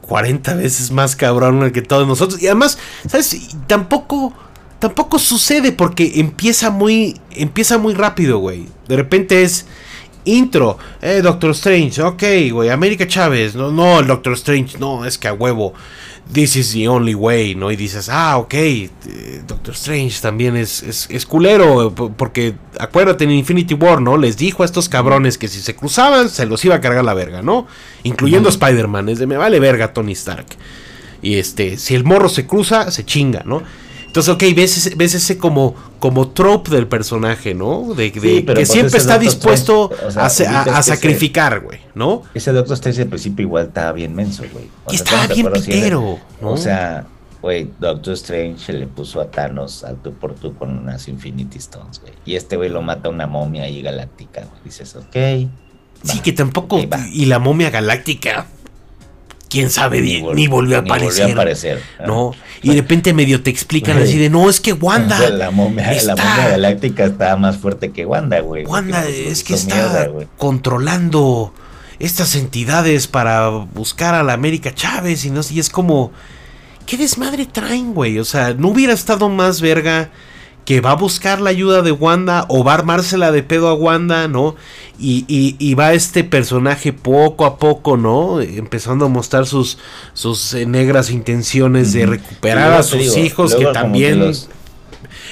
40 0.03 0.55
veces 0.55 0.91
más 0.91 1.17
cabrona 1.17 1.73
que 1.73 1.83
todos 1.83 2.07
nosotros. 2.07 2.41
Y 2.43 2.47
además, 2.47 2.79
¿sabes? 3.09 3.37
Tampoco. 3.67 4.33
Tampoco 4.79 5.19
sucede 5.19 5.73
porque 5.73 6.13
empieza 6.17 6.71
muy. 6.71 7.21
Empieza 7.33 7.79
muy 7.79 7.95
rápido, 7.95 8.39
güey. 8.39 8.67
De 8.89 8.97
repente 8.97 9.43
es 9.43 9.67
Intro, 10.25 10.79
eh, 11.01 11.21
Doctor 11.23 11.51
Strange, 11.53 12.03
ok, 12.03 12.23
güey, 12.53 12.69
América 12.69 13.07
Chávez, 13.07 13.55
no, 13.55 13.71
no, 13.71 14.01
el 14.01 14.07
Doctor 14.07 14.35
Strange, 14.35 14.79
no, 14.79 15.05
es 15.05 15.17
que 15.17 15.29
a 15.29 15.33
huevo, 15.33 15.73
this 16.33 16.57
is 16.57 16.73
the 16.73 16.89
only 16.89 17.15
way, 17.15 17.55
¿no? 17.55 17.71
Y 17.71 17.77
dices, 17.77 18.09
ah, 18.09 18.39
ok, 18.39 18.55
eh, 18.55 18.91
Doctor 19.47 19.75
Strange 19.75 20.21
también 20.21 20.57
es, 20.57 20.83
es, 20.83 21.09
es, 21.11 21.27
culero, 21.27 21.95
porque 21.95 22.55
acuérdate 22.79 23.25
en 23.25 23.33
Infinity 23.33 23.75
War, 23.75 24.01
¿no? 24.01 24.17
Les 24.17 24.37
dijo 24.37 24.63
a 24.63 24.67
estos 24.67 24.89
cabrones 24.89 25.39
que 25.39 25.49
si 25.49 25.61
se 25.61 25.75
cruzaban, 25.75 26.29
se 26.29 26.47
los 26.47 26.65
iba 26.65 26.77
a 26.77 26.81
cargar 26.81 27.05
la 27.05 27.15
verga, 27.15 27.43
¿no? 27.43 27.67
Incluyendo 28.03 28.49
Spider-Man, 28.49 29.09
es 29.09 29.19
de 29.19 29.27
me 29.27 29.37
vale 29.37 29.59
verga 29.61 29.93
Tony 29.93 30.13
Stark. 30.13 30.47
Y 31.23 31.35
este, 31.37 31.77
si 31.77 31.95
el 31.95 32.05
morro 32.05 32.29
se 32.29 32.47
cruza, 32.47 32.91
se 32.91 33.05
chinga, 33.05 33.43
¿no? 33.45 33.63
Entonces, 34.11 34.35
ok, 34.35 34.43
ves 34.57 34.77
ese, 34.77 34.97
ves 34.97 35.15
ese 35.15 35.39
como, 35.39 35.77
como 36.01 36.31
trope 36.31 36.73
del 36.73 36.89
personaje, 36.89 37.55
¿no? 37.55 37.95
De, 37.95 38.11
que 38.11 38.43
pues 38.45 38.69
siempre 38.69 38.99
está 38.99 39.21
dispuesto 39.21 39.89
a, 40.17 40.29
sacrificar, 40.83 41.61
güey, 41.61 41.79
¿no? 41.95 42.25
Ese 42.35 42.51
Doctor 42.51 42.75
Strange 42.75 43.03
al 43.03 43.09
principio 43.09 43.45
igual 43.45 43.67
estaba 43.69 43.93
bien 43.93 44.13
menso, 44.13 44.43
güey. 44.53 44.69
Y 44.91 44.97
estaba 44.97 45.29
bien 45.29 45.53
pitero, 45.53 46.19
¿no? 46.43 46.51
O 46.51 46.57
sea, 46.57 47.07
güey, 47.41 47.71
Doctor 47.79 48.15
Strange 48.15 48.73
le 48.73 48.89
puso 48.89 49.21
a 49.21 49.31
Thanos 49.31 49.85
al 49.85 50.03
tú 50.03 50.13
por 50.13 50.35
tú 50.35 50.57
con 50.57 50.77
unas 50.77 51.07
Infinity 51.07 51.59
Stones, 51.59 52.01
güey. 52.01 52.13
Y 52.25 52.35
este 52.35 52.57
güey 52.57 52.69
lo 52.69 52.83
mata 52.83 53.11
una 53.11 53.29
momia 53.29 53.63
ahí 53.63 53.81
galáctica, 53.81 54.41
güey. 54.41 54.61
Dices, 54.65 54.97
ok. 54.97 55.49
sí, 56.03 56.19
que 56.19 56.33
tampoco. 56.33 56.81
y 57.13 57.27
la 57.27 57.39
momia 57.39 57.71
galáctica 57.71 58.49
quién 59.51 59.69
sabe, 59.69 60.01
ni, 60.01 60.23
ni, 60.23 60.47
volvió 60.47 60.77
a 60.77 60.81
aparecer. 60.81 61.25
Volvió 61.25 61.27
a 61.27 61.43
aparecer. 61.43 61.83
¿no? 62.07 62.33
Y 62.63 62.71
de 62.71 62.77
repente 62.77 63.13
medio 63.13 63.43
te 63.43 63.51
explican 63.51 63.99
así 63.99 64.17
de, 64.17 64.31
no, 64.31 64.49
es 64.49 64.61
que 64.61 64.73
Wanda. 64.73 65.19
La 65.31 65.51
momia, 65.51 65.93
la 66.03 66.17
momia 66.17 66.49
galáctica 66.49 67.05
está 67.05 67.37
más 67.37 67.59
fuerte 67.59 67.91
que 67.91 68.07
Wanda, 68.07 68.41
güey. 68.41 68.65
Wanda 68.65 69.07
es 69.07 69.43
que 69.43 69.55
está 69.55 70.09
controlando 70.39 71.53
estas 71.99 72.35
entidades 72.37 73.09
para 73.09 73.49
buscar 73.49 74.15
a 74.15 74.23
la 74.23 74.33
América 74.33 74.75
Chávez 74.75 75.25
y 75.27 75.31
no 75.31 75.43
sé, 75.43 75.55
y 75.55 75.61
es 75.61 75.69
como, 75.69 76.13
¿qué 76.87 76.97
desmadre 76.97 77.45
traen, 77.45 77.93
güey? 77.93 78.19
O 78.19 78.25
sea, 78.25 78.55
no 78.55 78.69
hubiera 78.69 78.95
estado 78.95 79.29
más 79.29 79.61
verga 79.61 80.11
que 80.71 80.81
va 80.81 80.93
a 80.93 80.95
buscar 80.95 81.41
la 81.41 81.51
ayuda 81.51 81.83
de 81.83 81.91
Wanda 81.91 82.47
o 82.49 82.63
va 82.63 82.71
a 82.71 82.75
armársela 82.77 83.33
de 83.33 83.43
pedo 83.43 83.67
a 83.67 83.75
Wanda, 83.75 84.29
¿no? 84.29 84.55
Y, 85.01 85.25
y, 85.27 85.75
va 85.75 85.95
este 85.95 86.23
personaje 86.23 86.93
poco 86.93 87.45
a 87.45 87.59
poco, 87.59 87.97
¿no? 87.97 88.41
Empezando 88.41 89.07
a 89.07 89.09
mostrar 89.09 89.47
sus, 89.47 89.79
sus 90.15 90.55
eh, 90.55 90.67
negras 90.67 91.11
intenciones 91.11 91.93
de 91.93 92.07
recuperar 92.07 92.73
a 92.75 92.85
sus 92.85 93.17
hijos, 93.17 93.57
que 93.57 93.65
también... 93.65 94.31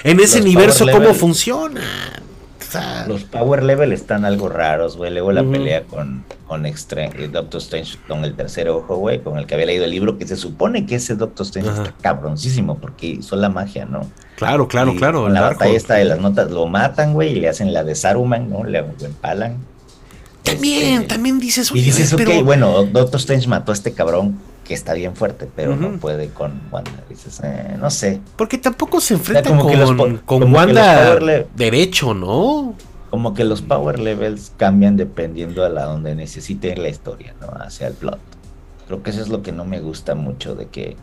en 0.03 0.19
ese 0.19 0.41
universo, 0.41 0.87
¿cómo 0.91 1.15
funciona? 1.15 1.83
Los 3.07 3.25
power 3.25 3.63
level 3.63 3.93
están 3.93 4.25
algo 4.25 4.49
raros, 4.49 4.97
güey. 4.97 5.13
Luego 5.13 5.33
la 5.33 5.43
pelea 5.43 5.85
con, 5.85 6.25
con 6.47 6.67
eh, 6.67 6.75
Doctor 7.33 7.61
Strange 7.61 7.99
con 8.07 8.25
el 8.25 8.35
tercer 8.35 8.69
ojo, 8.69 8.97
güey, 8.97 9.21
con 9.21 9.39
el 9.39 9.47
que 9.47 9.55
había 9.55 9.67
leído 9.67 9.85
el 9.85 9.91
libro, 9.91 10.19
que 10.19 10.27
se 10.27 10.37
supone 10.37 10.87
que 10.87 10.97
ese 10.97 11.15
Doctor 11.15 11.47
Strange 11.47 11.71
está 11.71 11.95
cabroncísimo 12.01 12.79
porque 12.79 13.07
hizo 13.07 13.37
la 13.37 13.49
magia, 13.49 13.85
¿no? 13.85 14.01
Claro, 14.37 14.69
claro, 14.69 14.95
claro. 14.95 15.29
la 15.29 15.41
batalla 15.41 15.77
está 15.77 15.95
de 15.95 16.05
las 16.05 16.21
notas, 16.21 16.51
lo 16.51 16.67
matan, 16.67 17.15
güey, 17.15 17.33
y 17.33 17.41
le 17.41 17.49
hacen 17.49 17.73
la 17.73 17.85
de 17.85 17.95
Saruman, 17.95 18.49
¿no? 18.49 18.65
Le 18.65 18.79
empalan. 18.79 19.57
También, 20.43 21.03
este, 21.03 21.09
también 21.09 21.39
dices, 21.39 21.71
Y 21.75 21.81
dices, 21.81 22.13
ok, 22.13 22.43
bueno, 22.45 22.85
Doctor 22.85 23.19
Strange 23.21 23.49
mató 23.49 23.73
a 23.73 23.75
este 23.75 23.93
cabrón 23.93 24.39
que 24.69 24.75
está 24.75 24.93
bien 24.93 25.17
fuerte, 25.17 25.49
pero 25.57 25.77
no 25.77 25.99
puede 25.99 26.29
con 26.29 26.61
Wanda. 26.71 27.03
Dices, 27.09 27.41
eh, 27.43 27.75
no 27.81 27.91
sé. 27.91 28.21
Porque 28.37 28.59
tampoco 28.59 29.01
se 29.01 29.15
enfrenta 29.15 29.57
con, 29.57 30.19
con 30.19 30.53
Wanda 30.55 31.19
derecho, 31.57 32.13
¿no? 32.13 32.75
Como 33.09 33.33
que 33.33 33.45
los 33.45 33.63
power 33.63 33.99
levels 33.99 34.53
cambian 34.59 34.99
dependiendo 34.99 35.65
a 35.65 35.71
la 35.71 35.85
donde 35.85 36.15
necesiten 36.15 36.83
la 36.83 36.91
historia, 36.91 37.35
¿no? 37.41 37.47
Hacia 37.65 37.87
el 37.87 37.95
plot. 37.95 38.19
Creo 38.87 39.03
que 39.03 39.09
eso 39.09 39.23
es 39.23 39.31
lo 39.31 39.43
que 39.43 39.53
no 39.53 39.65
me 39.65 39.81
gusta 39.81 40.15
mucho 40.15 40.55
de 40.55 40.67
que, 40.67 40.97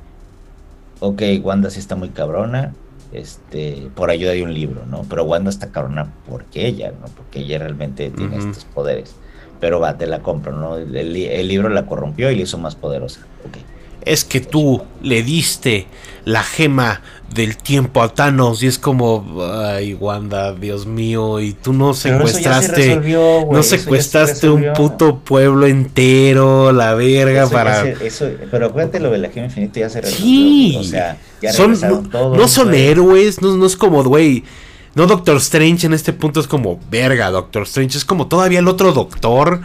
ok, 0.99 1.24
Wanda 1.41 1.72
sí 1.72 1.80
está 1.80 1.95
muy 1.95 2.09
cabrona, 2.09 2.72
este, 3.13 3.89
por 3.95 4.11
ayuda 4.11 4.34
de 4.34 4.43
un 4.43 4.53
libro, 4.53 4.86
¿no? 4.86 5.01
Pero 5.09 5.24
Wanda 5.24 5.49
está 5.49 5.72
cabrona 5.72 6.13
porque 6.30 6.68
ella, 6.68 6.91
¿no? 6.91 7.07
Porque 7.07 7.39
ella 7.39 7.57
realmente 7.57 8.11
tiene 8.11 8.38
estos 8.38 8.63
poderes 8.66 9.16
pero 9.60 9.80
va, 9.80 9.97
te 9.97 10.08
la 10.08 10.20
compro, 10.20 10.51
¿no? 10.51 10.78
El, 10.78 11.47
libro 11.47 11.70
la 11.70 11.86
corrompió 11.86 12.32
y 12.32 12.36
le 12.36 12.43
hizo 12.43 12.58
más 12.58 12.76
poderosa. 12.76 13.22
Es 14.01 14.24
que 14.24 14.39
tú 14.39 14.84
le 15.01 15.24
diste 15.24 15.88
la 16.26 16.43
gema 16.43 17.01
del 17.34 17.58
tiempo 17.58 18.03
a 18.03 18.14
Thanos 18.14 18.62
y 18.62 18.68
es 18.68 18.78
como, 18.78 19.26
ay, 19.64 19.95
Wanda, 19.95 20.53
Dios 20.53 20.86
mío, 20.86 21.39
y 21.39 21.53
tú 21.53 21.74
no 21.74 21.93
secuestraste, 21.95 22.95
no 23.51 23.64
secuestraste 23.64 24.47
un 24.47 24.74
puto 24.76 25.20
pueblo 25.20 25.66
entero, 25.66 26.72
la 26.72 26.93
verga, 26.93 27.49
para... 27.49 27.84
pero 28.51 28.68
acuérdate 28.68 28.99
lo 28.99 29.10
de 29.10 29.18
la 29.18 29.30
gema 29.30 29.47
infinita 29.47 29.80
ya 29.80 29.89
se 29.89 30.01
resolvió. 30.01 30.24
Sí, 30.24 30.78
o 30.80 30.84
sea, 30.84 31.18
ya 31.41 31.51
son, 31.51 31.80
no, 31.82 32.36
no 32.36 32.47
son 32.47 32.74
héroes, 32.76 33.41
no, 33.41 33.58
no 33.58 33.66
es 33.66 33.76
como, 33.76 34.03
güey 34.03 34.43
no, 34.96 35.08
Doctor 35.08 35.38
Strange 35.38 35.86
en 35.86 35.93
este 35.93 36.14
punto 36.14 36.39
es 36.39 36.48
como, 36.48 36.80
verga, 36.89 37.30
Doctor 37.30 37.64
Strange. 37.64 37.98
Es 37.98 38.06
como 38.06 38.28
todavía 38.28 38.60
el 38.60 38.68
otro 38.70 38.93
doctor 38.93 39.62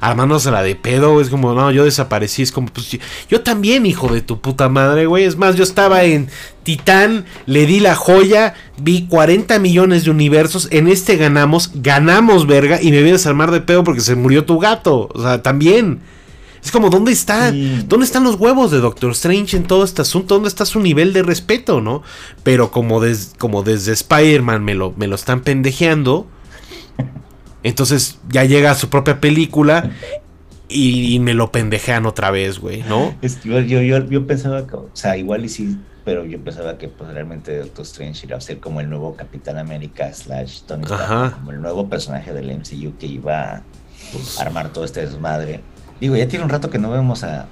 armándose 0.00 0.50
la 0.50 0.62
de 0.62 0.76
pedo. 0.76 1.22
Es 1.22 1.30
como, 1.30 1.54
no, 1.54 1.70
yo 1.70 1.84
desaparecí. 1.84 2.42
Es 2.42 2.52
como, 2.52 2.68
pues 2.68 2.98
yo, 3.30 3.40
también, 3.40 3.86
hijo 3.86 4.12
de 4.12 4.20
tu 4.20 4.40
puta 4.40 4.68
madre, 4.68 5.06
güey. 5.06 5.24
Es 5.24 5.36
más, 5.36 5.56
yo 5.56 5.64
estaba 5.64 6.04
en 6.04 6.28
Titán, 6.62 7.24
le 7.46 7.64
di 7.64 7.80
la 7.80 7.94
joya, 7.94 8.54
vi 8.76 9.06
40 9.06 9.58
millones 9.58 10.04
de 10.04 10.10
universos. 10.10 10.68
En 10.70 10.86
este 10.86 11.16
ganamos, 11.16 11.70
ganamos, 11.74 12.46
verga. 12.46 12.80
Y 12.82 12.90
me 12.90 13.02
vienes 13.02 13.24
a 13.24 13.30
armar 13.30 13.50
de 13.50 13.62
pedo 13.62 13.84
porque 13.84 14.02
se 14.02 14.14
murió 14.14 14.44
tu 14.44 14.58
gato. 14.58 15.08
O 15.14 15.22
sea, 15.22 15.42
también. 15.42 16.00
Es 16.64 16.70
como, 16.70 16.88
¿dónde 16.88 17.12
está? 17.12 17.52
¿Dónde 17.52 18.06
están 18.06 18.24
los 18.24 18.36
huevos 18.36 18.70
de 18.70 18.78
Doctor 18.78 19.10
Strange 19.12 19.56
en 19.56 19.64
todo 19.64 19.84
este 19.84 20.00
asunto? 20.00 20.34
¿Dónde 20.34 20.48
está 20.48 20.64
su 20.64 20.80
nivel 20.80 21.12
de 21.12 21.22
respeto, 21.22 21.82
no? 21.82 22.02
Pero 22.42 22.70
como, 22.70 23.02
como 23.38 23.62
desde 23.62 23.92
Spider-Man 23.92 24.64
me 24.64 24.74
lo, 24.74 24.94
me 24.96 25.06
lo 25.06 25.14
están 25.14 25.42
pendejeando, 25.42 26.26
entonces 27.62 28.18
ya 28.30 28.44
llega 28.44 28.70
a 28.70 28.74
su 28.74 28.88
propia 28.88 29.20
película 29.20 29.90
y, 30.68 31.18
me 31.20 31.34
lo 31.34 31.52
pendejean 31.52 32.06
otra 32.06 32.30
vez, 32.30 32.58
güey, 32.58 32.82
¿no? 32.82 33.14
yo, 33.44 33.60
yo, 33.60 33.82
yo, 33.82 34.26
pensaba 34.26 34.66
que, 34.66 34.76
o 34.76 34.88
sea, 34.94 35.16
igual 35.18 35.44
y 35.44 35.50
sí, 35.50 35.76
pero 36.04 36.24
yo 36.24 36.42
pensaba 36.42 36.78
que 36.78 36.88
pues, 36.88 37.12
realmente 37.12 37.58
Doctor 37.58 37.84
Strange 37.84 38.26
iba 38.26 38.38
a 38.38 38.40
ser 38.40 38.58
como 38.58 38.80
el 38.80 38.88
nuevo 38.88 39.14
Capitán 39.16 39.58
América 39.58 40.12
slash 40.12 40.62
Tony 40.62 40.84
Stark, 40.84 41.34
como 41.34 41.50
el 41.50 41.60
nuevo 41.60 41.88
personaje 41.88 42.32
del 42.32 42.50
MCU 42.50 42.96
que 42.98 43.06
iba 43.06 43.56
a 43.56 43.62
pues 44.12 44.40
armar 44.40 44.72
todo 44.72 44.84
este 44.84 45.04
desmadre. 45.06 45.60
Digo, 46.00 46.16
ya 46.16 46.28
tiene 46.28 46.44
un 46.44 46.50
rato 46.50 46.70
que 46.70 46.78
no 46.78 46.90
vemos 46.90 47.24
a, 47.24 47.46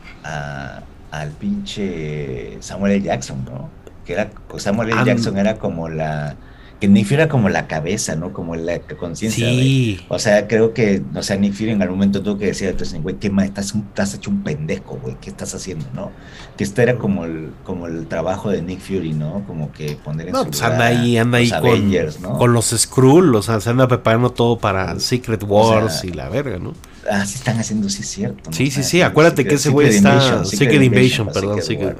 al 1.10 1.30
pinche 1.30 2.58
Samuel 2.60 2.92
L. 2.94 3.02
Jackson, 3.02 3.44
¿no? 3.44 3.70
Que 4.04 4.14
era, 4.14 4.30
pues, 4.48 4.62
Samuel 4.62 4.90
L. 4.90 5.04
Jackson 5.04 5.38
era 5.38 5.58
como 5.58 5.88
la 5.88 6.36
que 6.82 6.88
Nick 6.88 7.04
Fury 7.04 7.14
era 7.14 7.28
como 7.28 7.48
la 7.48 7.68
cabeza, 7.68 8.16
¿no? 8.16 8.32
Como 8.32 8.56
la 8.56 8.80
conciencia. 8.80 9.48
Sí. 9.48 10.00
O 10.08 10.18
sea, 10.18 10.48
creo 10.48 10.74
que, 10.74 11.00
o 11.14 11.22
sea, 11.22 11.36
Nick 11.36 11.54
Fury 11.54 11.70
en 11.70 11.80
algún 11.80 11.98
momento 11.98 12.24
tuvo 12.24 12.38
que 12.38 12.46
decir 12.46 12.66
entonces, 12.66 13.00
güey, 13.00 13.14
¿qué 13.20 13.30
más? 13.30 13.44
Estás, 13.44 13.72
estás 13.72 14.14
hecho 14.14 14.30
un 14.30 14.42
pendejo, 14.42 14.98
güey, 15.00 15.16
¿qué 15.20 15.30
estás 15.30 15.54
haciendo, 15.54 15.86
no? 15.94 16.10
Que 16.56 16.64
esto 16.64 16.82
era 16.82 16.98
como 16.98 17.24
el, 17.24 17.52
como 17.62 17.86
el 17.86 18.08
trabajo 18.08 18.50
de 18.50 18.62
Nick 18.62 18.80
Fury, 18.80 19.12
¿no? 19.12 19.44
Como 19.46 19.70
que 19.70 19.96
poner 20.02 20.26
en 20.26 20.32
no, 20.32 20.44
pues 20.44 20.60
anda 20.60 20.86
ahí, 20.86 21.16
anda 21.16 21.38
ahí 21.38 21.52
con, 21.52 22.36
con, 22.36 22.52
los 22.52 22.70
Skrull, 22.76 23.32
o 23.36 23.42
sea, 23.42 23.60
se 23.60 23.70
anda 23.70 23.86
preparando 23.86 24.30
todo 24.30 24.58
para 24.58 24.98
Secret 24.98 25.44
Wars 25.44 26.02
y 26.02 26.10
la 26.10 26.30
verga, 26.30 26.58
¿no? 26.58 26.74
Ah, 27.08 27.24
sí 27.24 27.36
están 27.36 27.60
haciendo, 27.60 27.88
sí 27.90 28.02
es 28.02 28.08
cierto. 28.08 28.50
Sí, 28.52 28.72
sí, 28.72 28.82
sí, 28.82 29.02
acuérdate 29.02 29.44
que 29.44 29.54
ese 29.54 29.70
güey 29.70 29.86
está... 29.86 30.44
Secret, 30.44 30.82
Invasion, 30.82 31.28
perdón, 31.32 31.62
Secret. 31.62 31.96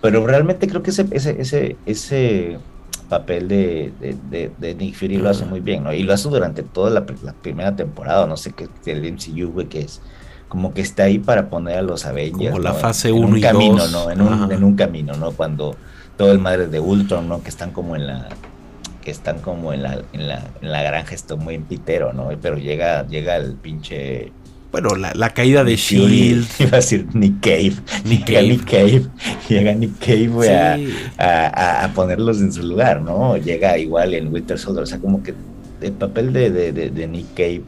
Pero 0.00 0.26
realmente 0.26 0.66
creo 0.66 0.82
que 0.82 0.90
ese, 0.90 1.06
ese, 1.12 1.40
ese, 1.40 1.76
ese 1.86 2.58
papel 3.12 3.46
de, 3.46 3.92
de, 4.58 4.74
Nick 4.74 4.94
Fury 4.94 5.18
lo 5.18 5.28
hace 5.28 5.44
muy 5.44 5.60
bien, 5.60 5.84
¿no? 5.84 5.92
Y 5.92 6.02
lo 6.02 6.14
hace 6.14 6.30
durante 6.30 6.62
toda 6.62 6.88
la, 6.88 7.04
primera 7.04 7.76
temporada, 7.76 8.26
no 8.26 8.38
sé 8.38 8.54
qué, 8.54 8.68
el 8.90 9.12
MCU, 9.12 9.52
güey, 9.52 9.66
que 9.66 9.82
es 9.82 10.00
como 10.48 10.72
que 10.72 10.80
está 10.80 11.02
ahí 11.02 11.18
para 11.18 11.50
poner 11.50 11.76
a 11.76 11.82
los 11.82 12.06
Avengers. 12.06 12.52
Como 12.52 12.62
la 12.62 12.72
fase 12.72 13.12
1 13.12 13.36
y 13.36 13.40
camino, 13.42 13.86
¿no? 13.88 14.10
En 14.10 14.22
un, 14.22 14.50
en 14.50 14.64
un 14.64 14.76
camino, 14.76 15.12
¿no? 15.14 15.32
Cuando 15.32 15.76
todo 16.16 16.32
el 16.32 16.38
madre 16.38 16.68
de 16.68 16.80
Ultron, 16.80 17.28
¿no? 17.28 17.42
Que 17.42 17.50
están 17.50 17.72
como 17.72 17.96
en 17.96 18.06
la 18.06 18.28
que 19.02 19.10
están 19.10 19.40
como 19.40 19.74
en 19.74 19.82
la, 19.82 20.00
en 20.14 20.28
la, 20.28 20.42
en 20.62 20.72
la 20.72 20.82
granja, 20.82 21.14
esto 21.14 21.36
muy 21.36 21.56
en 21.56 21.64
pitero, 21.64 22.14
¿no? 22.14 22.30
Pero 22.40 22.56
llega, 22.56 23.06
llega 23.06 23.36
el 23.36 23.56
pinche 23.56 24.32
bueno, 24.72 24.96
la, 24.96 25.30
caída 25.30 25.64
de 25.64 25.76
Shield. 25.76 26.46
Iba 26.58 26.70
a 26.72 26.76
decir 26.76 27.06
Nick 27.12 27.40
Cave. 27.40 27.74
Nick 28.04 28.24
Cave. 28.24 28.48
Nick 28.48 28.64
Cave. 28.64 29.02
Llega 29.48 29.74
Nick 29.74 29.98
Cave 29.98 30.90
a, 31.18 31.90
ponerlos 31.94 32.40
en 32.40 32.50
su 32.50 32.62
lugar, 32.62 33.02
¿no? 33.02 33.36
Llega 33.36 33.76
igual 33.76 34.14
en 34.14 34.32
Winter 34.32 34.58
Soldier. 34.58 34.84
O 34.84 34.86
sea, 34.86 34.98
como 34.98 35.22
que 35.22 35.34
el 35.82 35.92
papel 35.92 36.32
de, 36.32 36.50
de, 36.72 37.06
Nick 37.06 37.34
Cave 37.34 37.64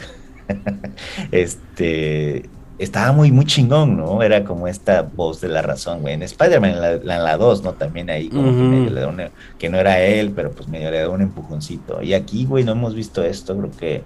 este, 1.30 2.48
estaba 2.78 3.12
muy, 3.12 3.30
muy 3.30 3.44
chingón, 3.44 3.98
¿no? 3.98 4.22
Era 4.22 4.42
como 4.42 4.66
esta 4.66 5.02
voz 5.02 5.42
de 5.42 5.48
la 5.48 5.60
razón, 5.60 6.00
güey. 6.00 6.14
En 6.14 6.22
Spider-Man, 6.22 7.02
en 7.02 7.06
la 7.06 7.36
2, 7.36 7.64
¿no? 7.64 7.74
También 7.74 8.08
ahí 8.08 8.30
como 8.30 8.46
que 8.46 8.62
medio 8.62 8.90
le 8.90 9.00
da 9.02 9.08
un, 9.08 9.22
que 9.58 9.68
no 9.68 9.78
era 9.78 10.00
él, 10.00 10.32
pero 10.34 10.52
pues 10.52 10.68
medio 10.68 10.90
le 10.90 11.00
da 11.00 11.10
un 11.10 11.20
empujoncito. 11.20 12.02
Y 12.02 12.14
aquí, 12.14 12.46
güey, 12.46 12.64
no 12.64 12.72
hemos 12.72 12.94
visto 12.94 13.22
esto, 13.22 13.54
creo 13.58 13.70
que 13.70 14.04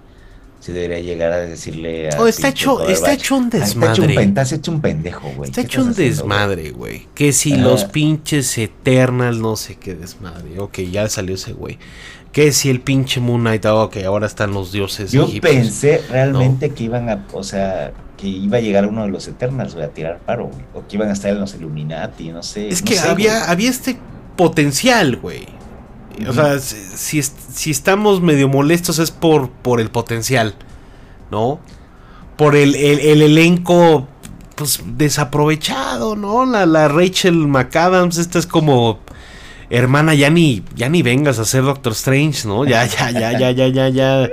si 0.59 0.73
debería 0.73 0.99
llegar 0.99 1.31
a 1.31 1.37
decirle 1.37 2.09
a. 2.09 2.21
Oh, 2.21 2.27
está 2.27 2.49
hecho, 2.49 2.87
está 2.87 3.13
hecho 3.13 3.37
un 3.37 3.49
desmadre. 3.49 4.21
Está 4.21 4.55
hecho 4.55 4.71
un, 4.71 4.81
pendejo, 4.81 5.31
güey. 5.35 5.49
Está 5.49 5.61
hecho 5.61 5.81
un 5.81 5.93
desmadre, 5.93 6.71
güey. 6.71 7.07
Que 7.15 7.31
si 7.31 7.55
los 7.55 7.85
pinches 7.85 8.57
Eternals, 8.57 9.37
no 9.39 9.55
sé 9.55 9.75
qué 9.75 9.95
desmadre. 9.95 10.59
Ok, 10.59 10.79
ya 10.91 11.07
salió 11.07 11.35
ese 11.35 11.53
güey. 11.53 11.77
Que 12.33 12.51
si 12.51 12.69
el 12.69 12.81
pinche 12.81 13.21
Moon 13.21 13.41
Knight, 13.41 13.65
oh, 13.65 13.83
ok, 13.83 13.97
ahora 14.05 14.27
están 14.27 14.53
los 14.53 14.71
dioses. 14.71 15.11
Yo 15.11 15.27
pensé 15.41 16.01
realmente 16.09 16.71
que 16.71 16.83
iban 16.83 17.09
a, 17.09 17.25
o 17.33 17.43
sea, 17.43 17.93
que 18.17 18.27
iba 18.27 18.57
a 18.57 18.61
llegar 18.61 18.85
uno 18.85 19.03
de 19.03 19.09
los 19.09 19.27
Eternals, 19.27 19.73
güey, 19.73 19.85
a 19.85 19.89
tirar 19.89 20.19
paro, 20.19 20.47
güey. 20.47 20.65
O 20.73 20.85
que 20.87 20.97
iban 20.97 21.09
a 21.09 21.13
estar 21.13 21.31
en 21.31 21.39
los 21.39 21.55
Illuminati, 21.55 22.29
no 22.29 22.43
sé. 22.43 22.67
Es 22.67 22.81
que 22.81 22.99
había, 22.99 23.49
había 23.49 23.69
este 23.69 23.97
potencial, 24.35 25.15
güey. 25.15 25.58
O 26.27 26.33
sea, 26.33 26.59
si, 26.59 27.21
si, 27.21 27.71
estamos 27.71 28.21
medio 28.21 28.49
molestos 28.49 28.99
es 28.99 29.11
por, 29.11 29.49
por 29.49 29.79
el 29.79 29.89
potencial, 29.89 30.55
¿no? 31.31 31.59
Por 32.35 32.55
el, 32.55 32.75
elenco 32.75 34.07
pues 34.55 34.81
desaprovechado, 34.97 36.15
¿no? 36.15 36.45
La, 36.45 36.65
la, 36.65 36.87
Rachel 36.87 37.35
McAdams, 37.47 38.17
esta 38.17 38.39
es 38.39 38.47
como 38.47 38.99
hermana, 39.69 40.15
ya 40.15 40.29
ni, 40.29 40.63
ya 40.75 40.89
ni 40.89 41.01
vengas 41.01 41.39
a 41.39 41.45
ser 41.45 41.63
Doctor 41.63 41.93
Strange, 41.93 42.47
¿no? 42.47 42.65
Ya, 42.65 42.85
ya, 42.85 43.11
ya, 43.11 43.37
ya, 43.37 43.51
ya, 43.51 43.67
ya, 43.67 43.89
ya. 43.89 44.29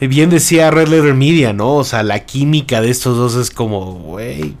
Bien 0.00 0.30
decía 0.30 0.70
Red 0.70 0.88
Letter 0.88 1.14
Media, 1.14 1.52
¿no? 1.52 1.74
O 1.74 1.84
sea, 1.84 2.02
la 2.02 2.20
química 2.20 2.80
de 2.80 2.90
estos 2.90 3.16
dos 3.16 3.34
es 3.34 3.50
como, 3.50 3.94
güey, 3.94 4.54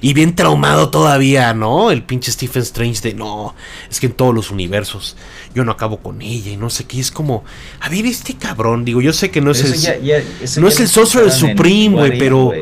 y 0.00 0.14
bien 0.14 0.34
traumado 0.34 0.90
todavía, 0.90 1.54
¿no? 1.54 1.90
El 1.90 2.02
pinche 2.02 2.30
Stephen 2.30 2.62
Strange 2.62 3.00
de 3.02 3.14
no, 3.14 3.54
es 3.90 4.00
que 4.00 4.06
en 4.06 4.12
todos 4.12 4.34
los 4.34 4.50
universos 4.50 5.16
yo 5.54 5.64
no 5.64 5.72
acabo 5.72 5.98
con 5.98 6.22
ella 6.22 6.52
y 6.52 6.56
no 6.56 6.70
sé 6.70 6.84
qué. 6.84 7.00
Es 7.00 7.10
como, 7.10 7.44
a 7.80 7.88
ver, 7.88 8.06
este 8.06 8.34
cabrón, 8.34 8.84
digo, 8.84 9.00
yo 9.00 9.12
sé 9.12 9.30
que 9.30 9.40
no 9.40 9.50
es 9.50 9.64
el, 9.64 10.60
no 10.60 10.68
es 10.68 10.80
el 10.80 10.88
Sorcerer 10.88 11.30
Supreme, 11.30 11.96
güey, 11.96 12.18
pero. 12.18 12.52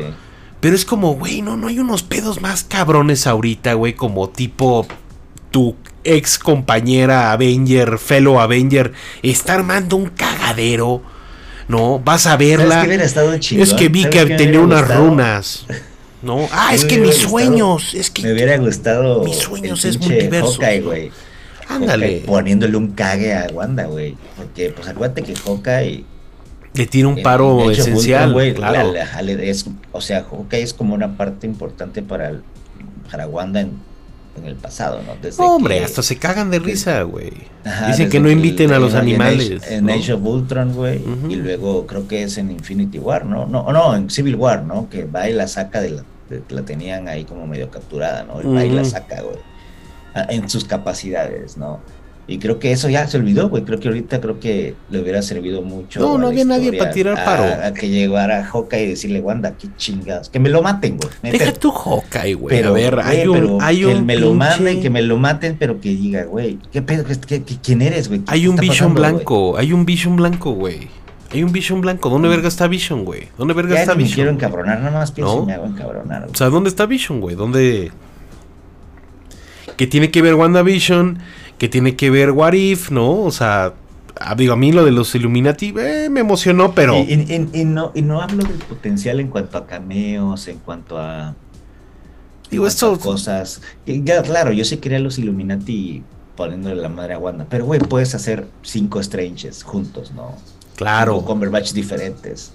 Pero 0.59 0.75
es 0.75 0.85
como, 0.85 1.13
güey, 1.13 1.43
no, 1.43 1.55
no 1.55 1.67
hay 1.67 1.77
unos 1.77 2.01
pedos 2.01 2.41
más 2.41 2.63
cabrones 2.63 3.27
ahorita, 3.27 3.75
güey, 3.75 3.93
como 3.93 4.29
tipo 4.29 4.87
tu 5.51 5.75
ex 6.03 6.39
compañera 6.39 7.31
Avenger, 7.31 7.99
fellow 7.99 8.39
Avenger, 8.39 8.91
está 9.21 9.53
armando 9.53 9.97
un 9.97 10.07
cagadero. 10.07 11.03
No, 11.67 11.99
vas 11.99 12.25
a 12.25 12.37
verla. 12.37 12.85
Es 12.85 13.73
que, 13.73 13.89
vi 13.89 14.05
que 14.05 14.25
tenía 14.25 14.59
unas 14.59 14.87
runas. 14.95 15.65
No, 16.27 16.47
ah, 16.51 16.73
es 16.73 16.83
que 16.83 16.99
mis 16.99 17.15
sueños, 17.15 17.93
es 17.93 18.11
que 18.11 18.21
me 18.21 18.33
hubiera 18.33 18.57
gustado 18.57 19.23
mis 19.23 19.37
sueños 19.37 19.85
es 19.85 19.97
multiverso. 19.99 20.59
güey. 20.83 21.09
Ándale. 21.69 22.23
poniéndole 22.25 22.77
un 22.77 22.91
cague 22.91 23.33
a 23.33 23.47
Wanda, 23.53 23.85
güey, 23.85 24.15
porque 24.35 24.69
pues 24.69 24.87
acuérdate 24.87 25.23
que 25.23 25.35
Hawkeye 25.35 26.03
le 26.73 26.85
tiene 26.85 27.07
un 27.07 27.23
paro 27.23 27.71
esencial, 27.71 28.33
güey, 28.33 28.53
claro. 28.53 28.93
o 29.93 30.01
sea, 30.01 30.23
Hawkeye 30.23 30.61
es 30.63 30.73
como 30.73 30.93
una 30.93 31.17
parte 31.17 31.47
importante 31.47 32.01
para 32.03 32.41
para 33.09 33.25
Wanda 33.27 33.61
en 33.61 33.87
en 34.37 34.45
el 34.45 34.55
pasado, 34.55 35.01
¿no? 35.05 35.15
Desde 35.21 35.43
Hombre, 35.43 35.83
hasta 35.83 36.01
se 36.01 36.17
cagan 36.17 36.51
de 36.51 36.59
risa, 36.59 37.01
güey. 37.03 37.33
Dicen 37.87 38.09
que 38.09 38.19
no 38.19 38.29
inviten 38.29 38.71
a 38.71 38.79
los 38.79 38.93
animales. 38.93 39.61
En, 39.69 39.89
Age, 39.89 40.13
of 40.13 40.23
Ultron, 40.23 40.73
güey. 40.73 41.01
Y 41.29 41.35
luego 41.35 41.85
creo 41.87 42.07
que 42.07 42.23
es 42.23 42.37
en 42.37 42.51
Infinity 42.51 42.99
War, 42.99 43.25
¿no? 43.25 43.45
No, 43.45 43.71
no, 43.71 43.95
en 43.95 44.09
Civil 44.09 44.35
War, 44.35 44.63
¿no? 44.63 44.89
Que 44.89 45.05
va 45.05 45.29
y 45.29 45.33
la 45.33 45.47
saca 45.47 45.81
de 45.81 45.91
la, 45.91 46.03
la 46.49 46.63
tenían 46.63 47.07
ahí 47.07 47.23
como 47.23 47.47
medio 47.47 47.69
capturada, 47.69 48.23
¿no? 48.23 48.39
El 48.39 48.71
y 48.71 48.75
la 48.75 48.85
saca, 48.85 49.21
güey. 49.21 49.37
En 50.29 50.49
sus 50.49 50.65
capacidades, 50.65 51.57
¿no? 51.57 51.79
Y 52.29 52.39
creo 52.39 52.59
que 52.59 52.73
eso 52.73 52.89
ya 52.89 53.07
se 53.07 53.17
olvidó, 53.17 53.47
güey. 53.47 53.63
Creo 53.63 53.79
que 53.79 53.87
ahorita 53.87 54.19
creo 54.19 54.37
que 54.39 54.75
le 54.89 54.99
hubiera 54.99 55.21
servido 55.21 55.61
mucho. 55.61 56.01
No, 56.01 56.17
no 56.17 56.27
había 56.27 56.43
nadie 56.43 56.73
para 56.73 56.91
tirar 56.91 57.23
paro. 57.23 57.45
A, 57.63 57.73
que 57.73 57.87
llegara 57.87 58.43
Hawkeye 58.43 58.83
y 58.83 58.87
decirle, 58.89 59.21
Wanda, 59.21 59.53
qué 59.57 59.69
chingados. 59.77 60.27
Que 60.27 60.37
me 60.37 60.49
lo 60.49 60.61
maten, 60.61 60.97
güey. 60.97 61.31
Deja 61.31 61.53
tu 61.53 61.71
Hawkeye, 61.71 62.33
güey. 62.33 62.53
Pero, 62.53 62.71
a 62.71 62.73
ver, 62.73 62.99
hay 62.99 63.27
un. 63.27 63.59
hay 63.61 63.79
que 63.79 63.85
un 63.85 64.05
me 64.05 64.17
lo 64.17 64.33
maten, 64.33 64.81
que 64.81 64.89
me 64.89 65.01
lo 65.01 65.17
maten, 65.17 65.55
pero 65.57 65.79
que 65.79 65.89
diga, 65.89 66.25
güey, 66.25 66.59
¿qué 66.73 66.81
pedo? 66.81 67.05
¿Qué, 67.05 67.41
quién 67.41 67.81
eres, 67.81 68.09
güey? 68.09 68.21
Hay 68.27 68.47
un 68.47 68.57
Vision 68.57 68.93
blanco, 68.93 69.57
hay 69.57 69.71
un 69.71 69.85
Vision 69.85 70.17
blanco, 70.17 70.51
güey. 70.51 70.89
Hay 71.31 71.43
un 71.43 71.51
Vision 71.51 71.81
blanco. 71.81 72.09
¿Dónde 72.09 72.29
verga 72.29 72.47
está 72.47 72.67
Vision, 72.67 73.03
güey? 73.03 73.29
¿Dónde 73.37 73.53
verga 73.53 73.79
está 73.79 73.95
me 73.95 74.03
Vision? 74.03 74.15
quiero 74.15 74.31
encabronar, 74.31 74.79
nada 74.79 74.99
más 74.99 75.11
pienso 75.11 75.39
¿No? 75.39 75.45
me 75.45 75.53
hago 75.53 75.65
encabronar. 75.65 76.21
Güey. 76.21 76.31
O 76.31 76.35
sea, 76.35 76.49
¿dónde 76.49 76.69
está 76.69 76.85
Vision, 76.85 77.19
güey? 77.19 77.35
¿Dónde.? 77.35 77.91
Que 79.75 79.87
tiene 79.87 80.09
que 80.09 80.21
ver 80.21 80.35
WandaVision 80.35 81.19
que 81.57 81.69
tiene 81.69 81.95
que 81.95 82.09
ver 82.09 82.31
What 82.31 82.53
If, 82.53 82.91
¿no? 82.91 83.21
O 83.21 83.31
sea, 83.31 83.73
ah, 84.19 84.35
digo, 84.35 84.53
a 84.53 84.55
mí 84.55 84.71
lo 84.71 84.85
de 84.85 84.91
los 84.91 85.13
Illuminati 85.15 85.73
eh, 85.77 86.07
me 86.09 86.19
emocionó, 86.19 86.73
pero... 86.73 86.95
Y, 86.97 87.65
no, 87.65 87.91
y 87.95 88.01
no 88.01 88.21
hablo 88.21 88.43
del 88.43 88.57
potencial 88.57 89.19
en 89.19 89.29
cuanto 89.29 89.57
a 89.57 89.65
cameos, 89.65 90.47
en 90.47 90.59
cuanto 90.59 90.97
a... 90.97 91.35
Digo, 92.51 92.67
esto... 92.67 92.97
cosas... 92.99 93.61
Ya, 93.85 94.21
claro, 94.21 94.51
yo 94.51 94.63
sí 94.65 94.77
quería 94.77 94.99
los 94.99 95.17
Illuminati 95.17 96.03
poniéndole 96.35 96.75
la 96.75 96.89
madre 96.89 97.15
a 97.15 97.17
Wanda, 97.17 97.47
pero 97.49 97.65
güey, 97.65 97.79
puedes 97.79 98.13
hacer 98.13 98.47
cinco 98.61 99.01
Stranges 99.01 99.63
juntos, 99.63 100.11
¿no? 100.11 100.35
Claro. 100.77 101.15
Con 101.17 101.25
Cumberbatch 101.25 101.73
diferentes. 101.73 102.53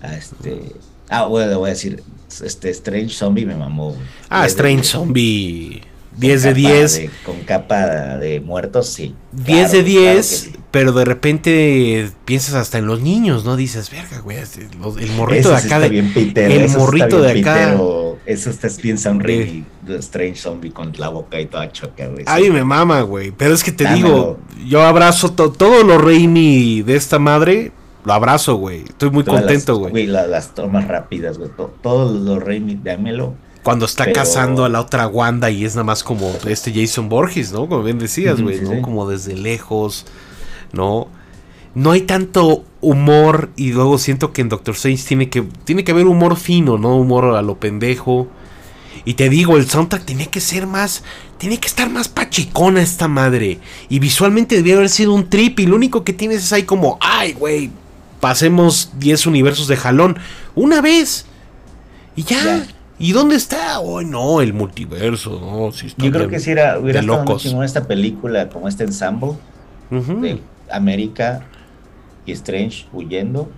A 0.00 0.16
este... 0.16 0.72
Ah, 1.08 1.26
bueno, 1.26 1.58
voy 1.58 1.68
a 1.68 1.72
decir, 1.74 2.02
este 2.42 2.70
Strange 2.70 3.10
Zombie 3.10 3.44
me 3.44 3.54
mamó. 3.54 3.94
Ah, 4.28 4.46
Strange 4.46 4.82
Zombie 4.84 5.82
10 6.16 6.42
de 6.42 6.54
10. 6.54 7.10
con 7.24 7.40
capa 7.42 8.16
de 8.16 8.40
muertos, 8.40 8.88
sí. 8.88 9.14
10 9.32 9.72
de 9.72 9.82
10, 9.82 10.50
pero 10.70 10.92
de 10.92 11.04
repente 11.04 12.10
piensas 12.24 12.54
hasta 12.54 12.78
en 12.78 12.86
los 12.86 13.00
niños, 13.00 13.44
¿no? 13.44 13.56
Dices, 13.56 13.90
verga, 13.90 14.20
güey, 14.20 14.38
el 14.38 15.10
morrito 15.12 15.50
de 15.50 15.56
acá. 15.56 15.84
el 15.84 16.68
morrito 16.70 17.20
de 17.20 17.40
acá. 17.40 17.76
Eso 18.26 18.50
piensan 18.82 19.16
un 19.16 19.20
rey 19.20 19.64
de 19.82 19.98
Strange 19.98 20.36
Zombie 20.36 20.72
con 20.72 20.92
la 20.98 21.08
boca 21.08 21.40
y 21.40 21.46
toda 21.46 21.70
choca, 21.70 22.06
güey. 22.08 22.24
Ay, 22.26 22.50
me 22.50 22.64
mama, 22.64 23.02
güey. 23.02 23.30
Pero 23.30 23.54
es 23.54 23.62
que 23.62 23.72
te 23.72 23.86
digo, 23.94 24.38
yo 24.66 24.82
abrazo 24.82 25.32
todo 25.32 25.82
lo 25.84 25.98
Raimi 25.98 26.82
de 26.82 26.96
esta 26.96 27.18
madre. 27.18 27.72
Lo 28.04 28.12
abrazo, 28.12 28.56
güey. 28.56 28.82
Estoy 28.82 29.10
muy 29.10 29.24
contento, 29.24 29.76
güey. 29.76 30.06
las 30.06 30.54
tomas 30.54 30.86
rápidas, 30.86 31.38
güey. 31.38 31.50
Todo, 31.82 32.12
lo 32.12 32.40
Raimi, 32.40 32.78
dámelo 32.82 33.34
cuando 33.62 33.84
está 33.84 34.12
cazando 34.12 34.64
a 34.64 34.68
la 34.68 34.80
otra 34.80 35.08
Wanda 35.08 35.50
y 35.50 35.64
es 35.64 35.74
nada 35.74 35.82
más 35.82 36.04
como 36.04 36.32
este 36.46 36.72
Jason 36.72 37.08
Borges, 37.08 37.50
¿no? 37.50 37.68
Como 37.68 37.82
bien 37.82 37.98
decías, 37.98 38.40
güey, 38.40 38.60
¿no? 38.60 38.80
Como 38.80 39.10
desde 39.10 39.34
lejos, 39.34 40.06
¿no? 40.72 41.08
No 41.74 41.90
hay 41.90 42.02
tanto 42.02 42.64
humor 42.86 43.50
y 43.56 43.72
luego 43.72 43.98
siento 43.98 44.32
que 44.32 44.42
en 44.42 44.48
Doctor 44.48 44.74
Strange 44.76 45.02
tiene 45.04 45.28
que, 45.28 45.42
tiene 45.64 45.82
que 45.82 45.90
haber 45.90 46.06
humor 46.06 46.36
fino, 46.36 46.78
¿no? 46.78 46.96
Humor 46.96 47.34
a 47.34 47.42
lo 47.42 47.58
pendejo. 47.58 48.28
Y 49.04 49.14
te 49.14 49.28
digo, 49.28 49.56
el 49.56 49.68
soundtrack 49.68 50.04
tiene 50.04 50.28
que 50.28 50.40
ser 50.40 50.68
más. 50.68 51.02
Tiene 51.38 51.58
que 51.58 51.66
estar 51.66 51.90
más 51.90 52.08
pachicona 52.08 52.80
esta 52.82 53.08
madre. 53.08 53.58
Y 53.88 53.98
visualmente 53.98 54.54
debería 54.54 54.76
haber 54.76 54.88
sido 54.88 55.14
un 55.14 55.28
trip. 55.28 55.58
Y 55.60 55.66
lo 55.66 55.74
único 55.74 56.04
que 56.04 56.12
tienes 56.12 56.44
es 56.44 56.52
ahí 56.52 56.62
como. 56.62 56.96
¡Ay, 57.00 57.32
güey! 57.32 57.70
Pasemos 58.20 58.92
10 58.98 59.26
universos 59.26 59.66
de 59.66 59.76
jalón. 59.76 60.18
Una 60.54 60.80
vez. 60.80 61.26
Y 62.14 62.22
ya. 62.22 62.66
¿Y 62.98 63.12
dónde 63.12 63.36
está? 63.36 63.80
Oh, 63.80 64.00
no, 64.02 64.40
el 64.40 64.54
multiverso. 64.54 65.40
No, 65.40 65.70
Yo 65.70 66.12
creo 66.12 66.28
que 66.28 66.40
si 66.40 66.52
era, 66.52 66.78
hubiera 66.78 67.00
estado 67.00 67.62
esta 67.62 67.86
película 67.86 68.48
como 68.48 68.68
este 68.68 68.84
ensemble 68.84 69.32
de 69.90 70.40
América 70.70 71.46
y 72.26 72.32
Strange 72.32 72.86
huyendo. 72.92 73.48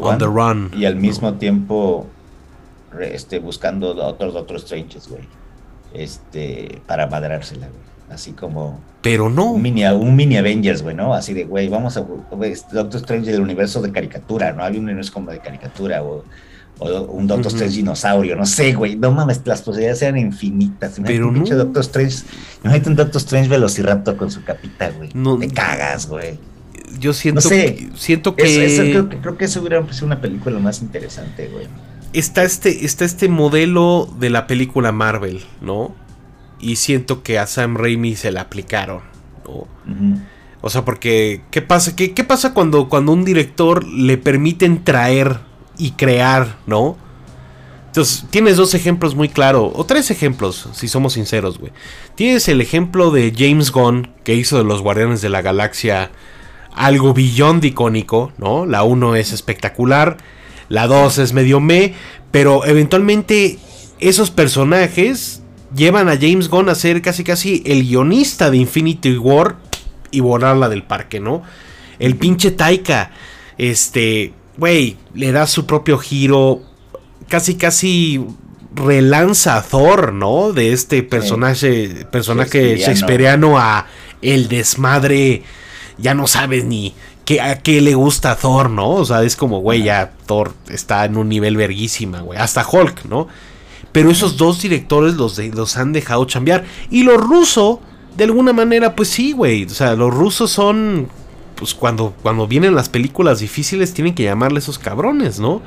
On 0.00 0.18
the 0.18 0.26
run. 0.26 0.70
Y 0.76 0.84
al 0.84 0.96
mismo 0.96 1.34
tiempo 1.34 2.06
este, 3.00 3.38
buscando 3.38 3.94
otros 4.06 4.34
otros 4.34 4.62
Stranges, 4.62 5.08
güey. 5.08 5.22
Este, 5.94 6.80
para 6.86 7.06
madrársela, 7.06 7.68
güey. 7.68 7.80
Así 8.10 8.32
como. 8.32 8.80
Pero 9.02 9.30
no. 9.30 9.52
Un 9.52 9.62
mini, 9.62 9.84
un 9.86 10.14
mini 10.14 10.36
Avengers, 10.36 10.82
güey, 10.82 10.94
¿no? 10.94 11.14
Así 11.14 11.32
de, 11.32 11.44
güey, 11.44 11.68
vamos 11.68 11.96
a. 11.96 12.00
Doctor 12.00 12.96
Strange 12.96 13.32
del 13.32 13.40
universo 13.40 13.80
de 13.80 13.90
caricatura, 13.90 14.52
¿no? 14.52 14.62
Hay 14.62 14.76
un 14.76 14.84
universo 14.84 15.12
como 15.12 15.30
de 15.30 15.38
caricatura, 15.38 16.02
o 16.02 16.24
o 16.78 17.02
un 17.04 17.26
Doctor 17.26 17.52
Strange 17.52 17.76
dinosaurio, 17.76 18.36
no 18.36 18.44
sé, 18.44 18.74
güey. 18.74 18.96
No 18.96 19.10
mames, 19.10 19.40
las 19.46 19.62
posibilidades 19.62 20.02
eran 20.02 20.18
infinitas. 20.18 21.00
Pero 21.04 21.28
un 21.28 21.42
no. 21.42 21.44
Doctor 21.44 21.80
Strange. 21.80 22.18
Imagínate 22.62 22.90
un 22.90 22.96
Doctor 22.96 23.20
Strange 23.20 23.48
velociraptor 23.48 24.16
con 24.16 24.30
su 24.30 24.44
capita, 24.44 24.90
güey. 24.90 25.10
No, 25.14 25.38
Te 25.38 25.48
cagas, 25.48 26.06
güey. 26.06 26.38
Yo 26.98 27.12
siento, 27.12 27.40
no 27.40 27.48
sé, 27.48 27.88
siento 27.96 28.36
que... 28.36 28.44
creo, 29.20 29.36
que 29.36 29.44
eso 29.44 29.60
hubiera 29.60 29.92
sido 29.92 30.06
una 30.06 30.20
película 30.20 30.58
más 30.58 30.82
interesante, 30.82 31.48
güey. 31.48 31.66
Está 32.12 32.44
este, 32.44 32.84
está 32.84 33.04
este 33.04 33.28
modelo 33.28 34.08
de 34.18 34.30
la 34.30 34.46
película 34.46 34.92
Marvel, 34.92 35.44
¿no? 35.60 35.94
Y 36.60 36.76
siento 36.76 37.22
que 37.22 37.38
a 37.38 37.46
Sam 37.46 37.76
Raimi 37.76 38.16
se 38.16 38.30
la 38.32 38.42
aplicaron, 38.42 39.02
¿no? 39.46 39.66
O 40.62 40.70
sea, 40.70 40.84
porque, 40.84 41.42
¿qué 41.50 41.62
pasa? 41.62 41.94
¿Qué, 41.94 42.12
qué 42.12 42.24
pasa 42.24 42.54
cuando, 42.54 42.88
cuando 42.88 43.12
un 43.12 43.24
director 43.24 43.86
le 43.86 44.16
permiten 44.16 44.82
traer 44.82 45.40
y 45.78 45.92
crear, 45.92 46.56
¿no? 46.66 46.96
Entonces, 47.96 48.26
tienes 48.28 48.58
dos 48.58 48.74
ejemplos 48.74 49.14
muy 49.14 49.30
claros, 49.30 49.72
o 49.74 49.86
tres 49.86 50.10
ejemplos, 50.10 50.68
si 50.74 50.86
somos 50.86 51.14
sinceros, 51.14 51.58
güey. 51.58 51.72
Tienes 52.14 52.46
el 52.48 52.60
ejemplo 52.60 53.10
de 53.10 53.32
James 53.34 53.70
Gunn, 53.70 54.12
que 54.22 54.34
hizo 54.34 54.58
de 54.58 54.64
los 54.64 54.82
Guardianes 54.82 55.22
de 55.22 55.30
la 55.30 55.40
Galaxia 55.40 56.10
algo 56.76 57.14
billón 57.14 57.60
de 57.60 57.68
icónico, 57.68 58.32
¿no? 58.38 58.66
La 58.66 58.84
1 58.84 59.16
es 59.16 59.32
espectacular, 59.32 60.18
la 60.68 60.86
2 60.86 61.18
es 61.18 61.32
medio 61.32 61.60
me, 61.60 61.94
pero 62.30 62.64
eventualmente 62.64 63.58
esos 63.98 64.30
personajes 64.30 65.42
llevan 65.74 66.08
a 66.08 66.16
James 66.16 66.48
Gunn 66.48 66.68
a 66.68 66.74
ser 66.74 67.02
casi 67.02 67.24
casi 67.24 67.62
el 67.66 67.86
guionista 67.86 68.50
de 68.50 68.58
Infinity 68.58 69.16
War 69.16 69.56
y 70.10 70.20
borrarla 70.20 70.68
del 70.68 70.82
parque, 70.82 71.18
¿no? 71.18 71.42
El 71.98 72.16
pinche 72.16 72.50
Taika, 72.50 73.10
este, 73.58 74.32
güey, 74.58 74.96
le 75.14 75.32
da 75.32 75.46
su 75.46 75.66
propio 75.66 75.98
giro, 75.98 76.60
casi 77.28 77.56
casi 77.56 78.24
relanza 78.74 79.56
a 79.56 79.62
Thor, 79.62 80.12
¿no? 80.12 80.52
De 80.52 80.72
este 80.72 81.02
personaje, 81.02 82.06
personaje 82.10 82.76
shakespeareano 82.76 83.58
a 83.58 83.86
el 84.20 84.48
desmadre, 84.48 85.42
ya 85.98 86.14
no 86.14 86.26
sabes 86.26 86.64
ni 86.64 86.94
qué, 87.24 87.40
a 87.40 87.60
qué 87.60 87.80
le 87.80 87.94
gusta 87.94 88.32
a 88.32 88.36
Thor, 88.36 88.70
¿no? 88.70 88.90
O 88.90 89.04
sea, 89.04 89.22
es 89.22 89.36
como, 89.36 89.60
güey, 89.60 89.82
ya 89.84 90.12
Thor 90.26 90.54
está 90.68 91.04
en 91.04 91.16
un 91.16 91.28
nivel 91.28 91.56
verguísima, 91.56 92.20
güey, 92.20 92.38
hasta 92.38 92.66
Hulk, 92.66 93.04
¿no? 93.06 93.28
Pero 93.92 94.10
esos 94.10 94.36
dos 94.36 94.60
directores 94.60 95.14
los, 95.14 95.38
los 95.38 95.76
han 95.76 95.92
dejado 95.92 96.24
chambear. 96.26 96.64
Y 96.90 97.02
los 97.02 97.18
rusos, 97.18 97.78
de 98.16 98.24
alguna 98.24 98.52
manera, 98.52 98.94
pues 98.94 99.08
sí, 99.08 99.32
güey. 99.32 99.64
O 99.64 99.70
sea, 99.70 99.94
los 99.94 100.12
rusos 100.12 100.50
son 100.50 101.08
pues 101.56 101.74
cuando, 101.74 102.14
cuando 102.22 102.46
vienen 102.46 102.74
las 102.74 102.88
películas 102.88 103.40
difíciles 103.40 103.94
tienen 103.94 104.14
que 104.14 104.22
llamarle 104.22 104.58
esos 104.58 104.78
cabrones, 104.78 105.40
¿no? 105.40 105.62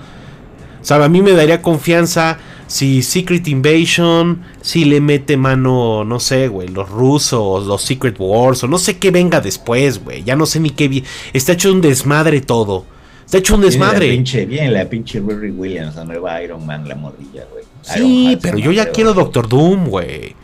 O 0.82 0.86
sea, 0.86 1.03
a 1.03 1.09
mí 1.09 1.21
me 1.21 1.34
daría 1.34 1.61
confianza 1.61 2.38
si 2.67 3.01
Secret 3.01 3.47
Invasion, 3.47 4.43
si 4.61 4.86
le 4.86 5.01
mete 5.01 5.38
mano, 5.38 6.03
no 6.05 6.19
sé, 6.19 6.47
güey, 6.47 6.67
los 6.67 6.89
rusos, 6.89 7.65
los 7.65 7.82
Secret 7.82 8.15
Wars, 8.19 8.63
o 8.63 8.67
no 8.67 8.77
sé 8.77 8.97
qué 8.97 9.11
venga 9.11 9.41
después, 9.41 10.03
güey. 10.03 10.23
Ya 10.23 10.36
no 10.36 10.45
sé 10.45 10.59
ni 10.59 10.69
qué. 10.69 11.03
Está 11.34 11.53
hecho 11.53 11.71
un 11.71 11.82
desmadre 11.82 12.41
todo. 12.41 12.86
Ha 13.32 13.38
hecho 13.38 13.55
un 13.55 13.61
desmadre. 13.61 14.07
Viene 14.07 14.11
la 14.11 14.17
pinche, 14.17 14.45
viene 14.45 14.71
la 14.71 14.86
pinche 14.86 15.19
Riri 15.19 15.51
Williams, 15.51 15.95
la 15.95 16.05
nueva 16.05 16.41
Iron 16.41 16.65
Man, 16.65 16.88
la 16.88 16.95
morrilla, 16.95 17.45
güey. 17.51 17.63
Sí, 17.82 18.38
pero 18.41 18.57
yo 18.57 18.71
ya 18.71 18.91
quiero 18.91 19.13
Doctor 19.13 19.47
Doom, 19.47 19.88
güey. 19.88 20.36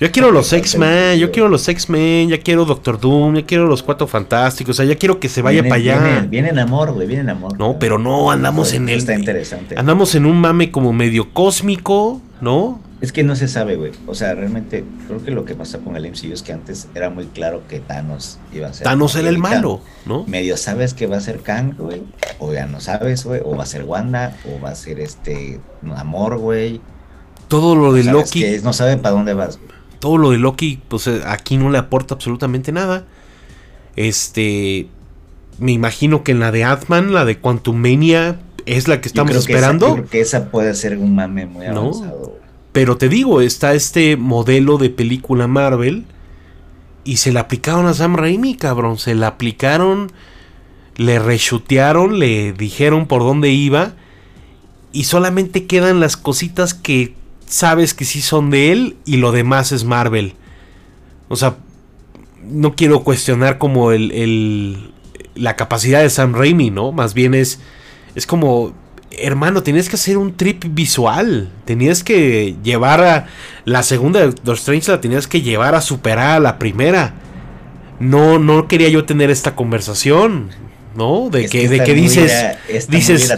Yo 0.00 0.10
quiero 0.10 0.30
los 0.30 0.50
X-Men, 0.50 1.18
yo 1.18 1.30
quiero 1.30 1.50
los 1.50 1.68
X-Men, 1.68 2.30
ya 2.30 2.38
quiero 2.38 2.64
Doctor 2.64 2.98
Doom, 2.98 3.36
ya 3.36 3.44
quiero 3.44 3.66
los 3.66 3.82
Cuatro 3.82 4.06
Fantásticos, 4.06 4.70
o 4.70 4.76
sea, 4.78 4.86
ya 4.86 4.96
quiero 4.96 5.20
que 5.20 5.28
se 5.28 5.42
vaya 5.42 5.62
para 5.62 5.74
allá. 5.74 6.26
Viene, 6.26 6.48
en 6.48 6.58
amor, 6.58 6.92
güey, 6.92 7.06
viene 7.06 7.20
en 7.22 7.28
amor. 7.28 7.58
No, 7.58 7.78
pero 7.78 7.98
no, 7.98 8.30
andamos 8.30 8.72
en 8.72 8.88
el... 8.88 8.96
Está 8.96 9.14
interesante. 9.14 9.74
Andamos 9.78 10.14
en 10.14 10.24
un 10.24 10.40
mame 10.40 10.70
como 10.70 10.94
medio 10.94 11.34
cósmico, 11.34 12.22
¿no? 12.40 12.80
Es 13.02 13.12
que 13.12 13.22
no 13.24 13.36
se 13.36 13.46
sabe, 13.46 13.76
güey. 13.76 13.92
O 14.06 14.14
sea, 14.14 14.34
realmente 14.34 14.84
creo 15.06 15.22
que 15.22 15.32
lo 15.32 15.44
que 15.44 15.54
pasa 15.54 15.80
con 15.80 15.94
el 15.96 16.10
MCU 16.10 16.32
es 16.32 16.42
que 16.42 16.54
antes 16.54 16.88
era 16.94 17.10
muy 17.10 17.26
claro 17.26 17.62
que 17.68 17.80
Thanos 17.80 18.38
iba 18.54 18.68
a 18.68 18.72
ser. 18.72 18.84
Thanos 18.84 19.16
era 19.16 19.28
el 19.28 19.36
malo, 19.36 19.82
¿no? 20.06 20.24
Medio 20.24 20.56
sabes 20.56 20.94
que 20.94 21.06
va 21.06 21.18
a 21.18 21.20
ser 21.20 21.40
Kang, 21.40 21.74
güey. 21.76 22.02
O 22.38 22.54
ya 22.54 22.66
no 22.66 22.80
sabes, 22.80 23.24
güey. 23.24 23.42
O 23.44 23.54
va 23.56 23.64
a 23.64 23.66
ser 23.66 23.84
Wanda. 23.84 24.36
O 24.46 24.62
va 24.62 24.70
a 24.70 24.74
ser 24.74 25.00
este. 25.00 25.60
Amor, 25.96 26.38
güey. 26.38 26.80
Todo 27.48 27.74
lo 27.74 27.92
de 27.94 28.04
Loki. 28.04 28.40
Que 28.40 28.60
no 28.60 28.74
saben 28.74 29.00
para 29.00 29.14
dónde 29.14 29.32
vas, 29.32 29.58
güey 29.58 29.79
todo 30.00 30.18
lo 30.18 30.30
de 30.30 30.38
Loki, 30.38 30.80
pues 30.88 31.06
eh, 31.06 31.20
aquí 31.26 31.56
no 31.56 31.70
le 31.70 31.78
aporta 31.78 32.14
absolutamente 32.14 32.72
nada. 32.72 33.04
Este, 33.94 34.88
me 35.58 35.72
imagino 35.72 36.24
que 36.24 36.32
en 36.32 36.40
la 36.40 36.50
de 36.50 36.64
Atman, 36.64 37.12
la 37.12 37.24
de 37.24 37.38
Quantumania, 37.38 38.40
es 38.66 38.88
la 38.88 39.00
que 39.00 39.08
estamos 39.08 39.36
esperando. 39.36 39.88
yo 39.88 39.94
creo 39.94 40.08
que 40.08 40.20
esa 40.20 40.50
puede 40.50 40.74
ser 40.74 40.98
un 40.98 41.14
mame 41.14 41.46
muy 41.46 41.66
avanzado. 41.66 42.38
Pero 42.72 42.96
te 42.96 43.08
digo, 43.08 43.40
está 43.40 43.74
este 43.74 44.16
modelo 44.16 44.78
de 44.78 44.90
película 44.90 45.46
Marvel 45.46 46.04
y 47.04 47.16
se 47.18 47.32
le 47.32 47.40
aplicaron 47.40 47.86
a 47.86 47.94
Sam 47.94 48.16
Raimi, 48.16 48.56
cabrón. 48.56 48.98
Se 48.98 49.14
la 49.14 49.26
aplicaron, 49.28 50.12
le 50.96 51.18
reshutearon, 51.18 52.18
le 52.18 52.52
dijeron 52.52 53.06
por 53.06 53.22
dónde 53.22 53.50
iba 53.50 53.94
y 54.92 55.04
solamente 55.04 55.66
quedan 55.66 56.00
las 56.00 56.16
cositas 56.16 56.74
que 56.74 57.14
sabes 57.50 57.94
que 57.94 58.04
sí 58.04 58.22
son 58.22 58.48
de 58.48 58.70
él 58.70 58.96
y 59.04 59.16
lo 59.16 59.32
demás 59.32 59.72
es 59.72 59.84
Marvel. 59.84 60.34
O 61.28 61.36
sea, 61.36 61.56
no 62.42 62.74
quiero 62.76 63.02
cuestionar 63.02 63.58
como 63.58 63.92
el, 63.92 64.92
la 65.34 65.56
capacidad 65.56 66.00
de 66.00 66.10
Sam 66.10 66.32
Raimi, 66.32 66.70
¿no? 66.70 66.92
Más 66.92 67.12
bien 67.12 67.34
es, 67.34 67.60
es 68.14 68.26
como, 68.26 68.72
hermano, 69.10 69.64
tenías 69.64 69.88
que 69.88 69.96
hacer 69.96 70.16
un 70.16 70.36
trip 70.36 70.64
visual. 70.70 71.50
Tenías 71.64 72.04
que 72.04 72.54
llevar 72.62 73.02
a 73.02 73.26
la 73.64 73.82
segunda 73.82 74.20
de 74.20 74.26
Doctor 74.26 74.54
Strange, 74.54 74.92
la 74.92 75.00
tenías 75.00 75.26
que 75.26 75.42
llevar 75.42 75.74
a 75.74 75.80
superar 75.80 76.36
a 76.36 76.40
la 76.40 76.58
primera. 76.58 77.14
No, 77.98 78.38
no 78.38 78.68
quería 78.68 78.88
yo 78.88 79.04
tener 79.04 79.28
esta 79.28 79.56
conversación. 79.56 80.50
¿No? 80.94 81.30
De 81.30 81.48
que, 81.48 81.68
de 81.68 81.82
que 81.84 81.94
dices, 81.94 82.32
dices 82.88 83.32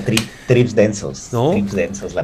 trips 0.46 0.74
densos, 0.74 1.28
¿no? 1.32 1.54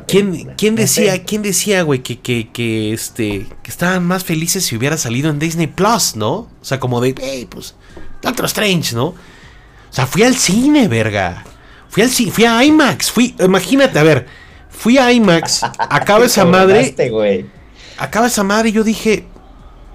¿Quién, 0.07 0.53
¿quién 0.57 0.74
decía, 0.74 1.24
quién 1.24 1.43
decía, 1.43 1.83
güey, 1.83 2.03
que, 2.03 2.18
que, 2.18 2.51
que, 2.51 2.93
este, 2.93 3.47
que 3.62 3.70
estaban 3.70 4.05
más 4.07 4.24
felices 4.24 4.64
si 4.64 4.76
hubiera 4.76 4.97
salido 4.97 5.31
en 5.31 5.39
Disney 5.39 5.66
Plus, 5.66 6.16
¿no? 6.16 6.33
O 6.35 6.64
sea, 6.64 6.81
como 6.81 7.01
de, 7.01 7.14
hey, 7.20 7.47
pues, 7.49 7.74
Doctor 8.22 8.47
Strange, 8.47 8.95
¿no? 8.95 9.07
O 9.07 9.14
sea, 9.91 10.07
fui 10.07 10.22
al 10.22 10.35
cine, 10.37 10.89
verga. 10.89 11.45
Fui 11.89 12.03
al 12.03 12.11
cine, 12.11 12.31
fui 12.31 12.45
a 12.45 12.62
IMAX, 12.64 13.11
fui, 13.11 13.35
imagínate, 13.41 13.99
a 13.99 14.03
ver, 14.03 14.26
fui 14.68 14.99
a 14.99 15.11
IMAX, 15.12 15.62
acaba 15.79 16.26
esa 16.26 16.45
madre. 16.45 16.95
Acaba 17.97 18.29
esa 18.29 18.45
madre 18.45 18.68
y 18.68 18.72
yo 18.72 18.85
dije, 18.85 19.26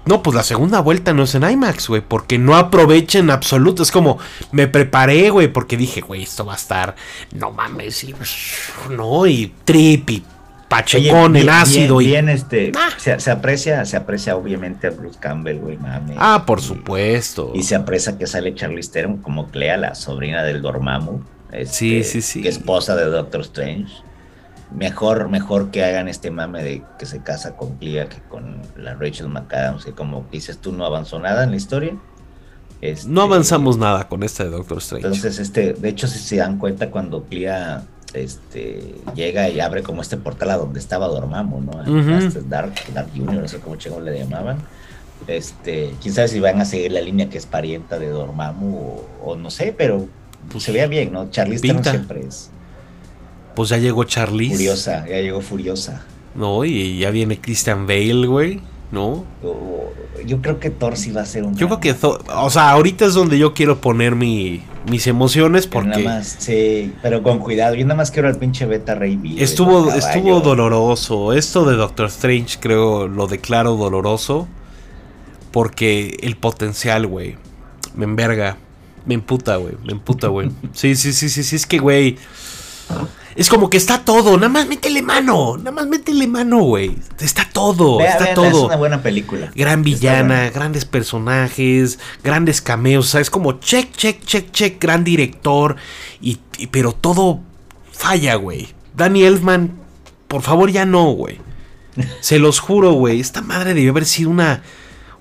no, 0.06 0.22
pues 0.22 0.34
la 0.34 0.42
segunda 0.42 0.80
vuelta 0.80 1.14
no 1.14 1.22
es 1.22 1.34
en 1.34 1.48
IMAX, 1.48 1.88
güey, 1.88 2.02
porque 2.02 2.38
no 2.38 2.56
aprovecha 2.56 3.18
en 3.18 3.30
absoluto. 3.30 3.82
Es 3.82 3.90
como, 3.90 4.18
me 4.52 4.68
preparé, 4.68 5.30
güey, 5.30 5.48
porque 5.48 5.76
dije, 5.76 6.00
güey, 6.02 6.22
esto 6.22 6.44
va 6.44 6.52
a 6.52 6.56
estar, 6.56 6.94
no 7.32 7.50
mames, 7.50 8.04
y, 8.04 8.14
no, 8.90 9.26
y 9.26 9.52
trip 9.64 10.10
y 10.10 10.24
pachecón 10.68 11.36
en 11.36 11.48
ácido. 11.48 12.00
y... 12.00 12.06
bien 12.06 12.28
este, 12.28 12.72
ah. 12.76 12.90
se, 12.96 13.30
aprecia, 13.30 13.84
se 13.84 13.96
aprecia 13.96 14.36
obviamente 14.36 14.88
a 14.88 14.90
Bruce 14.90 15.18
Campbell, 15.18 15.58
güey, 15.58 15.78
mames. 15.78 16.16
Ah, 16.18 16.44
por 16.46 16.60
supuesto. 16.60 17.52
Y 17.54 17.62
se 17.62 17.74
aprecia 17.74 18.18
que 18.18 18.26
sale 18.26 18.54
Charlie 18.54 18.82
Theron 18.82 19.18
como 19.18 19.48
Clea, 19.48 19.76
la 19.76 19.94
sobrina 19.94 20.42
del 20.42 20.60
Dormammu. 20.60 21.22
sí, 21.64 21.98
este, 21.98 22.20
sí, 22.20 22.22
sí. 22.22 22.48
esposa 22.48 22.94
de 22.96 23.04
Doctor 23.04 23.40
Strange 23.42 23.92
mejor, 24.74 25.28
mejor 25.28 25.70
que 25.70 25.84
hagan 25.84 26.08
este 26.08 26.30
mame 26.30 26.62
de 26.62 26.82
que 26.98 27.06
se 27.06 27.20
casa 27.20 27.56
con 27.56 27.76
Clea 27.76 28.08
que 28.08 28.18
con 28.28 28.60
la 28.76 28.94
Rachel 28.94 29.28
McAdams, 29.28 29.84
que 29.84 29.92
como 29.92 30.26
dices 30.30 30.58
tú 30.58 30.72
no 30.72 30.84
avanzó 30.84 31.18
nada 31.18 31.44
en 31.44 31.50
la 31.50 31.56
historia. 31.56 31.96
Este, 32.80 33.08
no 33.08 33.22
avanzamos 33.22 33.78
nada 33.78 34.08
con 34.08 34.22
esta 34.22 34.44
de 34.44 34.50
Doctor 34.50 34.78
Strange. 34.78 35.06
Entonces, 35.06 35.38
este, 35.38 35.72
de 35.72 35.88
hecho, 35.88 36.06
si 36.06 36.18
se 36.18 36.36
dan 36.36 36.58
cuenta 36.58 36.90
cuando 36.90 37.24
Clea 37.24 37.84
este, 38.12 38.94
llega 39.14 39.48
y 39.48 39.60
abre 39.60 39.82
como 39.82 40.02
este 40.02 40.16
portal 40.16 40.50
a 40.50 40.56
donde 40.56 40.80
estaba 40.80 41.08
Dormammu, 41.08 41.60
¿no? 41.62 42.18
Este 42.18 42.42
Dark, 42.42 42.74
Dark 42.92 43.08
Junior, 43.14 43.42
no 43.42 43.48
sé 43.48 43.58
cómo 43.58 43.76
le 44.00 44.18
llamaban. 44.18 44.58
Este, 45.26 45.94
quién 46.02 46.12
sabe 46.12 46.28
si 46.28 46.40
van 46.40 46.60
a 46.60 46.64
seguir 46.64 46.92
la 46.92 47.00
línea 47.00 47.30
que 47.30 47.38
es 47.38 47.46
parienta 47.46 47.98
de 47.98 48.08
Dormammu 48.08 49.00
o, 49.24 49.36
no 49.36 49.50
sé, 49.50 49.74
pero 49.76 50.06
pues, 50.50 50.64
se 50.64 50.72
vea 50.72 50.86
bien, 50.86 51.12
¿no? 51.12 51.30
Charlize 51.30 51.62
siempre 51.82 52.26
es 52.26 52.50
pues 53.54 53.68
ya 53.70 53.78
llegó 53.78 54.04
Charlize. 54.04 54.54
Furiosa, 54.54 55.06
ya 55.06 55.20
llegó 55.20 55.40
Furiosa. 55.40 56.04
No, 56.34 56.64
y 56.64 56.98
ya 56.98 57.10
viene 57.10 57.40
Christian 57.40 57.86
Bale, 57.86 58.26
güey. 58.26 58.60
¿No? 58.90 59.24
Yo, 60.24 60.40
creo 60.40 60.60
que 60.60 60.70
Thor 60.70 60.96
sí 60.96 61.10
va 61.10 61.22
a 61.22 61.26
ser 61.26 61.42
un. 61.42 61.56
Yo 61.56 61.66
creo 61.66 61.80
que 61.80 61.96
O 62.00 62.50
sea, 62.50 62.70
ahorita 62.70 63.06
es 63.06 63.14
donde 63.14 63.38
yo 63.38 63.52
quiero 63.52 63.80
poner 63.80 64.14
mi, 64.14 64.62
mis 64.88 65.08
emociones 65.08 65.66
porque. 65.66 65.88
nada 65.88 66.02
más, 66.02 66.36
sí, 66.38 66.92
pero 67.02 67.22
con 67.22 67.40
cuidado. 67.40 67.74
Yo 67.74 67.84
nada 67.84 67.96
más 67.96 68.12
quiero 68.12 68.28
al 68.28 68.36
pinche 68.36 68.66
Beta 68.66 68.94
Ray 68.94 69.36
Estuvo, 69.38 69.92
estuvo 69.92 70.40
doloroso. 70.40 71.32
Esto 71.32 71.64
de 71.64 71.74
Doctor 71.74 72.06
Strange, 72.06 72.58
creo, 72.60 73.08
lo 73.08 73.26
declaro 73.26 73.74
doloroso. 73.76 74.46
Porque 75.50 76.16
el 76.20 76.36
potencial, 76.36 77.06
güey. 77.06 77.36
Me 77.96 78.04
enverga. 78.04 78.58
Me 79.06 79.14
emputa, 79.14 79.56
güey. 79.56 79.74
Me 79.84 79.92
emputa, 79.92 80.28
güey. 80.28 80.50
Sí, 80.72 80.94
sí, 80.94 81.12
sí, 81.12 81.28
sí, 81.28 81.42
sí. 81.42 81.56
Es 81.56 81.66
que, 81.66 81.78
güey. 81.78 82.16
Es 83.36 83.48
como 83.48 83.68
que 83.68 83.76
está 83.76 84.04
todo, 84.04 84.36
nada 84.36 84.48
más 84.48 84.68
métele 84.68 85.02
mano, 85.02 85.56
nada 85.56 85.72
más 85.72 85.86
métele 85.86 86.26
mano, 86.26 86.60
güey. 86.60 86.94
Está 87.20 87.48
todo, 87.52 88.00
está 88.00 88.32
todo. 88.32 88.46
Es 88.46 88.54
una 88.54 88.76
buena 88.76 89.02
película. 89.02 89.50
Gran 89.54 89.82
villana, 89.82 90.50
grandes 90.50 90.84
personajes, 90.84 91.98
grandes 92.22 92.60
cameos, 92.60 93.06
o 93.06 93.08
sea, 93.08 93.20
es 93.20 93.30
como 93.30 93.58
check, 93.58 93.90
check, 93.96 94.24
check, 94.24 94.52
check, 94.52 94.80
gran 94.80 95.02
director, 95.02 95.76
y, 96.20 96.38
pero 96.70 96.92
todo 96.92 97.40
falla, 97.90 98.36
güey. 98.36 98.68
Danny 98.96 99.24
Elfman, 99.24 99.72
por 100.28 100.42
favor 100.42 100.70
ya 100.70 100.84
no, 100.84 101.10
güey. 101.10 101.40
Se 102.20 102.38
los 102.38 102.60
juro, 102.60 102.92
güey, 102.92 103.18
esta 103.18 103.42
madre 103.42 103.74
debió 103.74 103.90
haber 103.90 104.06
sido 104.06 104.30
una 104.30 104.62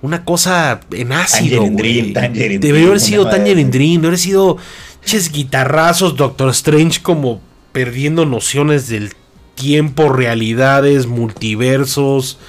una 0.03 0.25
cosa 0.25 0.81
en 0.91 1.13
ácido, 1.13 1.61
güey. 1.61 2.11
Debería 2.11 2.87
haber 2.87 2.99
sido 2.99 3.27
Tangerine 3.29 3.71
Dream, 3.71 4.01
debería 4.01 4.09
haber 4.09 4.19
sido 4.19 4.57
ches 5.05 5.31
guitarrazos, 5.31 6.17
Doctor 6.17 6.49
Strange 6.49 7.01
como 7.01 7.41
perdiendo 7.73 8.25
nociones 8.25 8.87
del 8.87 9.13
tiempo, 9.55 10.09
realidades, 10.09 11.07
multiversos. 11.07 12.39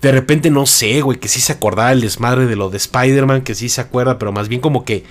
De 0.00 0.12
repente 0.12 0.50
no 0.50 0.66
sé, 0.66 1.00
güey, 1.00 1.18
que 1.18 1.26
sí 1.26 1.40
se 1.40 1.52
acordaba 1.52 1.90
el 1.90 2.00
desmadre 2.00 2.46
de 2.46 2.54
lo 2.54 2.70
de 2.70 2.76
Spider-Man, 2.76 3.42
que 3.42 3.56
sí 3.56 3.68
se 3.68 3.80
acuerda, 3.80 4.18
pero 4.18 4.30
más 4.30 4.48
bien 4.48 4.60
como 4.60 4.84
que, 4.84 5.04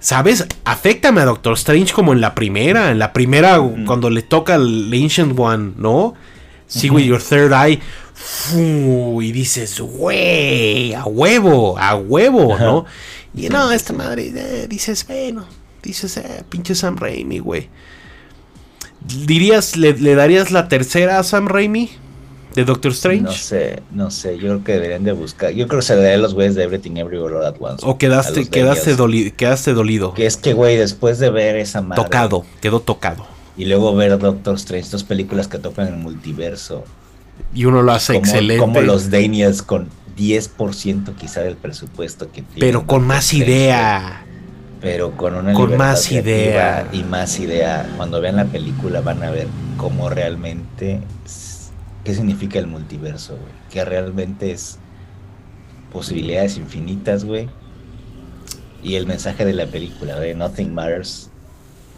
¿sabes? 0.00 0.44
Afectame 0.64 1.20
a 1.20 1.26
Doctor 1.26 1.54
Strange 1.54 1.94
como 1.94 2.12
en 2.12 2.20
la 2.20 2.34
primera, 2.34 2.90
en 2.90 2.98
la 2.98 3.12
primera 3.12 3.60
cuando 3.86 4.10
le 4.10 4.22
toca 4.22 4.54
al 4.54 4.92
Ancient 4.92 5.38
One, 5.38 5.74
¿no? 5.76 6.14
See 6.66 6.90
with 6.90 7.04
your 7.04 7.22
third 7.22 7.52
eye. 7.52 7.80
y 8.54 9.32
dices, 9.32 9.78
güey, 9.80 10.94
a 10.94 11.04
huevo, 11.04 11.78
a 11.78 11.94
huevo, 11.94 12.58
¿no? 12.58 12.86
Y 13.34 13.48
no, 13.48 13.70
esta 13.70 13.92
madre, 13.92 14.32
eh, 14.34 14.66
dices, 14.66 15.06
bueno, 15.06 15.46
dices, 15.82 16.16
eh, 16.16 16.42
pinche 16.48 16.74
Sam 16.74 16.96
Raimi, 16.96 17.38
güey. 17.38 17.68
¿Dirías, 19.06 19.76
le, 19.76 19.92
darías 20.14 20.50
la 20.50 20.68
tercera 20.68 21.18
a 21.18 21.22
Sam 21.22 21.48
Raimi? 21.48 21.90
¿De 22.54 22.64
Doctor 22.64 22.92
Strange? 22.92 23.22
No 23.22 23.32
sé, 23.32 23.82
no 23.90 24.10
sé. 24.10 24.38
Yo 24.38 24.44
creo 24.44 24.64
que 24.64 24.72
deberían 24.72 25.04
de 25.04 25.12
buscar. 25.12 25.52
Yo 25.52 25.68
creo 25.68 25.80
que 25.80 25.86
se 25.86 25.94
le 25.94 26.02
daría 26.02 26.16
a 26.16 26.20
los 26.20 26.34
güeyes 26.34 26.54
de 26.54 26.64
Everything 26.64 26.96
Everywhere 26.96 27.36
All 27.36 27.44
At 27.44 27.56
Once. 27.60 27.84
O 27.86 27.98
quedaste, 27.98 28.48
quedaste, 28.48 28.96
quedaste 29.32 29.74
dolido. 29.74 30.14
Que 30.14 30.26
es 30.26 30.38
que, 30.38 30.54
güey, 30.54 30.76
después 30.76 31.18
de 31.18 31.30
ver 31.30 31.56
esa 31.56 31.82
madre. 31.82 32.02
Tocado, 32.02 32.46
quedó 32.62 32.80
tocado. 32.80 33.26
Y 33.58 33.66
luego 33.66 33.94
ver 33.94 34.18
Doctor 34.18 34.54
Strange, 34.56 34.88
dos 34.90 35.04
películas 35.04 35.48
que 35.48 35.58
tocan 35.58 35.88
el 35.88 35.96
multiverso. 35.96 36.84
Y 37.54 37.66
uno 37.66 37.82
lo 37.82 37.92
hace 37.92 38.16
excelente. 38.16 38.60
Como 38.60 38.80
los 38.80 39.10
Daniels 39.10 39.62
con 39.62 39.88
10% 40.16 41.14
quizá 41.14 41.42
del 41.42 41.56
presupuesto 41.56 42.26
que 42.32 42.42
tiene. 42.42 42.60
Pero 42.60 42.86
con 42.86 43.06
más 43.06 43.34
idea 43.34 44.25
pero 44.86 45.16
con 45.16 45.34
una 45.34 45.52
con 45.52 45.76
más 45.76 46.12
idea 46.12 46.88
y 46.92 47.02
más 47.02 47.40
idea. 47.40 47.92
Cuando 47.96 48.20
vean 48.20 48.36
la 48.36 48.44
película 48.44 49.00
van 49.00 49.20
a 49.24 49.32
ver 49.32 49.48
cómo 49.76 50.08
realmente 50.08 51.00
qué 52.04 52.14
significa 52.14 52.60
el 52.60 52.68
multiverso, 52.68 53.32
güey, 53.32 53.52
que 53.68 53.84
realmente 53.84 54.52
es 54.52 54.78
posibilidades 55.92 56.56
infinitas, 56.56 57.24
güey. 57.24 57.48
Y 58.80 58.94
el 58.94 59.08
mensaje 59.08 59.44
de 59.44 59.54
la 59.54 59.66
película, 59.66 60.20
de 60.20 60.36
Nothing 60.36 60.72
Matters, 60.72 61.30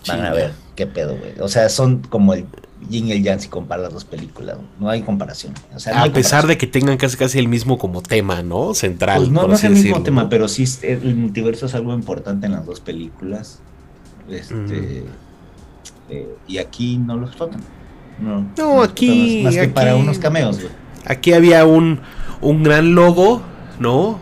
van 0.06 0.24
a 0.24 0.32
ver 0.32 0.52
qué 0.74 0.86
pedo, 0.86 1.14
güey. 1.18 1.34
O 1.40 1.48
sea, 1.48 1.68
son 1.68 1.98
como 1.98 2.32
el 2.32 2.46
yin 2.88 3.08
y 3.08 3.12
el 3.12 3.22
yang 3.22 3.40
si 3.40 3.48
comparas 3.48 3.84
las 3.84 3.92
dos 3.92 4.04
películas. 4.04 4.56
No 4.78 4.88
hay 4.88 5.02
comparación. 5.02 5.54
a 5.92 6.12
pesar 6.12 6.46
de 6.46 6.56
que 6.56 6.66
tengan 6.66 6.96
casi 6.96 7.16
casi 7.16 7.38
el 7.38 7.48
mismo 7.48 7.78
como 7.78 8.02
tema, 8.02 8.42
¿no? 8.42 8.74
Central. 8.74 9.18
Pues 9.18 9.30
no, 9.30 9.46
no 9.46 9.54
es 9.54 9.64
el 9.64 9.72
mismo 9.72 10.02
tema, 10.02 10.28
pero 10.28 10.48
sí 10.48 10.64
el 10.82 11.16
multiverso 11.16 11.66
es 11.66 11.74
algo 11.74 11.92
importante 11.94 12.46
en 12.46 12.52
las 12.52 12.66
dos 12.66 12.80
películas. 12.80 13.60
Este. 14.30 14.54
Mm. 14.54 15.28
Eh, 16.10 16.36
y 16.46 16.58
aquí 16.58 16.98
no 16.98 17.16
los 17.16 17.36
tocan. 17.36 17.60
No, 18.20 18.50
no 18.56 18.82
aquí. 18.82 19.42
Más 19.44 19.54
que 19.54 19.68
para 19.68 19.96
unos 19.96 20.18
cameos, 20.18 20.58
güey. 20.58 20.72
Aquí 21.04 21.32
había 21.32 21.64
un, 21.64 22.00
un 22.40 22.62
gran 22.62 22.94
logo, 22.94 23.42
¿no? 23.78 24.18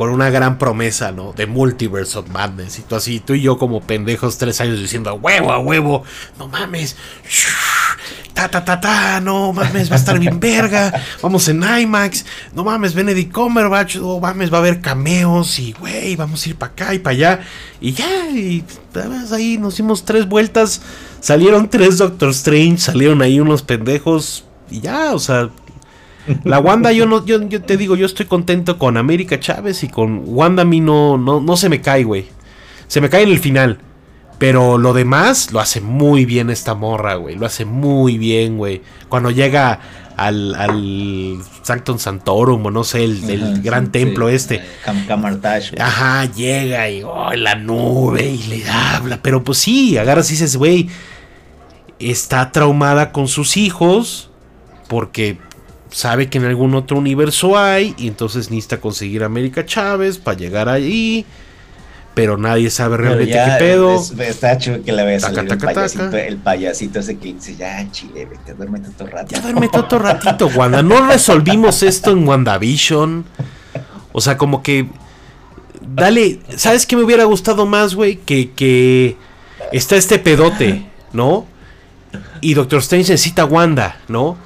con 0.00 0.08
una 0.08 0.30
gran 0.30 0.56
promesa, 0.56 1.12
¿no? 1.12 1.34
De 1.34 1.44
Multiverse 1.44 2.18
of 2.18 2.30
Madness. 2.30 2.78
Y 2.78 2.82
tú 2.84 2.96
así, 2.96 3.20
tú 3.20 3.34
y 3.34 3.42
yo 3.42 3.58
como 3.58 3.82
pendejos 3.82 4.38
tres 4.38 4.58
años 4.62 4.80
diciendo, 4.80 5.10
a 5.10 5.12
huevo, 5.12 5.52
a 5.52 5.58
huevo, 5.58 6.04
no 6.38 6.48
mames, 6.48 6.96
ta, 8.48 8.48
ta, 8.48 8.64
ta, 8.64 8.80
ta, 8.80 9.20
no 9.20 9.52
mames, 9.52 9.90
va 9.90 9.96
a 9.96 9.98
estar 9.98 10.18
bien 10.18 10.40
verga, 10.40 10.92
vamos 11.20 11.48
en 11.48 11.62
IMAX, 11.62 12.24
no 12.54 12.64
mames, 12.64 12.94
Benedict 12.94 13.32
Cumberbatch, 13.32 13.96
no 13.96 14.20
mames, 14.20 14.52
va 14.52 14.58
a 14.58 14.60
haber 14.60 14.80
cameos 14.80 15.58
y, 15.58 15.72
güey, 15.72 16.16
vamos 16.16 16.44
a 16.44 16.48
ir 16.48 16.56
para 16.56 16.72
acá 16.72 16.94
y 16.94 16.98
para 17.00 17.12
allá. 17.12 17.40
Y 17.80 17.92
ya, 17.92 18.30
y 18.30 18.64
ahí 19.32 19.58
nos 19.58 19.76
dimos 19.76 20.04
tres 20.04 20.28
vueltas, 20.28 20.80
salieron 21.20 21.68
tres 21.68 21.98
Doctor 21.98 22.30
Strange, 22.30 22.78
salieron 22.78 23.20
ahí 23.22 23.40
unos 23.40 23.62
pendejos 23.62 24.44
y 24.70 24.80
ya, 24.80 25.12
o 25.12 25.18
sea, 25.18 25.50
la 26.44 26.58
Wanda, 26.58 26.92
yo 26.92 27.06
no, 27.06 27.24
yo, 27.24 27.62
te 27.62 27.76
digo, 27.76 27.96
yo 27.96 28.06
estoy 28.06 28.26
contento 28.26 28.78
con 28.78 28.96
América 28.96 29.40
Chávez 29.40 29.82
y 29.82 29.88
con 29.88 30.22
Wanda 30.24 30.62
a 30.62 30.66
mí 30.66 30.80
no, 30.80 31.18
no, 31.18 31.40
no 31.40 31.56
se 31.56 31.68
me 31.68 31.80
cae, 31.80 32.04
güey. 32.04 32.26
Se 32.86 33.00
me 33.00 33.08
cae 33.08 33.22
en 33.22 33.30
el 33.30 33.38
final. 33.38 33.78
Pero 34.40 34.78
lo 34.78 34.94
demás 34.94 35.52
lo 35.52 35.60
hace 35.60 35.82
muy 35.82 36.24
bien 36.24 36.48
esta 36.48 36.74
morra, 36.74 37.16
güey. 37.16 37.36
Lo 37.36 37.44
hace 37.44 37.66
muy 37.66 38.16
bien, 38.16 38.56
güey. 38.56 38.80
Cuando 39.10 39.30
llega 39.30 39.80
al, 40.16 40.54
al 40.54 41.36
Sanctum 41.60 41.98
Santorum, 41.98 42.64
o 42.64 42.70
no 42.70 42.82
sé, 42.82 43.04
el, 43.04 43.60
gran 43.60 43.92
templo 43.92 44.30
este. 44.30 44.62
Ajá, 45.78 46.24
llega 46.24 46.88
y 46.88 47.02
oh, 47.02 47.34
la 47.34 47.54
nube 47.54 48.30
y 48.30 48.42
le 48.44 48.66
habla. 48.66 49.20
Pero 49.20 49.44
pues 49.44 49.58
sí, 49.58 49.98
agarras 49.98 50.30
y 50.30 50.32
dices, 50.32 50.56
güey, 50.56 50.88
está 51.98 52.50
traumada 52.50 53.12
con 53.12 53.28
sus 53.28 53.58
hijos 53.58 54.30
porque 54.88 55.36
sabe 55.90 56.30
que 56.30 56.38
en 56.38 56.46
algún 56.46 56.74
otro 56.74 56.96
universo 56.96 57.58
hay 57.58 57.94
y 57.98 58.08
entonces 58.08 58.50
necesita 58.50 58.80
conseguir 58.80 59.22
a 59.22 59.26
América 59.26 59.66
Chávez 59.66 60.16
para 60.16 60.38
llegar 60.38 60.70
allí. 60.70 61.26
Pero 62.14 62.36
nadie 62.36 62.70
sabe 62.70 62.96
realmente 62.96 63.32
qué 63.32 63.56
pedo. 63.58 64.02
está 64.18 64.58
chido 64.58 64.82
que 64.82 64.92
la 64.92 65.04
veas 65.04 65.24
el, 65.24 65.46
payasito, 65.58 66.16
el 66.16 66.36
payasito 66.38 66.98
ese 66.98 67.18
que 67.18 67.34
dice, 67.34 67.56
ya, 67.56 67.88
chile, 67.92 68.26
vete, 68.26 68.54
duérmete 68.54 68.88
otro 68.88 69.06
ratito. 69.06 69.36
Ya 69.36 69.40
duérmete 69.40 69.78
otro 69.78 69.98
ratito, 70.00 70.48
Wanda. 70.48 70.82
No 70.82 71.06
resolvimos 71.06 71.82
esto 71.82 72.10
en 72.10 72.26
WandaVision. 72.26 73.24
O 74.12 74.20
sea, 74.20 74.36
como 74.36 74.62
que... 74.62 74.88
Dale, 75.80 76.40
¿sabes 76.56 76.84
qué 76.84 76.96
me 76.96 77.04
hubiera 77.04 77.24
gustado 77.24 77.64
más, 77.64 77.94
güey? 77.94 78.16
Que, 78.16 78.50
que 78.50 79.16
está 79.72 79.96
este 79.96 80.18
pedote, 80.18 80.86
¿no? 81.12 81.46
Y 82.40 82.54
Doctor 82.54 82.80
Strange 82.80 83.12
necesita 83.12 83.44
Wanda, 83.44 84.00
¿no? 84.08 84.36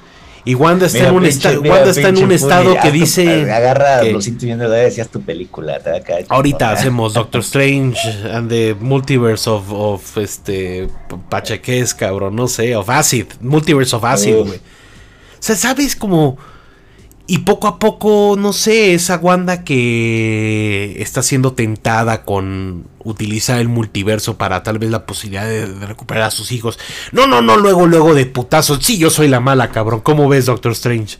Y 0.47 0.55
Wanda 0.55 0.87
está 0.87 1.09
en 1.09 1.15
un, 1.15 1.23
Wanda 1.23 1.91
está 1.91 2.09
en 2.09 2.19
un 2.19 2.33
estado 2.33 2.77
que 2.83 2.91
dice. 2.91 3.51
Agarra 3.51 4.03
los 4.05 4.29
viendo 4.37 4.69
decías 4.69 5.09
tu 5.09 5.23
película. 5.23 5.81
ahorita 6.29 6.71
hacemos 6.71 7.15
Doctor 7.15 7.41
Strange 7.41 7.99
and 8.31 8.51
the 8.51 8.75
Multiverse 8.79 9.49
of, 9.49 9.73
of 9.73 10.19
este. 10.19 10.89
Pacheques, 11.29 11.95
cabrón, 11.95 12.37
no 12.37 12.49
sé, 12.49 12.77
of 12.77 12.89
Acid. 12.91 13.27
Multiverse 13.41 13.97
of 13.97 14.05
Acid, 14.05 14.35
güey. 14.35 14.59
O 14.59 15.47
sea, 15.47 15.57
¿sabes 15.57 15.97
como 15.97 16.37
y 17.27 17.39
poco 17.39 17.69
a 17.69 17.79
poco, 17.79 18.37
no 18.39 18.53
sé, 18.53 18.93
esa 18.93 19.17
Wanda 19.17 19.65
que 19.65 20.97
está 21.01 21.23
siendo 21.23 21.55
tentada 21.55 22.23
con 22.23 22.85
utilizar 23.03 23.61
el 23.61 23.69
multiverso 23.69 24.37
para 24.37 24.63
tal 24.63 24.79
vez 24.79 24.91
la 24.91 25.07
posibilidad 25.07 25.47
de, 25.47 25.67
recuperar 25.87 26.25
a 26.25 26.31
sus 26.31 26.53
hijos. 26.53 26.79
No, 27.13 27.27
no, 27.27 27.41
no, 27.41 27.57
luego, 27.57 27.87
luego 27.87 28.15
de 28.15 28.27
putazo. 28.27 28.79
Sí, 28.79 28.99
yo 28.99 29.09
soy 29.09 29.29
la 29.29 29.41
mala, 29.41 29.71
cabrón. 29.71 30.01
¿Cómo 30.01 30.29
ves, 30.29 30.47
Doctor 30.47 30.73
Strange? 30.73 31.17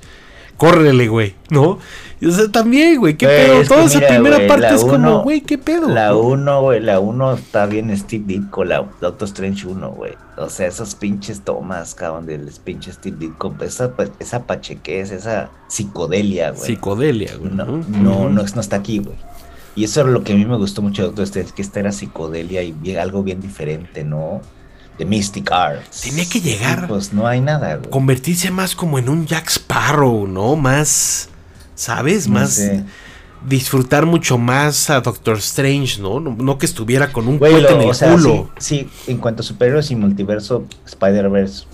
Córrele, 0.59 1.09
güey, 1.09 1.35
¿no? 1.49 1.79
O 2.27 2.31
sea, 2.31 2.49
también, 2.51 2.99
güey, 2.99 3.17
qué 3.17 3.27
pedo. 3.27 3.65
Toda 3.65 3.85
esa 3.85 4.01
primera 4.01 4.47
parte 4.47 4.75
es 4.75 4.85
como, 4.85 5.23
güey, 5.23 5.41
qué 5.41 5.59
pedo. 5.59 5.89
La 5.89 6.15
1, 6.15 6.63
güey, 6.63 6.81
la 6.81 7.01
1 7.01 7.35
está 7.35 7.67
bien 7.67 7.97
Steve 7.97 8.25
Ditko, 8.27 8.65
la 8.65 8.87
Doctor 9.01 9.29
Strange 9.29 9.67
1, 9.67 9.91
güey. 9.91 10.13
O 10.37 10.49
sea, 10.49 10.67
esos 10.67 10.95
pinches 10.95 11.43
tomas, 11.43 11.95
cabrón, 11.95 12.27
del 12.27 12.51
pinche 12.65 12.93
Steve 12.93 13.17
Ditko. 13.19 13.55
Esa, 13.61 13.93
esa 14.19 14.45
pachequez, 14.45 15.11
esa 15.11 15.51
psicodelia, 15.69 16.51
güey. 16.51 16.67
Psicodelia, 16.67 17.37
güey. 17.39 17.53
No, 17.53 17.65
no, 17.65 18.29
no, 18.29 18.29
no, 18.29 18.61
está 18.61 18.77
aquí, 18.77 18.99
güey. 18.99 19.17
Y 19.77 19.85
eso 19.85 20.03
es 20.03 20.07
lo 20.07 20.23
que 20.23 20.33
a 20.33 20.37
mí 20.37 20.45
me 20.45 20.57
gustó 20.57 20.83
mucho 20.83 21.03
de 21.03 21.09
Doctor 21.09 21.25
Strange, 21.25 21.53
que 21.55 21.63
esta 21.63 21.81
era 21.81 21.93
psicodelia 21.93 22.63
y 22.63 22.97
algo 22.97 23.23
bien 23.23 23.41
diferente, 23.41 24.05
¿no? 24.05 24.41
de 24.99 25.05
Mystic 25.05 25.51
Arts. 25.51 26.03
Tenía 26.03 26.25
que 26.29 26.41
llegar. 26.41 26.87
pues 26.89 27.13
no 27.13 27.27
hay 27.27 27.41
nada, 27.41 27.77
güey. 27.77 27.91
Convertirse 27.91 28.51
más 28.51 28.75
como 28.75 28.99
en 28.99 29.09
un 29.09 29.27
Jack 29.27 29.49
Sparrow, 29.51 30.27
¿no? 30.27 30.57
Más, 30.57 31.29
¿sabes? 31.75 32.29
más 32.29 32.61
disfrutar 33.47 34.07
mucho 34.07 34.39
más 34.39 34.89
a 34.89 35.01
Doctor 35.01 35.37
Strange, 35.37 36.01
¿no? 36.01 36.19
No, 36.21 36.59
que 36.59 36.67
estuviera 36.67 37.13
con 37.13 37.29
un 37.29 37.39
cuento 37.39 37.81
en 37.81 37.89
el 37.89 37.97
culo. 37.97 38.51
Sí, 38.59 38.89
en 39.07 39.19
cuanto 39.19 39.43
a 39.43 39.45
superhéroes 39.45 39.91
y 39.91 39.97
multiverso, 39.97 40.65
Spider-Verse 40.87 41.67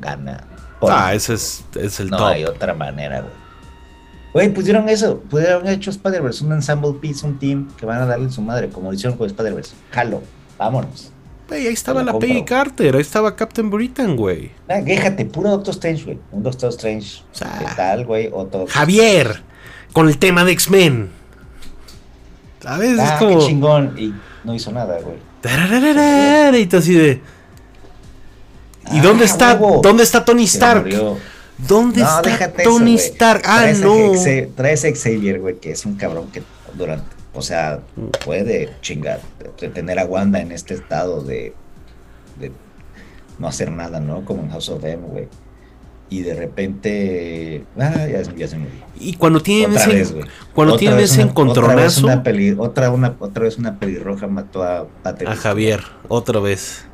gana. 0.00 0.44
ah, 0.82 1.12
ese 1.14 1.34
es, 1.34 1.64
el 1.74 2.10
top. 2.10 2.18
No 2.18 2.26
hay 2.26 2.44
otra 2.44 2.74
manera, 2.74 3.20
güey. 3.20 3.48
Güey, 4.32 4.54
pusieron 4.54 4.88
eso, 4.88 5.20
pudieron 5.20 5.62
haber 5.62 5.74
hecho 5.74 5.90
Spider-Verse, 5.90 6.44
un 6.44 6.52
ensemble 6.52 6.92
piece, 7.00 7.26
un 7.26 7.38
team 7.38 7.68
que 7.76 7.86
van 7.86 8.00
a 8.00 8.06
darle 8.06 8.30
su 8.30 8.42
madre, 8.42 8.68
como 8.68 8.92
hicieron 8.92 9.18
con 9.18 9.26
Spider-Verse. 9.26 9.74
Jalo, 9.90 10.22
vámonos 10.56 11.12
ahí 11.50 11.66
estaba 11.66 12.02
la 12.02 12.18
Peggy 12.18 12.44
Carter, 12.44 12.94
ahí 12.94 13.00
estaba 13.00 13.34
Captain 13.34 13.70
Britain, 13.70 14.16
güey. 14.16 14.50
Ah, 14.68 14.80
déjate, 14.80 15.24
puro 15.24 15.50
Doctor 15.50 15.74
Strange, 15.74 16.04
güey. 16.04 16.18
Un 16.32 16.42
Doctor 16.42 16.70
Strange. 16.70 17.22
¿Qué 17.32 17.66
tal, 17.76 18.04
güey? 18.04 18.30
Javier, 18.68 19.42
con 19.92 20.08
el 20.08 20.18
tema 20.18 20.44
de 20.44 20.52
X-Men. 20.52 21.10
¿Sabes? 22.60 22.98
Ah, 22.98 23.04
es 23.04 23.12
como... 23.18 23.38
qué 23.38 23.46
chingón. 23.46 23.94
Y 23.98 24.14
no 24.44 24.54
hizo 24.54 24.72
nada, 24.72 24.98
güey. 25.00 25.16
Y 26.60 26.66
tú 26.66 26.76
así 26.76 26.94
de. 26.94 27.20
¿Y 28.92 29.00
dónde 29.00 29.24
ah, 29.24 29.26
está? 29.26 29.54
¿Dónde 29.54 30.02
está 30.02 30.24
Tony 30.24 30.44
Stark? 30.44 30.88
¿Dónde 31.58 32.02
está 32.02 32.52
Tony 32.62 32.94
Stark? 32.94 33.42
Ah, 33.44 33.66
no. 33.78 34.12
Traes 34.54 34.84
a 34.84 34.88
Xavier, 34.94 35.40
güey, 35.40 35.56
que 35.58 35.72
es 35.72 35.84
un 35.86 35.96
cabrón 35.96 36.30
que 36.32 36.42
durante 36.74 37.17
o 37.38 37.42
sea, 37.42 37.80
puede 38.24 38.68
chingar, 38.80 39.20
tener 39.72 39.98
a 39.98 40.04
Wanda 40.04 40.40
en 40.40 40.50
este 40.50 40.74
estado 40.74 41.22
de, 41.22 41.54
de 42.38 42.50
no 43.38 43.46
hacer 43.46 43.70
nada, 43.70 44.00
¿no? 44.00 44.24
Como 44.24 44.42
en 44.42 44.50
House 44.50 44.68
of 44.68 44.84
M, 44.84 45.06
güey. 45.06 45.28
Y 46.10 46.22
de 46.22 46.34
repente, 46.34 47.64
ah, 47.78 48.06
ya, 48.10 48.22
ya 48.22 48.48
se 48.48 48.58
murió. 48.58 48.74
Y 48.98 49.14
cuando 49.14 49.40
tienen 49.40 49.76
ese, 49.76 50.20
cuando 50.52 50.76
tienen 50.76 50.98
ese 50.98 51.22
encontronazo. 51.22 52.06
Otra 52.06 52.22
vez, 52.24 52.54
una 52.54 52.62
otra, 52.62 52.90
una, 52.90 53.16
otra 53.20 53.44
vez 53.44 53.58
una 53.58 53.78
pelirroja 53.78 54.26
mató 54.26 54.64
a 54.64 54.88
Patrick. 55.02 55.30
A 55.30 55.36
Javier, 55.36 55.82
otra 56.08 56.40
vez. 56.40 56.86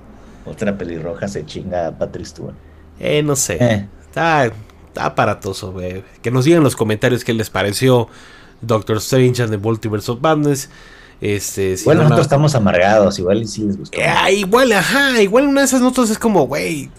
Otra 0.45 0.77
pelirroja 0.77 1.27
se 1.29 1.47
chinga 1.47 1.87
a 1.87 1.99
Patrick 1.99 2.27
Stewart. 2.27 2.57
Eh, 3.01 3.23
no 3.23 3.35
sé. 3.35 3.57
Eh. 3.61 3.89
Está, 4.03 4.45
está 4.45 5.07
aparatoso, 5.07 5.73
güey. 5.73 6.05
Que 6.21 6.31
nos 6.31 6.45
digan 6.45 6.59
en 6.59 6.65
los 6.65 6.77
comentarios 6.77 7.25
qué 7.25 7.33
les 7.33 7.49
pareció 7.49 8.09
Doctor 8.67 8.97
Strange 8.99 9.43
and 9.43 9.51
the 9.51 9.59
Multiverse 9.59 10.11
of 10.11 10.21
Madness. 10.21 10.69
Este, 11.21 11.77
bueno, 11.85 12.03
nosotros 12.03 12.27
estamos 12.27 12.55
amargados, 12.55 13.19
igual 13.19 13.43
y 13.43 13.47
sí 13.47 13.63
les 13.63 13.79
gustó. 13.79 13.99
Eh, 13.99 14.35
igual, 14.35 14.73
ajá, 14.73 15.23
igual 15.23 15.47
una 15.47 15.61
de 15.61 15.67
esas 15.67 15.81
notas 15.81 16.11
es 16.11 16.19
como, 16.19 16.47
güey. 16.47 16.91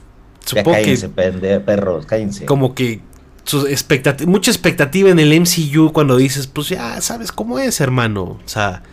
Supongo 0.43 0.71
cállense, 0.71 1.09
que, 1.11 1.59
perros, 1.59 2.05
cállense. 2.05 2.45
Como 2.45 2.73
que 2.73 3.01
su 3.45 3.67
mucha 4.27 4.51
expectativa 4.51 5.09
en 5.09 5.19
el 5.19 5.39
MCU 5.39 5.91
cuando 5.93 6.17
dices, 6.17 6.47
pues 6.47 6.69
ya 6.69 6.99
sabes 7.01 7.31
cómo 7.31 7.59
es, 7.59 7.79
hermano. 7.79 8.23
O 8.23 8.47
sea, 8.47 8.83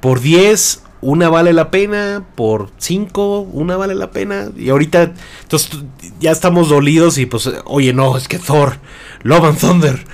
por 0.00 0.20
10, 0.20 0.82
una 1.00 1.28
vale 1.28 1.52
la 1.52 1.70
pena, 1.70 2.24
por 2.34 2.70
5, 2.78 3.40
una 3.40 3.76
vale 3.76 3.94
la 3.94 4.10
pena. 4.10 4.50
Y 4.56 4.70
ahorita, 4.70 5.12
entonces 5.42 5.82
ya 6.20 6.32
estamos 6.32 6.68
dolidos 6.68 7.18
y 7.18 7.26
pues, 7.26 7.48
oye, 7.64 7.92
no, 7.92 8.16
es 8.16 8.28
que 8.28 8.38
Thor, 8.38 8.78
Love 9.22 9.44
and 9.44 9.58
Thunder, 9.58 10.04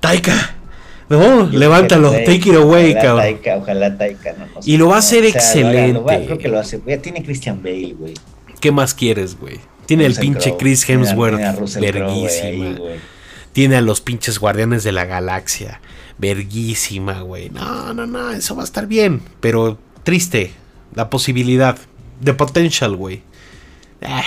Taika. 0.00 0.57
No, 1.08 1.46
levántalo, 1.46 2.10
take 2.10 2.50
it 2.50 2.54
away, 2.54 2.94
cabrón. 2.94 3.40
ojalá 3.62 3.96
Taika 3.96 4.34
no 4.34 4.46
Y 4.64 4.76
lo 4.76 4.88
va 4.88 4.96
a 4.96 4.98
hacer 4.98 5.24
excelente. 5.24 6.24
creo 6.26 6.38
que 6.38 6.48
lo 6.48 6.58
hace. 6.58 6.80
Ya 6.86 6.98
tiene 6.98 7.22
Christian 7.22 7.62
Bale, 7.62 7.94
güey. 7.98 8.14
¿Qué 8.60 8.72
más 8.72 8.94
quieres, 8.94 9.38
güey? 9.38 9.58
Tiene 9.86 10.04
el 10.04 10.14
pinche 10.16 10.56
Chris 10.58 10.88
Hemsworth, 10.88 11.80
verguísima. 11.80 12.78
tiene 13.52 13.76
a 13.76 13.80
los 13.80 14.02
pinches 14.02 14.38
guardianes 14.38 14.84
de 14.84 14.92
la 14.92 15.06
galaxia, 15.06 15.80
verguísima, 16.18 17.22
güey. 17.22 17.48
No, 17.48 17.94
no, 17.94 18.06
no, 18.06 18.30
eso 18.32 18.54
va 18.54 18.62
a 18.62 18.64
estar 18.64 18.86
bien, 18.86 19.22
pero 19.40 19.78
triste 20.02 20.52
la 20.94 21.08
posibilidad, 21.08 21.78
de 22.20 22.34
potential, 22.34 22.96
güey. 22.96 23.22
Eh. 24.02 24.22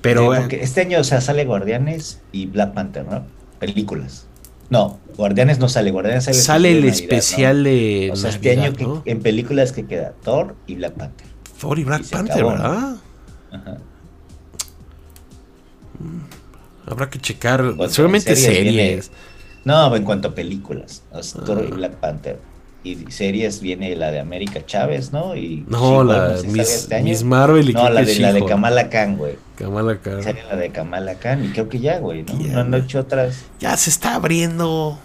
Pero. 0.00 0.34
este 0.34 0.82
año, 0.82 1.00
o 1.00 1.04
sea, 1.04 1.20
sale 1.20 1.44
Guardianes 1.44 2.20
y 2.30 2.46
Black 2.46 2.74
Panther, 2.74 3.04
¿no? 3.04 3.26
Películas. 3.58 4.27
No, 4.70 4.98
Guardianes 5.16 5.58
no 5.58 5.68
sale, 5.68 5.90
Guardianes 5.90 6.24
sale. 6.24 6.36
Sale 6.36 6.78
el 6.78 6.84
especial 6.84 7.64
de. 7.64 8.10
O 8.12 8.16
sea, 8.16 8.30
este 8.30 8.50
año 8.52 9.02
en 9.04 9.20
películas 9.20 9.72
que 9.72 9.86
queda 9.86 10.12
Thor 10.22 10.56
y 10.66 10.74
Black 10.76 10.94
Panther. 10.94 11.26
Thor 11.60 11.78
y 11.78 11.84
Black 11.84 12.04
Panther, 12.08 12.44
¿verdad? 12.44 12.96
Ajá. 13.50 13.78
Mm, 15.98 16.90
habrá 16.90 17.08
que 17.10 17.18
checar. 17.18 17.74
Seguramente 17.88 18.36
series. 18.36 19.10
no, 19.64 19.96
en 19.96 20.04
cuanto 20.04 20.28
a 20.28 20.34
películas. 20.34 21.02
Thor 21.44 21.64
y 21.66 21.72
ah. 21.72 21.74
Black 21.74 21.92
Panther. 21.94 22.38
Y 22.92 23.10
series 23.10 23.60
viene 23.60 23.94
la 23.96 24.10
de 24.10 24.20
América 24.20 24.64
Chávez, 24.64 25.12
¿no? 25.12 25.36
Y 25.36 25.64
no, 25.68 26.04
la 26.04 26.36
Miss, 26.46 26.70
este 26.70 27.02
Miss, 27.02 27.24
Marvel 27.24 27.70
y 27.70 27.72
No, 27.72 27.88
la 27.90 28.02
de, 28.02 28.18
la 28.18 28.32
de 28.32 28.44
Kamala 28.44 28.88
Khan, 28.88 29.16
güey. 29.16 29.36
Kamala 29.56 29.98
Khan. 29.98 30.22
Sería 30.22 30.44
la 30.44 30.56
de 30.56 30.70
Kamala 30.70 31.14
Khan 31.16 31.44
y 31.44 31.48
creo 31.48 31.68
que 31.68 31.80
ya, 31.80 31.98
güey, 31.98 32.22
¿no? 32.22 32.34
no 32.34 32.60
han 32.60 32.74
hecho 32.74 33.00
otras. 33.00 33.44
Ya 33.60 33.76
se 33.76 33.90
está 33.90 34.14
abriendo. 34.14 34.98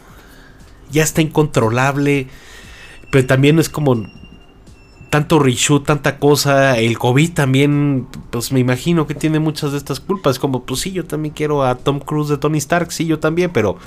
Ya 0.91 1.03
está 1.03 1.21
incontrolable. 1.21 2.27
Pero 3.11 3.27
también 3.27 3.59
es 3.59 3.69
como 3.69 4.05
tanto 5.13 5.37
reshoot, 5.37 5.85
tanta 5.85 6.17
cosa. 6.17 6.79
El 6.79 6.97
COVID 6.97 7.33
también, 7.33 8.07
pues 8.31 8.51
me 8.51 8.59
imagino 8.59 9.05
que 9.05 9.13
tiene 9.13 9.37
muchas 9.37 9.71
de 9.71 9.77
estas 9.77 9.99
culpas. 9.99 10.39
Como, 10.39 10.63
pues 10.63 10.79
sí, 10.79 10.91
yo 10.91 11.05
también 11.05 11.35
quiero 11.35 11.63
a 11.63 11.75
Tom 11.75 11.99
Cruise 11.99 12.29
de 12.29 12.37
Tony 12.37 12.57
Stark, 12.57 12.91
sí, 12.91 13.05
yo 13.05 13.19
también, 13.19 13.51
pero 13.51 13.77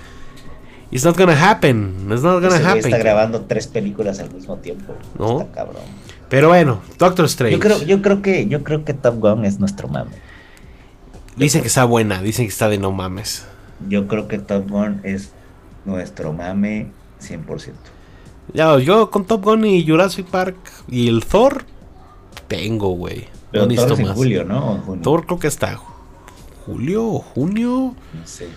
it's 0.91 1.05
not 1.05 1.17
gonna 1.17 1.33
happen. 1.33 2.09
It's 2.11 2.23
not 2.23 2.43
gonna 2.43 2.57
happen. 2.57 2.85
Está 2.85 2.99
grabando 2.99 3.43
tres 3.43 3.67
películas 3.67 4.19
al 4.21 4.33
mismo 4.33 4.57
tiempo. 4.57 4.95
¿No? 5.19 5.41
Está 5.41 5.53
cabrón. 5.53 5.83
Pero 6.29 6.49
bueno, 6.49 6.81
Doctor 6.99 7.27
Strange. 7.27 7.55
Yo 7.55 7.61
creo, 7.61 7.83
yo 7.83 8.03
creo 8.03 8.23
que, 8.23 8.49
yo 8.49 8.65
creo 8.65 8.85
que 8.85 8.95
Top 8.95 9.21
Gun 9.21 9.45
es 9.45 9.61
nuestro 9.61 9.89
mame. 9.89 10.13
Dicen 11.37 11.61
que 11.61 11.69
está 11.69 11.85
buena, 11.85 12.23
dicen 12.23 12.47
que 12.47 12.51
está 12.51 12.69
de 12.69 12.79
no 12.79 12.93
mames. 12.93 13.47
Yo 13.89 14.09
creo 14.09 14.27
que 14.27 14.39
Top 14.39 14.69
Gun 14.69 15.01
es 15.05 15.33
nuestro 15.85 16.33
mame 16.33 16.89
100%. 17.21 17.73
Ya, 18.53 18.79
yo 18.79 19.11
con 19.11 19.25
Top 19.25 19.45
Gun 19.45 19.65
y 19.65 19.87
Jurassic 19.87 20.27
Park 20.27 20.57
y 20.89 21.09
el 21.09 21.25
Thor 21.25 21.65
tengo, 22.49 22.89
güey. 22.91 23.29
Pero 23.53 23.69
Thor 23.69 23.93
es 23.93 23.99
en 23.99 24.15
julio, 24.15 24.45
¿no? 24.45 24.83
Thor 25.03 25.27
creo 25.27 25.39
que 25.39 25.49
está 25.49 25.79
julio 26.65 27.05
o 27.07 27.19
junio. 27.21 27.95
No 28.13 28.27
sé. 28.27 28.49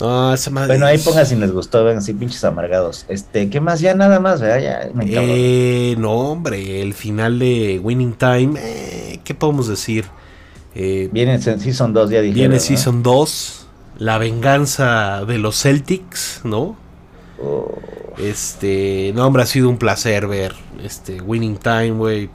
No, 0.00 0.32
esa 0.32 0.50
madre. 0.50 0.68
Bueno, 0.68 0.86
ahí 0.86 0.98
pongan 0.98 1.26
si 1.26 1.36
les 1.36 1.52
gustó, 1.52 1.84
ven 1.84 1.98
así 1.98 2.14
pinches 2.14 2.42
amargados. 2.44 3.04
Este, 3.08 3.50
¿qué 3.50 3.60
más? 3.60 3.80
Ya 3.80 3.94
nada 3.94 4.18
más, 4.18 4.40
¿verdad? 4.40 4.60
Ya 4.60 4.90
me 4.94 5.04
eh, 5.06 5.94
no, 5.98 6.12
hombre, 6.12 6.80
el 6.80 6.94
final 6.94 7.38
de 7.38 7.78
Winning 7.82 8.14
Time, 8.14 8.58
eh, 8.58 9.20
¿qué 9.24 9.34
podemos 9.34 9.68
decir? 9.68 10.06
Eh, 10.74 11.08
viene 11.12 11.34
en 11.34 11.60
Season 11.60 11.92
2, 11.92 12.10
ya 12.10 12.20
dije. 12.20 12.34
Viene 12.34 12.60
Season 12.60 13.02
2, 13.02 13.66
la 13.98 14.18
venganza 14.18 15.24
de 15.26 15.38
los 15.38 15.60
Celtics, 15.60 16.40
¿no? 16.44 16.76
Oh. 17.42 17.78
Este, 18.18 19.12
no, 19.14 19.26
hombre, 19.26 19.42
ha 19.42 19.46
sido 19.46 19.68
un 19.68 19.78
placer 19.78 20.26
ver 20.26 20.54
este 20.82 21.20
Winning 21.20 21.58
Time, 21.58 21.92
güey. 21.92 22.30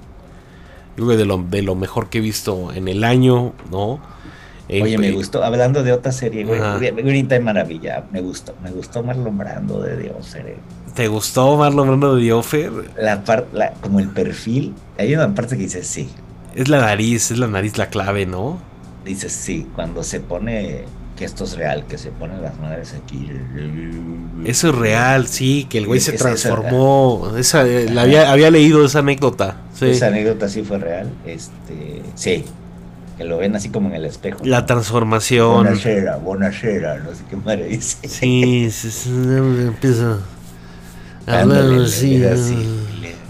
de 0.98 1.26
lo, 1.26 1.38
de 1.38 1.62
lo 1.62 1.76
mejor 1.76 2.10
que 2.10 2.20
he 2.20 2.22
visto 2.22 2.72
en 2.74 2.88
el 2.88 3.04
año, 3.04 3.54
¿no? 3.72 4.00
Oye, 4.70 4.98
me 4.98 5.12
gustó, 5.12 5.44
hablando 5.44 5.84
de 5.84 5.92
otra 5.92 6.12
serie, 6.12 6.44
güey, 6.44 6.60
Winning 6.60 7.28
Time 7.28 7.42
maravilla, 7.42 8.04
me 8.12 8.22
gustó, 8.22 8.56
me 8.64 8.72
gustó 8.72 9.04
Marlon 9.04 9.38
Brando 9.38 9.82
de 9.82 9.98
Dios, 9.98 10.36
¿Te 10.96 11.08
gustó 11.08 11.58
Marlon 11.58 11.88
Brando 11.88 12.16
de 12.16 12.24
Diofer? 12.24 12.72
La 12.98 13.24
parte, 13.24 13.72
como 13.82 14.00
el 14.00 14.10
perfil, 14.10 14.74
hay 14.98 15.14
una 15.14 15.34
parte 15.36 15.56
que 15.56 15.64
dice 15.64 15.84
sí. 15.84 16.10
Es 16.56 16.68
la 16.68 16.80
nariz, 16.80 17.32
es 17.32 17.38
la 17.38 17.48
nariz 17.48 17.78
la 17.78 17.90
clave, 17.90 18.26
¿no? 18.26 18.60
Dice 19.04 19.30
sí, 19.30 19.68
cuando 19.76 20.04
se 20.04 20.20
pone 20.20 20.86
que 21.16 21.26
esto 21.26 21.44
es 21.44 21.56
real, 21.56 21.86
que 21.86 21.98
se 21.98 22.10
ponen 22.10 22.42
las 22.42 22.58
madres 22.60 22.94
aquí. 22.94 23.30
Eso 24.46 24.70
es 24.70 24.76
real, 24.76 25.28
sí, 25.28 25.66
que 25.70 25.78
el 25.78 25.88
güey 25.88 26.00
se 26.00 26.14
transformó. 26.14 27.34
Esa, 27.38 27.66
eh, 27.68 27.90
la 27.90 28.02
había, 28.02 28.32
había, 28.32 28.52
leído 28.52 28.84
esa 28.84 29.00
anécdota. 29.00 29.58
Esa 29.80 30.08
anécdota 30.08 30.50
sí 30.50 30.64
fue 30.64 30.78
real. 30.78 31.10
Este, 31.26 32.02
sí, 32.16 32.46
que 33.18 33.24
lo 33.24 33.38
ven 33.38 33.56
así 33.56 33.70
como 33.70 33.90
en 33.90 33.96
el 33.96 34.06
espejo. 34.06 34.40
La 34.44 34.66
transformación. 34.66 35.54
Bonacera, 35.54 36.18
bonacera, 36.18 36.98
no 37.00 37.14
sé 37.14 37.24
qué 37.30 37.36
madre 37.36 37.66
dice. 37.66 38.08
Sí, 38.08 38.70
sí, 38.72 39.10
empieza 39.10 40.18
a 41.28 41.40
hablar 41.40 41.64
así. 41.84 42.24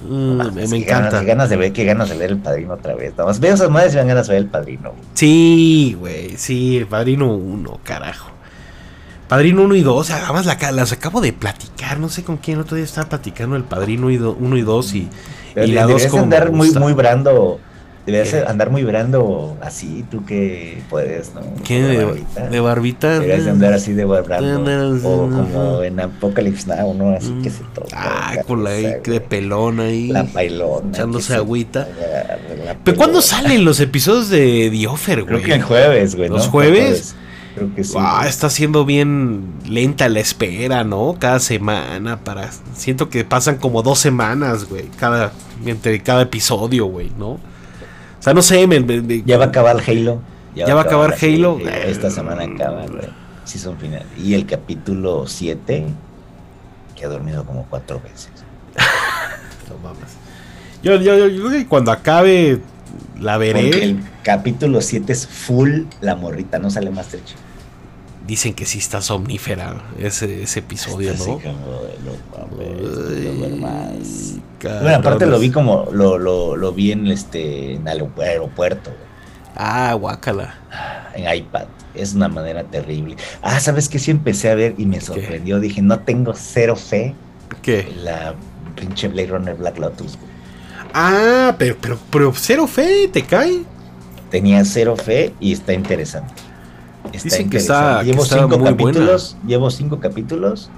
Mm, 0.07 0.53
me, 0.53 0.77
encanta. 0.77 1.21
Qué 1.21 1.25
ganas, 1.25 1.49
de 1.49 1.57
ver, 1.57 1.73
qué 1.73 1.83
ganas 1.83 2.09
de 2.09 2.17
ver 2.17 2.31
el 2.31 2.37
padrino 2.37 2.73
otra 2.73 2.93
vez. 2.93 3.11
Nada 3.11 3.25
más 3.25 3.39
veo 3.39 3.55
esas 3.55 3.69
madres 3.69 3.93
y 3.93 3.95
me 3.95 3.99
dan 4.01 4.07
ganas 4.09 4.27
de 4.27 4.33
ver 4.33 4.43
el 4.43 4.49
padrino. 4.49 4.93
Sí, 5.13 5.95
güey, 5.99 6.37
sí, 6.37 6.77
el 6.77 6.87
padrino 6.87 7.33
1, 7.33 7.79
carajo. 7.83 8.31
Padrino 9.27 9.63
1 9.63 9.75
y 9.75 9.81
2, 9.81 10.11
además 10.11 10.45
la, 10.45 10.71
las 10.71 10.91
acabo 10.91 11.19
de 11.19 11.33
platicar, 11.33 11.99
no 11.99 12.09
sé 12.09 12.23
con 12.23 12.37
quién, 12.37 12.57
el 12.57 12.61
otro 12.61 12.75
día 12.75 12.85
estaba 12.85 13.09
platicando 13.09 13.55
el 13.55 13.63
Padrino 13.63 14.05
1 14.05 14.57
y 14.57 14.61
2 14.61 14.93
y, 14.93 15.09
y 15.55 15.67
la 15.71 15.87
2 15.87 16.07
como 16.07 16.23
andar 16.23 16.51
muy, 16.51 16.69
muy 16.73 16.93
brando 16.93 17.59
Debes 18.05 18.35
andar 18.35 18.69
muy 18.69 18.83
brando 18.83 19.57
así, 19.61 20.05
tú 20.11 20.23
que 20.25 20.83
puedes, 20.91 21.33
¿no? 21.33 21.41
¿Qué? 21.63 21.81
De 21.81 22.05
barbita. 22.05 22.49
De 22.49 22.59
barbita. 22.59 23.19
Debes 23.19 23.47
andar 23.47 23.73
así 23.73 23.93
de 23.93 24.05
brando. 24.05 24.99
O 25.03 25.27
como 25.27 25.81
en 25.81 25.99
Apocalypse 25.99 26.67
Now, 26.67 26.93
¿no? 26.93 27.15
Así 27.15 27.33
que 27.41 27.49
se 27.49 27.63
toca. 27.73 27.87
Ah, 27.93 28.35
con 28.45 28.63
la 28.63 28.69
de 28.69 29.25
pelón 29.27 29.79
ahí. 29.79 30.09
La 30.09 30.23
pailona. 30.23 30.89
Echándose 30.89 31.33
agüita. 31.33 31.87
¿Pero 32.83 32.95
cuándo 32.95 33.21
salen 33.21 33.65
los 33.65 33.79
episodios 33.79 34.29
de 34.29 34.69
The 34.71 34.87
Offer, 34.87 35.23
güey? 35.23 35.27
Creo 35.27 35.43
que 35.43 35.53
el 35.53 35.63
jueves, 35.63 36.15
güey. 36.15 36.29
¿Los 36.29 36.47
jueves? 36.47 37.15
Creo 37.55 37.73
que 37.73 37.83
sí. 37.83 37.97
está 38.27 38.49
siendo 38.51 38.85
bien 38.85 39.53
lenta 39.65 40.09
la 40.09 40.19
espera, 40.19 40.83
¿no? 40.83 41.15
Cada 41.17 41.39
semana 41.39 42.19
para... 42.19 42.51
Siento 42.75 43.09
que 43.09 43.23
pasan 43.23 43.57
como 43.57 43.81
dos 43.81 43.97
semanas, 43.97 44.65
güey. 44.69 44.85
Cada... 44.99 45.31
Entre 45.65 46.03
cada 46.03 46.23
episodio, 46.23 46.85
güey, 46.85 47.11
¿no? 47.17 47.39
Sea, 48.23 48.33
no 48.33 48.41
sé, 48.41 48.67
ya 49.25 49.37
va 49.37 49.45
a 49.45 49.47
acabar 49.47 49.77
Halo. 49.85 50.21
Ya, 50.55 50.73
va 50.73 50.81
a 50.81 50.83
acabar, 50.85 51.15
Halo. 51.21 51.59
Esta 51.59 52.09
semana 52.09 52.43
acaba, 52.43 52.85
güey. 52.87 53.09
son 53.45 53.77
final. 53.77 54.03
Y 54.17 54.33
el 54.33 54.45
capítulo 54.45 55.27
7, 55.27 55.85
que 56.95 57.05
ha 57.05 57.09
dormido 57.09 57.45
como 57.45 57.65
cuatro 57.69 58.01
veces. 58.01 58.31
no 59.69 59.77
mames. 59.79 60.15
Yo, 60.81 60.95
yo, 60.95 61.27
yo, 61.27 61.47
creo 61.47 61.51
que 61.51 61.67
cuando 61.67 61.91
acabe 61.91 62.61
la 63.19 63.37
veré. 63.37 63.63
Porque 63.63 63.83
el 63.83 63.99
capítulo 64.23 64.81
7 64.81 65.11
es 65.11 65.27
full 65.27 65.83
la 66.01 66.15
morrita, 66.15 66.59
no 66.59 66.69
sale 66.69 66.89
Master 66.91 67.23
Chief 67.23 67.44
dicen 68.25 68.53
que 68.53 68.65
sí 68.65 68.79
está 68.79 69.01
somnífera 69.01 69.81
ese, 69.99 70.43
ese 70.43 70.59
episodio, 70.59 71.13
¿no? 71.13 71.41
bueno, 74.61 74.95
aparte 74.95 75.25
lo 75.25 75.39
vi 75.39 75.51
como, 75.51 75.87
lo, 75.91 76.17
lo, 76.17 76.55
lo 76.55 76.71
vi 76.71 76.91
en 76.91 77.07
este 77.07 77.73
en 77.73 77.87
el 77.87 78.07
aeropuerto. 78.19 78.91
Ah, 79.55 79.93
guácala. 79.93 80.55
En 81.13 81.33
iPad. 81.33 81.65
Es 81.93 82.13
una 82.13 82.27
manera 82.27 82.63
terrible. 82.63 83.15
Ah, 83.41 83.59
¿sabes 83.59 83.87
qué? 83.87 83.99
Sí 83.99 84.11
empecé 84.11 84.49
a 84.49 84.55
ver 84.55 84.75
y 84.77 84.85
me 84.85 84.99
sorprendió. 84.99 85.59
Dije, 85.59 85.81
no 85.81 85.99
tengo 85.99 86.33
cero 86.33 86.75
fe. 86.75 87.15
¿Qué? 87.61 87.87
La 88.03 88.35
pinche 88.75 89.07
Blade 89.07 89.27
Runner 89.27 89.55
Black 89.55 89.77
Lotus. 89.77 90.17
Ah, 90.93 91.55
pero, 91.57 91.77
pero, 91.79 91.97
pero 92.11 92.33
cero 92.35 92.67
fe, 92.67 93.07
¿te 93.07 93.23
cae? 93.23 93.63
Tenía 94.29 94.65
cero 94.65 94.97
fe 94.97 95.33
y 95.39 95.53
está 95.53 95.73
interesante. 95.73 96.33
Dicen 97.23 97.49
que 97.49 97.57
está, 97.57 98.03
llevo 98.03 98.25
cinco 98.25 98.63
capítulos, 98.63 99.37
llevo 99.45 99.69
cinco 99.69 99.99
capítulos. 99.99 100.69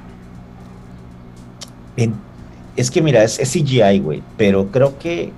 es 2.75 2.91
que 2.91 3.01
mira, 3.01 3.23
es, 3.23 3.37
CGI, 3.37 3.99
güey, 3.99 4.23
pero 4.37 4.67
creo 4.67 4.97
que 4.99 5.31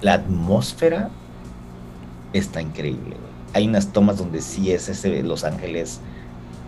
la 0.00 0.14
atmósfera 0.14 1.10
está 2.32 2.60
increíble. 2.60 3.16
Hay 3.52 3.68
unas 3.68 3.92
tomas 3.92 4.18
donde 4.18 4.42
sí 4.42 4.72
es 4.72 4.88
ese 4.88 5.22
Los 5.22 5.44
Ángeles 5.44 6.00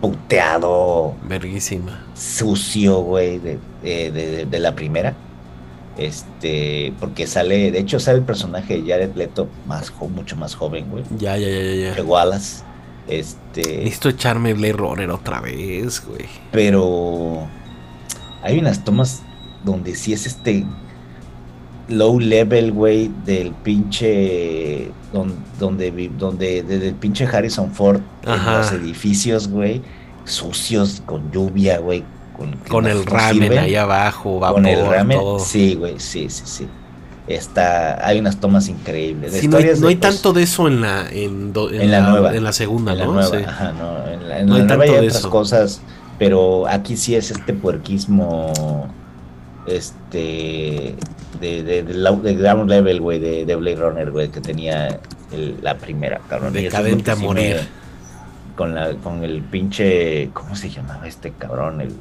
puteado. 0.01 1.15
Verguísima. 1.27 2.03
Sucio, 2.15 2.99
güey, 2.99 3.39
de, 3.39 4.47
la 4.51 4.75
primera. 4.75 5.15
Este, 5.97 6.93
porque 6.99 7.25
sale, 7.25 7.71
de 7.71 7.79
hecho 7.79 7.99
sale 7.99 8.19
el 8.19 8.23
personaje 8.23 8.79
de 8.79 8.89
Jared 8.91 9.15
Leto 9.15 9.47
más, 9.65 9.91
mucho 10.13 10.35
más 10.35 10.53
joven, 10.53 10.89
güey. 10.91 11.03
Ya, 11.17 11.37
ya, 11.37 11.49
ya, 11.49 11.73
ya. 11.73 11.93
De 11.95 12.01
Wallace. 12.03 12.63
Este. 13.07 13.61
Necesito 13.61 14.09
echarme 14.09 14.53
Blade 14.53 14.73
Runner 14.73 15.09
otra 15.11 15.41
vez, 15.41 16.03
güey. 16.05 16.25
Pero. 16.51 17.47
Hay 18.43 18.59
unas 18.59 18.83
tomas 18.83 19.21
donde 19.63 19.95
sí 19.95 20.13
es 20.13 20.25
este. 20.25 20.65
Low 21.89 22.19
level, 22.19 22.71
güey, 22.73 23.09
del 23.25 23.51
pinche. 23.51 24.91
Donde, 25.13 26.09
donde, 26.17 26.63
desde 26.63 26.89
el 26.89 26.95
pinche 26.95 27.25
Harrison 27.25 27.71
Ford. 27.71 28.01
En 28.23 28.45
los 28.45 28.71
edificios, 28.71 29.47
güey. 29.47 29.81
Sucios, 30.25 31.01
con 31.05 31.31
lluvia, 31.31 31.79
güey. 31.79 32.03
Con, 32.69 32.85
el 32.85 33.03
ramen 33.05 33.57
ahí 33.57 33.75
abajo, 33.75 34.39
vapor, 34.39 34.61
Con 34.61 34.65
el 34.67 34.85
ramen. 34.85 35.19
Sí, 35.39 35.73
güey, 35.73 35.99
sí, 35.99 36.29
sí, 36.29 36.43
sí. 36.45 36.67
Está 37.27 38.05
hay 38.07 38.19
unas 38.19 38.39
tomas 38.39 38.69
increíbles. 38.69 39.43
No, 39.47 39.87
hay, 39.87 39.95
tanto 39.97 40.33
de 40.33 40.43
eso 40.43 40.67
en 40.67 40.81
la 40.81 41.09
en, 41.09 41.53
la, 41.53 42.09
nueva. 42.09 42.35
en 42.35 42.43
la 42.43 42.53
segunda 42.53 42.93
en 42.93 42.99
la 42.99 43.05
nueva, 43.05 43.37
ajá, 43.45 43.73
no, 43.73 44.07
en 44.07 44.29
la, 44.29 44.43
nueva 44.43 44.83
hay 44.83 45.07
otras 45.07 45.27
cosas 45.27 45.81
pero 46.17 46.67
aquí 46.67 46.97
sí 46.97 47.15
es 47.15 47.31
este 47.31 47.53
puerquismo 47.53 48.87
este 49.67 50.95
de, 51.39 51.63
de, 51.63 51.83
de, 51.83 52.33
ground 52.35 52.69
level 52.69 53.01
güey 53.01 53.19
de, 53.19 53.45
de 53.45 53.55
Blade 53.55 53.75
Runner 53.75 54.11
güey 54.11 54.29
que 54.29 54.41
tenía 54.41 54.99
la 55.61 55.77
primera 55.77 56.21
cabrón. 56.29 56.53
Decadente 56.53 57.11
a 57.11 57.15
morir. 57.15 57.57
con 58.55 58.73
la 58.73 58.93
con 58.95 59.23
el 59.23 59.41
pinche 59.41 60.29
cómo 60.33 60.55
se 60.55 60.69
llamaba 60.69 61.07
este 61.07 61.31
cabrón 61.31 61.81
el 61.81 61.93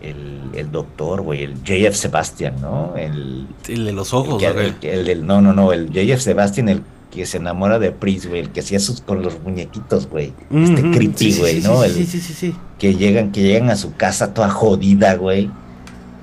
el, 0.00 0.70
doctor, 0.70 1.22
güey, 1.22 1.42
el 1.42 1.62
JF 1.62 1.94
Sebastian, 1.94 2.60
¿no? 2.60 2.94
El, 2.96 3.46
de 3.66 3.92
los 3.92 4.12
ojos, 4.14 4.42
el, 4.42 5.04
del, 5.04 5.26
no, 5.26 5.40
no, 5.40 5.52
no, 5.52 5.72
el 5.72 5.90
JF 5.90 6.20
Sebastian, 6.20 6.68
el 6.68 6.82
que 7.10 7.26
se 7.26 7.38
enamora 7.38 7.78
de 7.78 7.90
Pris, 7.90 8.28
güey, 8.28 8.40
el 8.40 8.50
que 8.50 8.60
hacía 8.60 8.80
sus 8.80 9.00
con 9.00 9.22
los 9.22 9.40
muñequitos, 9.42 10.08
güey. 10.08 10.32
este 10.50 10.90
creepy, 10.90 11.38
güey, 11.38 11.60
¿no? 11.60 11.82
Sí, 11.84 12.06
sí, 12.06 12.20
sí, 12.20 12.34
sí, 12.34 12.54
Que 12.78 12.94
llegan, 12.94 13.32
que 13.32 13.42
llegan 13.42 13.70
a 13.70 13.76
su 13.76 13.94
casa 13.94 14.34
toda 14.34 14.50
jodida, 14.50 15.14
güey. 15.14 15.50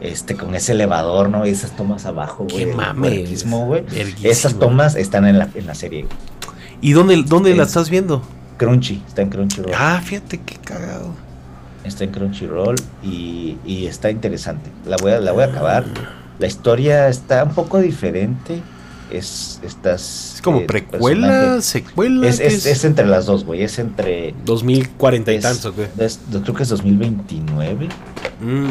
Este, 0.01 0.35
con 0.35 0.53
ese 0.53 0.73
elevador, 0.73 1.29
¿no? 1.29 1.47
Y 1.47 1.49
esas 1.49 1.75
tomas 1.75 2.05
abajo, 2.05 2.45
güey. 2.49 2.65
Qué 2.65 2.75
mames. 2.75 3.45
güey. 3.49 3.83
Esas 4.23 4.59
tomas 4.59 4.95
están 4.95 5.25
en 5.25 5.39
la, 5.39 5.49
en 5.55 5.65
la 5.65 5.73
serie. 5.73 6.05
¿Y 6.81 6.91
dónde, 6.91 7.23
dónde 7.23 7.55
la 7.55 7.63
estás 7.63 7.89
viendo? 7.89 8.21
Crunchy, 8.57 9.01
está 9.07 9.23
en 9.23 9.29
Crunchy. 9.29 9.61
Ah, 9.75 9.99
fíjate 10.03 10.39
qué 10.45 10.57
cagado 10.57 11.24
está 11.87 12.03
en 12.03 12.11
Crunchyroll 12.11 12.75
y, 13.03 13.57
y 13.65 13.85
está 13.85 14.09
interesante. 14.09 14.69
La 14.85 14.97
voy, 14.97 15.11
a, 15.11 15.19
la 15.19 15.31
voy 15.31 15.43
a 15.43 15.47
acabar. 15.47 15.85
La 16.39 16.47
historia 16.47 17.07
está 17.07 17.43
un 17.43 17.53
poco 17.53 17.79
diferente. 17.79 18.61
Es, 19.11 19.59
estas, 19.63 20.35
es 20.35 20.41
como 20.41 20.61
eh, 20.61 20.65
precuela, 20.65 21.61
secuela. 21.61 22.27
Es, 22.27 22.39
es, 22.39 22.83
entre 22.83 23.05
las 23.05 23.27
dos, 23.27 23.45
güey. 23.45 23.63
Es 23.63 23.77
entre. 23.79 24.33
2040 24.45 25.31
y 25.31 25.39
tantos, 25.39 25.75
güey. 25.75 25.87
creo 25.95 26.55
que 26.55 26.63
es 26.63 26.69
2029. 26.69 27.87
Mm. 28.41 28.65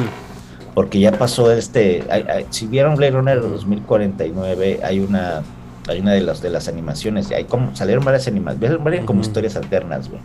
Porque 0.75 0.99
ya 0.99 1.13
pasó 1.13 1.53
este. 1.53 2.05
si 2.51 2.67
vieron 2.67 2.97
Blade 2.97 3.13
Runner 3.13 3.41
2049, 3.41 4.81
hay 4.83 5.01
una. 5.01 5.43
Hay 5.87 6.01
una 6.01 6.13
de 6.13 6.23
las 6.23 6.41
de 6.43 6.51
las 6.51 6.67
animaciones. 6.67 7.31
Hay 7.31 7.45
como, 7.45 7.77
salieron 7.77 8.05
varias 8.05 8.27
animaciones. 8.27 8.83
Varias 8.83 9.05
como 9.05 9.21
historias 9.21 9.55
alternas, 9.55 10.09
güey. 10.09 10.21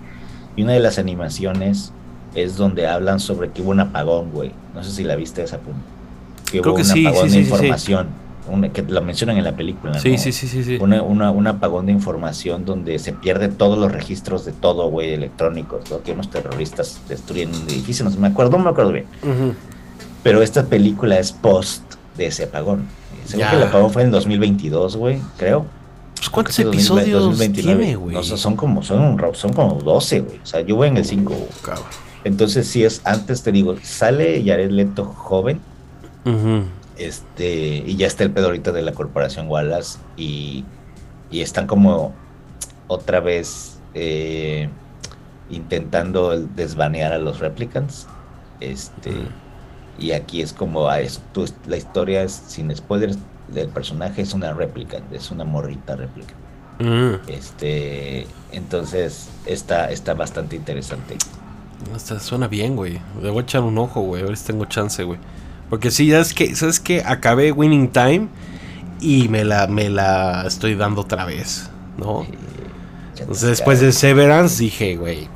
Y 0.55 0.63
una 0.63 0.73
de 0.73 0.79
las 0.79 0.97
animaciones 0.97 1.93
es 2.35 2.57
donde 2.57 2.87
hablan 2.87 3.19
sobre 3.19 3.49
que 3.49 3.61
hubo 3.61 3.71
un 3.71 3.79
apagón, 3.79 4.31
güey. 4.31 4.51
No 4.73 4.83
sé 4.83 4.91
si 4.91 5.03
la 5.03 5.15
viste 5.15 5.43
esa 5.43 5.57
punto. 5.57 5.79
Que 6.51 6.59
hubo 6.61 6.75
un 6.75 7.07
apagón 7.07 7.31
de 7.31 7.39
información. 7.39 8.07
que 8.73 8.83
la 8.83 9.01
mencionan 9.01 9.37
en 9.37 9.43
la 9.43 9.55
película. 9.55 9.99
Sí, 9.99 10.17
sí, 10.17 10.31
sí, 10.31 10.47
sí. 10.47 10.63
sí. 10.63 10.77
un 10.79 11.47
apagón 11.47 11.85
de 11.85 11.91
información 11.91 12.65
donde 12.65 12.99
se 12.99 13.13
pierden 13.13 13.55
todos 13.55 13.77
los 13.77 13.91
registros 13.91 14.45
de 14.45 14.51
todo, 14.51 14.89
güey, 14.89 15.13
electrónicos. 15.13 15.89
¿no? 15.89 16.01
Que 16.01 16.11
unos 16.13 16.29
terroristas 16.29 17.01
destruyen 17.07 17.49
un 17.49 17.63
edificio. 17.69 18.05
No 18.05 18.11
sé, 18.11 18.19
me 18.19 18.27
acuerdo, 18.27 18.57
no 18.57 18.63
me 18.65 18.69
acuerdo 18.69 18.91
bien. 18.91 19.05
Pero 20.23 20.41
esta 20.41 20.65
película 20.65 21.17
es 21.17 21.31
post 21.31 21.83
de 22.17 22.27
ese 22.27 22.43
apagón. 22.43 22.87
Según 23.25 23.47
que 23.47 23.55
el 23.55 23.63
apagón 23.63 23.91
fue 23.91 24.03
en 24.03 24.11
2022, 24.11 24.97
güey, 24.97 25.21
creo. 25.37 25.65
Pues 26.15 26.29
¿Cuántos 26.29 26.59
episodios 26.59 27.37
tiene, 27.53 27.95
güey? 27.95 28.15
No, 28.15 28.23
son 28.23 28.55
como, 28.55 28.83
son, 28.83 29.17
son 29.33 29.53
como 29.53 29.75
12, 29.75 30.19
güey. 30.21 30.39
O 30.43 30.45
sea, 30.45 30.61
yo 30.61 30.75
voy 30.75 30.89
en 30.89 30.97
el 30.97 31.05
5. 31.05 31.33
cabrón. 31.61 31.85
Entonces, 32.23 32.67
si 32.67 32.83
es 32.83 33.01
antes, 33.05 33.43
te 33.43 33.51
digo, 33.51 33.77
sale 33.81 34.43
Jared 34.45 34.71
Leto 34.71 35.05
joven. 35.05 35.59
Este, 36.97 37.77
y 37.77 37.95
ya 37.95 38.07
está 38.07 38.23
el 38.23 38.31
pedorito 38.31 38.71
de 38.71 38.81
la 38.81 38.91
corporación 38.91 39.47
Wallace. 39.47 39.99
Y, 40.17 40.65
están 41.31 41.67
como 41.67 42.13
otra 42.87 43.19
vez 43.19 43.79
eh, 43.93 44.67
intentando 45.49 46.39
desvanear 46.39 47.13
a 47.13 47.19
los 47.19 47.39
replicants. 47.39 48.07
Este. 48.59 49.11
Y 49.97 50.11
aquí 50.11 50.41
es 50.41 50.53
como 50.53 50.87
ah, 50.87 50.99
la 51.67 51.77
historia 51.77 52.23
es 52.23 52.31
sin 52.31 52.75
spoilers 52.75 53.17
del 53.53 53.69
personaje 53.69 54.21
es 54.21 54.33
una 54.33 54.53
réplica, 54.53 54.99
es 55.11 55.31
una 55.31 55.43
morrita 55.43 55.95
réplica. 55.95 56.33
Este, 57.27 58.25
entonces 58.53 59.27
está, 59.45 59.91
está 59.91 60.13
bastante 60.13 60.55
interesante 60.55 61.17
suena 62.19 62.47
bien, 62.47 62.75
güey. 62.75 62.99
Le 63.21 63.29
voy 63.29 63.39
a 63.39 63.43
echar 63.43 63.61
un 63.61 63.77
ojo, 63.77 64.01
güey. 64.01 64.23
A 64.23 64.25
ver 64.25 64.37
si 64.37 64.45
tengo 64.45 64.65
chance, 64.65 65.03
güey. 65.03 65.19
Porque 65.69 65.91
sí, 65.91 66.11
es 66.11 66.33
que, 66.33 66.55
¿sabes 66.55 66.79
que 66.79 67.03
Acabé 67.05 67.51
Winning 67.51 67.89
Time 67.89 68.27
y 69.01 69.27
me 69.29 69.43
la, 69.43 69.67
me 69.67 69.89
la 69.89 70.45
estoy 70.47 70.75
dando 70.75 71.01
otra 71.01 71.25
vez, 71.25 71.69
¿no? 71.97 72.25
Entonces 73.19 73.49
después 73.49 73.79
de 73.79 73.91
Severance 73.91 74.63
dije, 74.63 74.95
güey, 74.95 75.27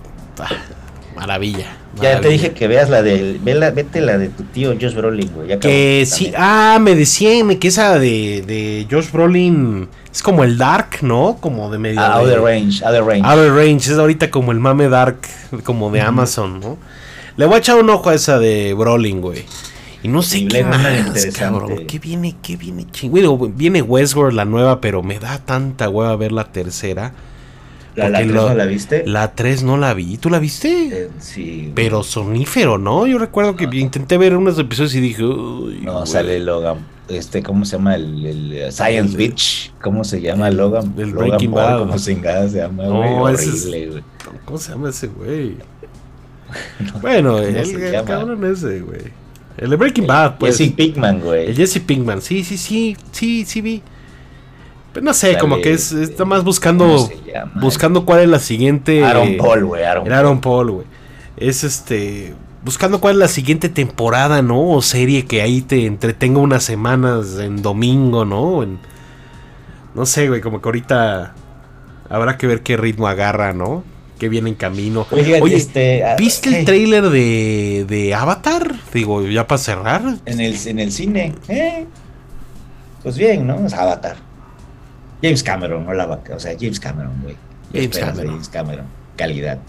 maravilla. 1.16 1.78
Ya 2.02 2.20
te 2.20 2.30
dije 2.30 2.54
que 2.54 2.68
veas 2.68 2.90
la 2.90 3.04
de. 3.04 3.40
vete 3.44 4.02
la 4.02 4.18
de 4.18 4.30
tu 4.30 4.44
tío 4.44 4.74
Josh 4.80 4.96
Brolin, 4.96 5.30
güey. 5.34 5.60
que 5.60 6.06
sí. 6.08 6.34
Ah, 6.36 6.80
me 6.82 6.96
decían 6.96 7.56
que 7.58 7.68
esa 7.68 8.00
de, 8.00 8.44
de 8.48 8.88
Josh 8.90 9.12
Brolin 9.12 9.88
es 10.14 10.22
como 10.22 10.44
el 10.44 10.60
Dark, 10.60 11.00
¿no? 11.02 11.38
Como 11.42 11.72
de 11.72 11.80
medio. 11.80 12.00
Ah, 12.00 12.20
Outer 12.20 12.40
Range, 12.40 12.86
Outer 12.86 13.04
Range. 13.04 13.24
Outer 13.26 13.52
Range, 13.52 13.92
es 13.92 13.98
ahorita 13.98 14.30
como 14.30 14.52
el 14.52 14.60
mame 14.60 14.88
Dark, 14.88 15.22
como 15.64 15.90
de 15.90 16.02
Amazon, 16.02 16.60
¿no? 16.60 16.78
Le 17.36 17.48
voy 17.48 17.56
a 17.56 17.58
echar 17.58 17.80
un 17.80 17.90
ojo 17.90 18.12
a 18.12 18.14
esa 18.14 18.38
de 18.38 18.76
Brolin, 18.76 19.22
güey. 19.22 19.44
Y 20.04 20.10
no 20.10 20.22
sé 20.22 20.48
qué 20.48 20.64
más, 20.64 21.26
cabrón. 21.36 21.88
¿Qué 21.88 21.98
viene? 21.98 22.36
¿Qué 22.44 22.58
viene? 22.58 22.86
viene 23.56 23.82
Westworld 23.82 24.36
la 24.36 24.46
nueva, 24.46 24.82
pero 24.82 25.02
me 25.02 25.18
da 25.18 25.40
tanta 25.40 25.90
hueva 25.90 26.16
ver 26.16 26.32
la 26.32 26.52
tercera. 26.52 27.14
¿La, 27.96 28.12
3 28.12 28.28
no 28.28 28.54
la 28.54 28.66
viste? 28.66 29.04
La 29.06 29.34
3 29.34 29.64
no 29.64 29.78
la 29.78 29.94
vi. 29.94 30.18
¿Tú 30.18 30.30
la 30.30 30.40
viste? 30.40 31.06
Eh, 31.06 31.10
sí. 31.20 31.72
Pero 31.74 32.04
sonífero, 32.04 32.78
¿no? 32.78 33.08
Yo 33.08 33.18
recuerdo 33.18 33.56
que 33.56 33.68
intenté 33.72 34.18
ver 34.18 34.36
unos 34.36 34.60
episodios 34.60 34.94
y 34.96 35.00
dije. 35.00 35.24
Uy, 35.24 35.80
no, 35.82 36.06
sale 36.06 36.40
Logan. 36.40 36.93
Este, 37.08 37.44
¿cómo 37.44 37.66
se 37.66 37.78
llama? 37.78 37.96
El, 37.96 38.68
Science 38.72 39.18
Beach. 39.18 39.72
¿Cómo 39.82 40.04
se 40.04 40.22
llama 40.22 40.50
Logan? 40.50 40.94
El 40.98 41.14
Breaking 41.14 41.52
Bad. 41.52 41.80
¿Cómo 41.80 41.98
se 41.98 42.16
llama, 42.16 42.86
güey? 42.86 43.14
horrible, 43.14 43.88
güey. 43.88 44.04
¿Cómo 44.46 44.58
se 44.58 44.72
llama 44.72 44.90
ese 44.90 45.08
güey? 45.08 45.58
bueno, 47.02 47.40
el, 47.40 47.56
el 47.56 48.04
cabrón 48.04 48.44
ese, 48.46 48.80
güey. 48.82 49.24
El 49.58 49.70
de 49.70 49.76
Breaking 49.76 50.08
Bad, 50.08 50.38
pues. 50.38 50.58
Jesse 50.58 50.72
Pinkman, 50.72 51.20
güey. 51.20 51.48
El 51.48 51.56
Jesse 51.56 51.80
Pinkman, 51.80 52.22
sí, 52.22 52.44
sí, 52.44 52.58
sí, 52.58 52.98
sí, 53.12 53.46
sí 53.46 53.62
vi. 53.62 53.82
Pero 54.94 55.06
no 55.06 55.14
sé, 55.14 55.38
como 55.38 55.60
que 55.60 55.74
es, 55.74 55.92
está 55.92 56.24
más 56.24 56.44
buscando 56.44 57.10
buscando 57.56 58.06
cuál 58.06 58.22
es 58.22 58.30
la 58.30 58.40
siguiente. 58.40 59.04
Aaron 59.04 59.38
Paul, 59.38 59.66
güey. 59.66 59.84
Aaron, 59.84 60.12
Aaron 60.12 60.42
Paul, 60.42 60.72
güey. 60.72 60.88
Es 61.38 61.64
este. 61.64 62.36
Buscando 62.64 63.02
cuál 63.02 63.16
es 63.16 63.20
la 63.20 63.28
siguiente 63.28 63.68
temporada, 63.68 64.42
¿no? 64.42 64.70
O 64.70 64.82
serie 64.82 65.26
que 65.26 65.42
ahí 65.42 65.62
te 65.62 65.86
entretenga 65.86 66.40
unas 66.40 66.64
semanas 66.64 67.38
en 67.40 67.62
domingo, 67.62 68.24
¿no? 68.26 68.66
no 69.94 70.06
sé, 70.06 70.28
güey, 70.28 70.42
como 70.42 70.62
que 70.62 70.70
ahorita 70.70 71.36
habrá 72.10 72.38
que 72.38 72.48
ver 72.48 72.64
qué 72.64 72.78
ritmo 72.78 73.08
agarra, 73.08 73.54
¿no? 73.54 73.84
Que 74.18 74.30
viene 74.30 74.50
en 74.50 74.56
camino. 74.56 75.06
Oye, 75.12 75.56
este, 75.56 76.04
ah, 76.06 76.16
¿viste 76.18 76.58
el 76.58 76.66
trailer 76.66 77.10
de, 77.10 77.86
de 77.88 78.14
Avatar? 78.14 78.74
Digo, 78.94 79.24
ya 79.24 79.46
para 79.46 79.60
cerrar. 79.60 80.02
En 80.26 80.40
el, 80.40 80.56
en 80.66 80.80
el 80.80 80.92
cine, 80.92 81.36
¿eh? 81.50 81.86
Pues 83.04 83.18
bien, 83.18 83.46
¿no? 83.46 83.66
Es 83.66 83.74
Avatar. 83.74 84.16
James 85.22 85.44
Cameron, 85.44 85.86
no 85.86 85.94
la 85.94 86.06
vaca. 86.06 86.36
O 86.36 86.40
sea, 86.40 86.54
James 86.60 86.80
Cameron, 86.80 87.14
güey. 87.22 87.36
James 87.74 87.98
Cameron. 87.98 88.32
James 88.32 88.50
Cameron. 88.50 88.86
Calidad. 89.18 89.60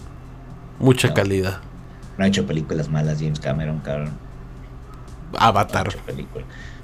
Mucha 0.79 1.13
calidad. 1.13 1.61
No 2.17 2.23
ha 2.23 2.27
hecho 2.27 2.45
películas 2.45 2.89
malas 2.89 3.19
James 3.19 3.39
Cameron, 3.39 3.79
cabrón. 3.79 4.11
Avatar. 5.37 5.89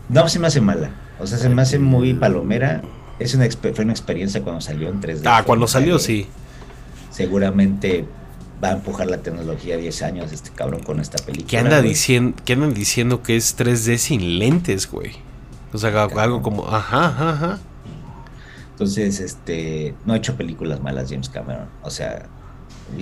No, 0.09 0.27
se 0.27 0.39
me 0.39 0.47
hace 0.47 0.61
mala. 0.61 0.91
O 1.19 1.27
sea, 1.27 1.37
se 1.37 1.49
me 1.49 1.61
hace 1.61 1.79
muy 1.79 2.13
palomera. 2.13 2.81
Es 3.19 3.35
una 3.35 3.47
fue 3.49 3.83
una 3.83 3.93
experiencia 3.93 4.41
cuando 4.41 4.61
salió 4.61 4.89
en 4.89 4.99
3D. 4.99 5.21
Ah, 5.25 5.43
cuando 5.45 5.67
salió, 5.67 5.99
sí. 5.99 6.27
Seguramente 7.11 8.05
va 8.63 8.69
a 8.69 8.71
empujar 8.73 9.07
la 9.07 9.17
tecnología 9.17 9.77
10 9.77 10.01
años 10.03 10.31
este 10.31 10.51
cabrón 10.51 10.81
con 10.83 10.99
esta 10.99 11.23
película. 11.23 11.47
¿Qué, 11.47 11.57
anda 11.57 11.81
diciendo, 11.81 12.37
¿Qué 12.43 12.53
andan 12.53 12.73
diciendo 12.73 13.23
que 13.23 13.35
es 13.35 13.57
3D 13.57 13.97
sin 13.97 14.39
lentes, 14.39 14.89
güey? 14.89 15.13
O 15.73 15.77
sea, 15.77 16.03
algo 16.03 16.41
como, 16.41 16.67
ajá, 16.67 17.07
ajá, 17.07 17.29
ajá. 17.31 17.59
Entonces, 18.71 19.19
este, 19.19 19.93
no 20.05 20.13
ha 20.13 20.17
hecho 20.17 20.35
películas 20.35 20.81
malas 20.81 21.09
James 21.09 21.29
Cameron. 21.29 21.67
O 21.83 21.89
sea, 21.89 22.25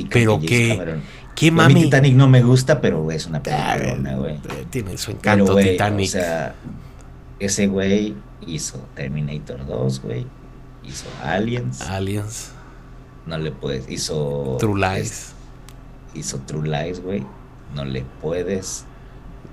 pero 0.10 0.40
que, 0.40 1.00
qué 1.36 1.52
mami. 1.52 1.84
Titanic 1.84 2.16
no 2.16 2.28
me 2.28 2.42
gusta, 2.42 2.82
pero 2.82 3.12
es 3.12 3.26
una 3.26 3.42
película, 3.42 4.16
güey. 4.16 4.36
Eh, 4.36 4.66
tiene 4.70 4.98
su 4.98 5.12
encanto 5.12 5.56
Titanic. 5.56 6.08
O 6.08 6.12
sea, 6.12 6.56
ese 7.40 7.68
güey 7.68 8.16
hizo 8.46 8.78
Terminator 8.96 9.66
2, 9.66 10.02
güey. 10.02 10.26
Hizo 10.84 11.06
Aliens. 11.24 11.82
Aliens. 11.82 12.52
No 13.26 13.38
le 13.38 13.52
puedes. 13.52 13.90
Hizo. 13.90 14.58
True 14.60 14.80
Lies. 14.80 15.34
hizo 16.14 16.40
True 16.40 16.68
Lies, 16.68 17.02
güey. 17.02 17.24
No 17.76 17.86
le 17.86 18.04
puedes 18.22 18.86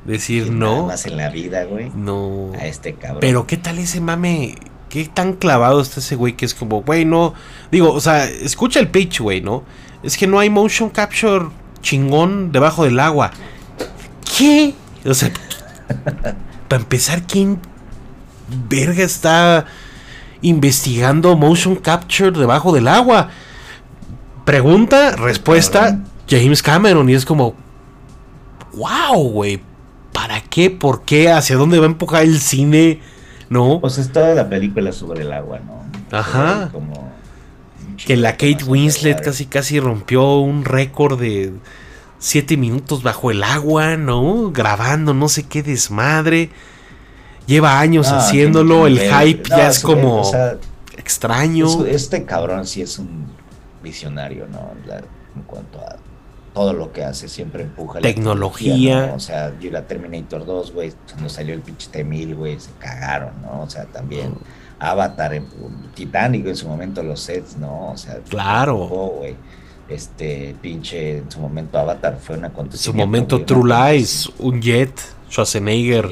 Decir 0.06 0.52
no. 0.52 0.86
más 0.86 1.04
en 1.06 1.16
la 1.16 1.30
vida, 1.30 1.64
güey. 1.64 1.90
No. 1.94 2.52
A 2.54 2.66
este 2.66 2.94
cabrón. 2.94 3.20
Pero 3.20 3.46
¿qué 3.46 3.56
tal 3.56 3.78
ese 3.78 4.00
mame? 4.00 4.54
¿Qué 4.88 5.04
tan 5.06 5.32
clavado 5.32 5.80
está 5.80 5.98
ese 5.98 6.14
güey 6.14 6.34
que 6.34 6.44
es 6.44 6.54
como, 6.54 6.82
güey, 6.82 7.04
no. 7.04 7.34
Digo, 7.72 7.92
o 7.92 8.00
sea, 8.00 8.24
escucha 8.24 8.78
el 8.78 8.88
pitch, 8.88 9.20
güey, 9.20 9.40
¿no? 9.40 9.64
Es 10.02 10.16
que 10.16 10.26
no 10.26 10.38
hay 10.38 10.50
motion 10.50 10.90
capture 10.90 11.46
chingón 11.82 12.52
debajo 12.52 12.84
del 12.84 12.98
agua. 13.00 13.30
¿Qué? 14.36 14.74
O 15.04 15.14
sea, 15.14 15.30
para 16.68 16.82
empezar, 16.82 17.22
¿quién 17.22 17.60
verga 18.68 19.02
está 19.02 19.66
investigando 20.42 21.36
motion 21.36 21.76
capture 21.76 22.32
debajo 22.32 22.72
del 22.72 22.88
agua? 22.88 23.30
Pregunta, 24.44 25.16
respuesta, 25.16 25.98
James 26.28 26.62
Cameron. 26.62 27.08
Y 27.08 27.14
es 27.14 27.24
como, 27.24 27.54
wow, 28.74 29.30
güey. 29.30 29.60
¿Para 30.12 30.40
qué? 30.40 30.70
¿Por 30.70 31.02
qué? 31.02 31.30
¿Hacia 31.30 31.56
dónde 31.56 31.78
va 31.78 31.84
a 31.84 31.88
empujar 31.88 32.22
el 32.22 32.40
cine? 32.40 33.00
¿No? 33.48 33.80
Pues 33.80 33.98
es 33.98 34.10
toda 34.10 34.34
la 34.34 34.48
película 34.48 34.90
sobre 34.92 35.22
el 35.22 35.32
agua, 35.32 35.60
¿no? 35.60 35.84
Ajá. 36.16 36.70
Como 36.72 37.05
que 38.04 38.16
la 38.16 38.32
Kate 38.32 38.64
Winslet 38.64 39.22
casi 39.22 39.46
casi 39.46 39.80
rompió 39.80 40.38
un 40.38 40.64
récord 40.64 41.18
de 41.18 41.52
siete 42.18 42.56
minutos 42.56 43.02
bajo 43.02 43.30
el 43.30 43.42
agua, 43.42 43.96
¿no? 43.96 44.50
Grabando 44.52 45.14
no 45.14 45.28
sé 45.28 45.44
qué 45.44 45.62
desmadre. 45.62 46.50
Lleva 47.46 47.78
años 47.78 48.08
haciéndolo, 48.08 48.86
el 48.86 48.98
hype 48.98 49.48
ya 49.48 49.68
es 49.68 49.80
como 49.80 50.22
extraño. 50.96 51.86
este 51.86 52.24
cabrón 52.24 52.66
sí 52.66 52.82
es 52.82 52.98
un 52.98 53.26
visionario, 53.82 54.46
¿no? 54.48 54.72
en 55.36 55.42
cuanto 55.42 55.78
a 55.78 55.96
todo 56.54 56.72
lo 56.72 56.90
que 56.90 57.04
hace, 57.04 57.28
siempre 57.28 57.64
empuja 57.64 58.00
tecnología. 58.00 59.12
O 59.14 59.20
sea, 59.20 59.52
yo 59.60 59.70
la 59.70 59.86
Terminator 59.86 60.46
2, 60.46 60.72
güey, 60.72 60.92
cuando 61.12 61.28
salió 61.28 61.54
el 61.54 61.60
pinche 61.60 61.88
T-1000, 61.90 62.34
güey, 62.34 62.58
se 62.58 62.70
cagaron, 62.78 63.42
¿no? 63.42 63.60
O 63.60 63.70
sea, 63.70 63.84
también 63.84 64.32
Avatar, 64.78 65.34
en, 65.34 65.46
Titanic 65.94 66.46
en 66.46 66.56
su 66.56 66.68
momento 66.68 67.02
los 67.02 67.20
sets, 67.20 67.56
¿no? 67.56 67.92
O 67.92 67.96
sea, 67.96 68.18
claro. 68.28 68.76
güey. 68.76 69.34
Este 69.88 70.56
pinche 70.60 71.18
en 71.18 71.30
su 71.30 71.38
momento 71.38 71.78
Avatar 71.78 72.18
fue 72.20 72.36
una 72.36 72.48
En 72.48 72.72
su 72.72 72.92
momento 72.92 73.44
True 73.44 73.92
Lies, 73.92 74.28
un 74.38 74.60
jet, 74.60 74.90
Schwarzenegger. 75.30 76.06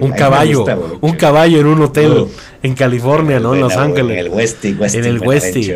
un 0.00 0.12
caballo, 0.12 0.64
un 1.00 1.12
caballo 1.12 1.60
en 1.60 1.66
un 1.66 1.82
hotel 1.82 2.28
en 2.62 2.74
California, 2.74 3.40
¿no? 3.40 3.54
En 3.54 3.60
Los 3.60 3.76
Ángeles. 3.76 4.18
En 4.18 4.26
el 4.26 4.30
Westy, 4.30 4.72
Westy 4.72 4.98
En 4.98 5.04
el 5.04 5.20
Westy. 5.20 5.64
Sí. 5.64 5.74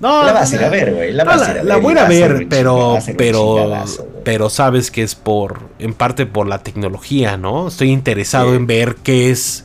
No, 0.00 0.24
la 0.24 0.32
vas 0.32 0.52
a 0.52 0.56
ir 0.56 0.64
a 0.64 0.68
ver, 0.70 0.94
güey. 0.94 1.12
La, 1.12 1.24
la, 1.62 1.76
voy 1.76 1.96
a 1.96 2.08
ver, 2.08 2.46
pero, 2.48 2.98
pero, 3.16 3.84
pero 4.30 4.48
sabes 4.48 4.92
que 4.92 5.02
es 5.02 5.16
por, 5.16 5.58
en 5.80 5.92
parte 5.92 6.24
por 6.24 6.46
la 6.46 6.62
tecnología, 6.62 7.36
¿no? 7.36 7.66
Estoy 7.66 7.90
interesado 7.90 8.54
en 8.54 8.68
ver 8.68 8.94
qué 9.02 9.32
es, 9.32 9.64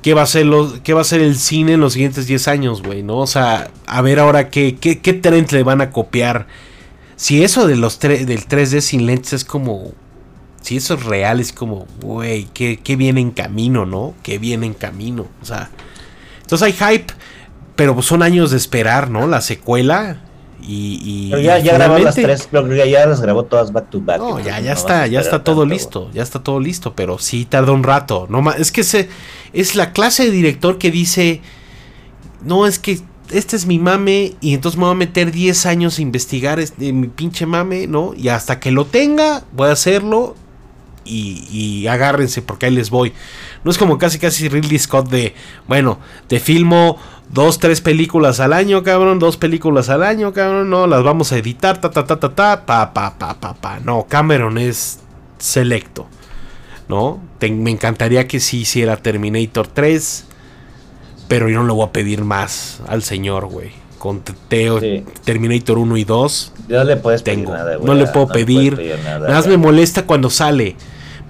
qué 0.00 0.14
va 0.14 0.22
a 0.22 0.26
ser 0.26 0.46
lo, 0.46 0.82
qué 0.82 0.94
va 0.94 1.02
a 1.02 1.04
ser 1.04 1.20
el 1.20 1.36
cine 1.36 1.74
en 1.74 1.80
los 1.80 1.92
siguientes 1.92 2.26
10 2.26 2.48
años, 2.48 2.82
güey, 2.82 3.02
¿no? 3.02 3.18
O 3.18 3.26
sea, 3.26 3.70
a 3.86 4.00
ver 4.00 4.18
ahora 4.18 4.48
qué, 4.48 4.78
qué, 4.80 5.00
qué 5.00 5.12
trend 5.12 5.52
le 5.52 5.64
van 5.64 5.82
a 5.82 5.90
copiar. 5.90 6.46
Si 7.16 7.44
eso 7.44 7.66
de 7.66 7.76
los 7.76 8.00
del 8.00 8.26
3D 8.26 8.80
sin 8.80 9.04
lentes 9.04 9.34
es 9.34 9.44
como, 9.44 9.92
si 10.62 10.78
eso 10.78 10.94
es 10.94 11.04
real, 11.04 11.38
es 11.38 11.52
como, 11.52 11.86
güey, 12.00 12.48
qué, 12.54 12.80
qué 12.82 12.96
viene 12.96 13.20
en 13.20 13.32
camino, 13.32 13.84
¿no? 13.84 14.14
Qué 14.22 14.38
viene 14.38 14.64
en 14.64 14.72
camino, 14.72 15.26
o 15.42 15.44
sea. 15.44 15.68
Entonces 16.40 16.62
hay 16.62 16.72
hype 16.72 17.12
pero 17.76 18.00
son 18.00 18.22
años 18.22 18.50
de 18.50 18.56
esperar, 18.56 19.10
¿no? 19.10 19.26
La 19.26 19.42
secuela. 19.42 20.22
Y, 20.62 21.30
ya, 21.30 21.58
ya 21.58 21.74
grabó 21.74 21.98
las 21.98 22.14
tres, 22.14 22.48
ya, 22.52 23.06
las 23.06 23.20
grabó 23.20 23.44
todas 23.44 23.72
back 23.72 23.90
to 23.90 24.00
back. 24.00 24.18
No, 24.18 24.40
ya, 24.40 24.60
ya 24.60 24.72
está, 24.72 25.06
ya 25.06 25.20
está 25.20 25.42
todo 25.44 25.64
listo, 25.64 26.10
ya 26.12 26.22
está 26.22 26.42
todo 26.42 26.60
listo, 26.60 26.94
pero 26.94 27.18
sí 27.18 27.44
tarda 27.44 27.72
un 27.72 27.82
rato. 27.82 28.26
No 28.28 28.50
es 28.52 28.72
que 28.72 28.84
se, 28.84 29.08
es 29.52 29.74
la 29.74 29.92
clase 29.92 30.24
de 30.24 30.30
director 30.30 30.78
que 30.78 30.90
dice, 30.90 31.40
no, 32.42 32.66
es 32.66 32.78
que 32.78 33.00
este 33.30 33.56
es 33.56 33.66
mi 33.66 33.78
mame 33.78 34.34
y 34.40 34.54
entonces 34.54 34.78
me 34.78 34.84
voy 34.84 34.92
a 34.92 34.96
meter 34.96 35.30
10 35.32 35.66
años 35.66 35.98
a 35.98 36.02
investigar 36.02 36.58
este, 36.58 36.92
mi 36.92 37.08
pinche 37.08 37.46
mame, 37.46 37.86
¿no? 37.86 38.12
Y 38.16 38.28
hasta 38.28 38.60
que 38.60 38.70
lo 38.70 38.86
tenga, 38.86 39.44
voy 39.52 39.68
a 39.68 39.72
hacerlo 39.72 40.34
y, 41.10 41.48
y, 41.50 41.86
agárrense 41.88 42.42
porque 42.42 42.66
ahí 42.66 42.72
les 42.72 42.90
voy. 42.90 43.12
No 43.64 43.70
es 43.70 43.78
como 43.78 43.98
casi 43.98 44.18
casi 44.18 44.48
Ridley 44.48 44.78
Scott 44.78 45.08
de, 45.10 45.34
bueno, 45.66 45.98
te 46.28 46.40
filmo 46.40 46.98
dos, 47.30 47.58
tres 47.58 47.80
películas 47.80 48.40
al 48.40 48.52
año, 48.52 48.82
cabrón, 48.82 49.18
dos 49.18 49.36
películas 49.36 49.88
al 49.88 50.02
año, 50.02 50.32
cabrón, 50.32 50.70
no, 50.70 50.86
las 50.86 51.02
vamos 51.02 51.32
a 51.32 51.38
editar, 51.38 51.80
ta, 51.80 51.90
ta, 51.90 52.04
ta, 52.04 52.18
ta, 52.18 52.34
ta, 52.34 52.66
pa, 52.66 52.92
pa, 52.92 53.18
pa, 53.18 53.34
pa, 53.34 53.54
pa. 53.54 53.80
No, 53.80 54.06
Cameron 54.08 54.58
es 54.58 55.00
selecto, 55.38 56.06
¿no? 56.88 57.20
me 57.48 57.70
encantaría 57.70 58.28
que 58.28 58.38
sí 58.38 58.60
hiciera 58.60 58.96
Terminator 58.96 59.66
3, 59.66 60.26
pero 61.28 61.48
yo 61.48 61.60
no 61.60 61.66
le 61.66 61.72
voy 61.72 61.86
a 61.86 61.92
pedir 61.92 62.22
más 62.22 62.80
al 62.86 63.02
señor, 63.02 63.46
güey. 63.46 63.70
Con 63.98 64.22
Teo, 64.48 64.80
Terminator 65.24 65.78
1 65.78 65.96
y 65.98 66.04
2. 66.04 66.52
No 66.68 66.84
le 66.84 66.96
puedes 66.96 67.22
tengo, 67.22 67.52
nada, 67.52 67.78
No 67.82 67.94
le 67.94 68.06
puedo 68.06 68.28
pedir. 68.28 68.98
nada, 69.04 69.28
más 69.28 69.46
me 69.46 69.58
molesta 69.58 70.06
cuando 70.06 70.30
sale. 70.30 70.74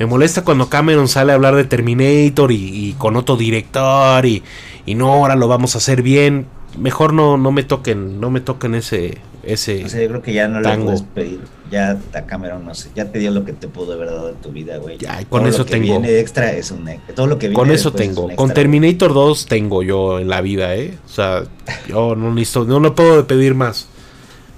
Me 0.01 0.07
molesta 0.07 0.43
cuando 0.43 0.71
Cameron 0.71 1.09
sale 1.09 1.31
a 1.31 1.35
hablar 1.35 1.55
de 1.55 1.65
Terminator 1.65 2.51
y 2.51 2.95
con 2.99 3.17
otro 3.17 3.37
director 3.37 4.25
y, 4.25 4.43
y 4.87 4.95
no, 4.95 5.13
ahora 5.13 5.37
lo 5.37 5.47
vamos 5.47 5.75
a 5.75 5.79
hacer 5.79 6.01
bien. 6.01 6.47
Mejor 6.79 7.13
no, 7.13 7.37
no 7.37 7.53
me 7.53 7.65
toquen, 7.65 8.19
no 8.19 8.31
me 8.31 8.41
toquen 8.41 8.75
ese, 8.75 9.19
ese. 9.43 9.85
O 9.85 9.89
sea, 9.91 10.01
yo 10.01 10.09
creo 10.09 10.23
que 10.23 10.33
ya 10.33 10.49
no 10.49 10.61
le 10.61 10.79
puedes 10.79 11.03
pedir. 11.03 11.41
Ya 11.71 11.99
a 12.15 12.23
Cameron, 12.23 12.65
no 12.65 12.75
sé, 12.75 12.89
ya 12.97 13.13
te 13.13 13.19
dio 13.19 13.31
lo 13.31 13.45
que 13.45 13.53
te 13.53 13.69
pudo 13.69 13.93
haber 13.93 14.09
dado 14.09 14.31
en 14.31 14.37
tu 14.37 14.51
vida, 14.51 14.79
güey. 14.79 14.97
Ya, 14.97 15.23
con 15.27 15.47
eso 15.47 15.59
lo 15.59 15.65
que 15.67 15.71
tengo. 15.73 16.01
Viene 16.01 16.19
extra 16.19 16.51
es 16.53 16.71
un 16.71 16.89
todo 17.15 17.27
lo 17.27 17.39
que 17.39 17.49
viene 17.49 17.61
Con 17.63 17.71
eso 17.71 17.93
tengo. 17.93 18.35
con 18.35 18.55
Terminator 18.55 19.13
2 19.13 19.47
tengo 19.47 19.83
yo 19.83 20.19
en 20.19 20.29
la 20.29 20.41
vida, 20.41 20.75
eh. 20.77 20.97
O 21.05 21.09
sea, 21.09 21.45
yo 21.89 22.17
no 22.17 22.33
necesito, 22.33 22.65
no 22.65 22.81
le 22.81 22.91
puedo 22.93 23.27
pedir 23.27 23.55
más. 23.55 23.87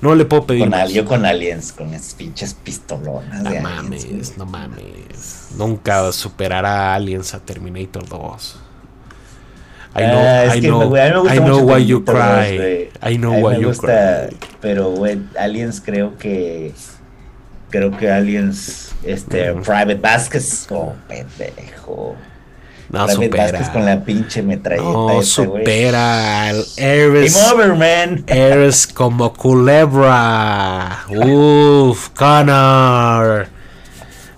No 0.02 0.16
le 0.16 0.24
puedo 0.24 0.46
pedir 0.46 0.62
con 0.62 0.70
más. 0.70 0.90
yo 0.92 1.04
con 1.04 1.24
Aliens, 1.24 1.72
con 1.72 1.94
esas 1.94 2.14
pinches 2.14 2.54
pistolonas. 2.54 3.40
No 3.40 3.54
mames, 3.60 4.36
no 4.36 4.44
mames. 4.44 5.50
Nunca 5.56 6.10
superará 6.10 6.90
a 6.90 6.94
Aliens 6.96 7.32
a 7.34 7.38
Terminator 7.38 8.06
2. 8.08 8.58
I 9.94 10.00
know, 10.00 10.18
ah, 10.18 10.54
I 10.54 10.60
know, 10.60 10.96
I 11.28 11.38
know 11.38 11.64
why 11.64 11.78
you 11.78 12.02
cry. 12.02 12.90
I 13.00 13.16
know 13.16 13.38
why 13.38 13.58
you 13.58 13.72
cry. 13.74 14.34
Pero, 14.60 14.90
güey, 14.90 15.20
Aliens 15.38 15.80
creo 15.80 16.18
que. 16.18 16.72
Creo 17.70 17.96
que 17.96 18.10
Aliens. 18.10 18.94
Este, 19.04 19.52
Private 19.54 20.00
Baskets. 20.00 20.66
Oh, 20.70 20.94
pendejo. 21.06 22.16
No 22.92 23.08
supera. 23.08 23.72
con 23.72 23.86
la 23.86 24.04
pinche 24.04 24.42
metralleta. 24.42 24.92
No 24.92 25.22
supera 25.22 26.50
Eres. 26.76 27.34
Game 27.34 27.52
over, 27.52 27.74
man. 27.74 28.24
Eres 28.26 28.86
como 28.86 29.32
culebra. 29.32 31.04
Uf, 31.08 32.10
Connor. 32.10 33.48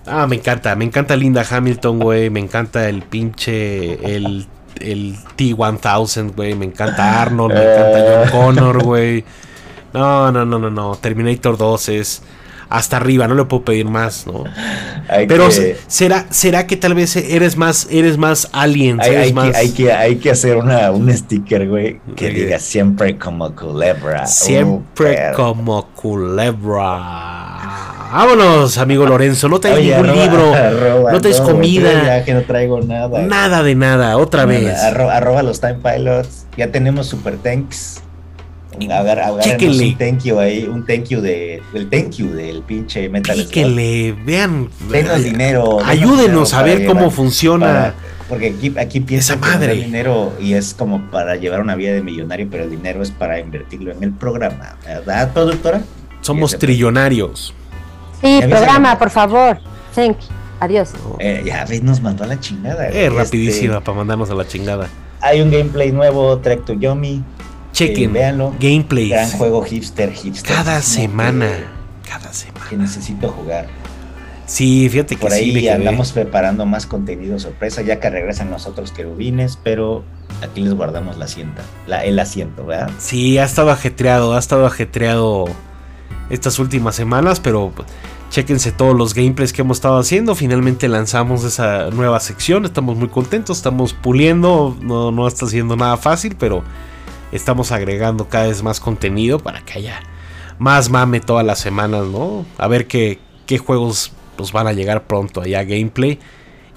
Ah, 0.07 0.25
me 0.27 0.37
encanta, 0.37 0.75
me 0.75 0.85
encanta 0.85 1.15
Linda 1.15 1.45
Hamilton, 1.49 1.99
güey. 1.99 2.29
Me 2.29 2.39
encanta 2.39 2.87
el 2.87 3.03
pinche. 3.03 4.15
El 4.15 4.47
el 4.79 5.17
T-1000, 5.35 6.35
güey. 6.35 6.55
Me 6.55 6.65
encanta 6.65 7.21
Arnold, 7.21 7.53
me 7.53 7.61
encanta 7.61 8.29
John 8.31 8.55
Connor, 8.55 8.83
güey. 8.83 9.23
No, 9.93 10.31
no, 10.31 10.45
no, 10.45 10.59
no, 10.59 10.69
no. 10.69 10.95
Terminator 10.95 11.57
2 11.57 11.89
es 11.89 12.21
hasta 12.69 12.97
arriba, 12.97 13.27
no 13.27 13.35
le 13.35 13.45
puedo 13.45 13.63
pedir 13.63 13.85
más, 13.85 14.25
¿no? 14.27 14.43
Pero 15.27 15.49
será, 15.87 16.25
será 16.29 16.67
que 16.67 16.77
tal 16.77 16.93
vez 16.93 17.15
eres 17.15 17.57
más, 17.57 17.87
eres 17.91 18.17
más 18.17 18.49
alien, 18.51 18.99
hay, 19.01 19.15
hay, 19.15 19.33
que, 19.33 19.55
hay, 19.55 19.71
que, 19.71 19.93
hay 19.93 20.15
que 20.17 20.31
hacer 20.31 20.57
una, 20.57 20.91
un 20.91 21.11
sticker, 21.15 21.67
güey, 21.67 21.99
que 22.15 22.29
diga 22.29 22.59
siempre 22.59 23.17
como 23.17 23.55
culebra. 23.55 24.25
Siempre 24.25 25.31
uh, 25.31 25.35
como 25.35 25.87
culebra. 25.89 27.85
Vámonos, 28.11 28.77
amigo 28.77 29.05
Lorenzo. 29.05 29.49
No 29.49 29.59
traes 29.59 29.83
ningún 29.83 30.07
libro. 30.15 30.53
no 31.11 31.21
traes 31.21 31.41
comida. 31.41 32.03
Ya 32.05 32.23
que 32.23 32.33
no 32.33 32.43
traigo 32.43 32.79
nada. 32.81 33.21
Nada 33.21 33.61
de 33.61 33.75
nada, 33.75 34.17
otra 34.17 34.45
vez. 34.45 34.81
Arroba, 34.81 35.43
los 35.43 35.59
Time 35.59 35.79
Pilots. 35.83 36.45
Ya 36.55 36.71
tenemos 36.71 37.07
Super 37.07 37.37
Tanks. 37.37 38.01
A 38.91 39.03
ver, 39.03 39.19
a 39.19 39.31
ver, 39.31 39.57
un 39.63 39.97
thank 39.97 40.23
you 40.23 40.39
ahí, 40.39 40.63
un 40.63 40.85
thank 40.85 41.05
you 41.05 41.21
de, 41.21 41.61
el 41.73 41.89
thank 41.89 42.11
you 42.11 42.29
del 42.29 42.61
pinche 42.61 43.09
Metal 43.09 43.35
Chéquenle, 43.35 44.15
vean. 44.25 44.69
Denos 44.89 45.23
dinero. 45.23 45.79
Ayúdenos 45.83 46.53
a 46.53 46.63
ver 46.63 46.85
cómo 46.85 47.11
funciona. 47.11 47.93
porque 48.27 48.53
aquí, 48.57 48.73
aquí 48.77 48.99
piensa 48.99 49.35
madre. 49.35 49.73
el 49.73 49.83
dinero 49.83 50.33
y 50.39 50.53
es 50.53 50.73
como 50.73 51.09
para 51.11 51.35
llevar 51.35 51.61
una 51.61 51.75
vida 51.75 51.93
de 51.93 52.01
millonario, 52.01 52.47
pero 52.49 52.63
el 52.63 52.71
dinero 52.71 53.01
es 53.01 53.11
para 53.11 53.39
invertirlo 53.39 53.91
en 53.91 54.03
el 54.03 54.11
programa, 54.11 54.77
¿verdad, 54.85 55.31
productora? 55.33 55.81
Somos 56.21 56.57
trillonarios. 56.57 57.53
Sí, 58.21 58.39
programa, 58.49 58.97
por 58.97 59.09
favor. 59.09 59.59
Thank 59.93 60.17
Adiós. 60.59 60.91
Eh, 61.19 61.43
ya 61.45 61.65
ves, 61.65 61.83
nos 61.83 62.01
mandó 62.01 62.23
a 62.23 62.27
la 62.27 62.39
chingada. 62.39 62.87
Es 62.87 62.95
este, 62.95 63.09
rapidísima 63.09 63.81
para 63.81 63.97
mandarnos 63.97 64.29
a 64.29 64.35
la 64.35 64.47
chingada. 64.47 64.89
Hay 65.21 65.41
un 65.41 65.51
gameplay 65.51 65.91
nuevo, 65.91 66.37
Trek 66.39 66.65
to 66.65 66.73
Yomi. 66.73 67.23
Chequen, 67.75 68.09
eh, 68.11 68.13
véanlo. 68.13 68.53
Gameplays. 68.57 69.09
Gran 69.09 69.31
juego 69.31 69.61
hipster, 69.61 70.13
hipster. 70.13 70.55
Cada 70.55 70.81
semana. 70.81 71.49
cada 72.07 72.31
semana. 72.31 72.65
Que 72.69 72.77
necesito 72.77 73.29
jugar. 73.29 73.67
Sí, 74.45 74.87
fíjate 74.89 75.15
que 75.15 75.21
Por 75.21 75.33
ahí 75.33 75.67
andamos 75.67 76.13
preparando 76.13 76.65
más 76.65 76.85
contenido 76.85 77.37
sorpresa, 77.37 77.81
ya 77.81 77.99
que 77.99 78.09
regresan 78.09 78.49
nosotros 78.49 78.91
querubines, 78.91 79.57
pero 79.61 80.05
aquí 80.41 80.61
les 80.61 80.73
guardamos 80.73 81.17
la 81.17 81.25
asiento, 81.25 81.61
la, 81.85 82.05
el 82.05 82.17
asiento, 82.19 82.65
¿verdad? 82.65 82.91
Sí, 82.97 83.39
ha 83.39 83.43
estado 83.43 83.71
ajetreado, 83.71 84.35
ha 84.35 84.39
estado 84.39 84.65
ajetreado 84.65 85.45
estas 86.29 86.59
últimas 86.59 86.95
semanas, 86.95 87.39
pero 87.39 87.73
Chequense 88.29 88.71
todos 88.71 88.95
los 88.95 89.13
gameplays 89.13 89.53
que 89.53 89.61
hemos 89.61 89.77
estado 89.77 89.97
haciendo. 89.97 90.35
Finalmente 90.35 90.87
lanzamos 90.87 91.43
esa 91.43 91.89
nueva 91.91 92.19
sección. 92.19 92.65
Estamos 92.65 92.97
muy 92.97 93.07
contentos, 93.09 93.57
estamos 93.57 93.93
puliendo. 93.93 94.77
No, 94.81 95.11
no 95.11 95.27
está 95.27 95.47
siendo 95.47 95.75
nada 95.75 95.97
fácil, 95.97 96.35
pero 96.37 96.63
estamos 97.31 97.71
agregando 97.71 98.27
cada 98.29 98.47
vez 98.47 98.63
más 98.63 98.79
contenido 98.79 99.39
para 99.39 99.61
que 99.61 99.79
haya 99.79 100.01
más 100.57 100.89
mame 100.89 101.19
todas 101.19 101.45
las 101.45 101.59
semanas, 101.59 102.05
¿no? 102.05 102.45
A 102.57 102.67
ver 102.67 102.87
qué, 102.87 103.19
qué 103.45 103.57
juegos 103.57 104.11
pues, 104.35 104.51
van 104.51 104.67
a 104.67 104.73
llegar 104.73 105.03
pronto 105.07 105.41
allá 105.41 105.63
gameplay. 105.63 106.19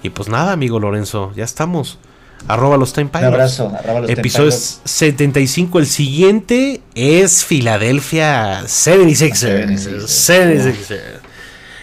Y 0.02 0.10
pues 0.10 0.28
nada, 0.28 0.52
amigo 0.52 0.78
Lorenzo, 0.78 1.32
ya 1.34 1.44
estamos. 1.44 1.98
Arroba 2.46 2.76
los 2.76 2.92
Time 2.92 3.06
Pilots. 3.06 3.26
Un 3.26 3.34
abrazo, 3.34 3.72
arroba 3.76 4.00
los 4.00 4.10
Episodio 4.10 4.52
75. 4.52 5.78
El 5.80 5.86
siguiente 5.86 6.80
es 6.94 7.44
Philadelphia 7.44 8.62
76ers. 8.62 10.06
76ers. 10.06 11.20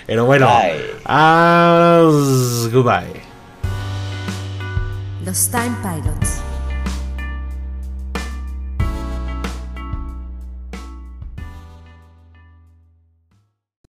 Pero 0.08 0.26
bueno, 0.26 0.50
goodbye. 2.72 3.22
Los 5.26 5.50
Time 5.50 5.76
Pilots. 5.82 6.45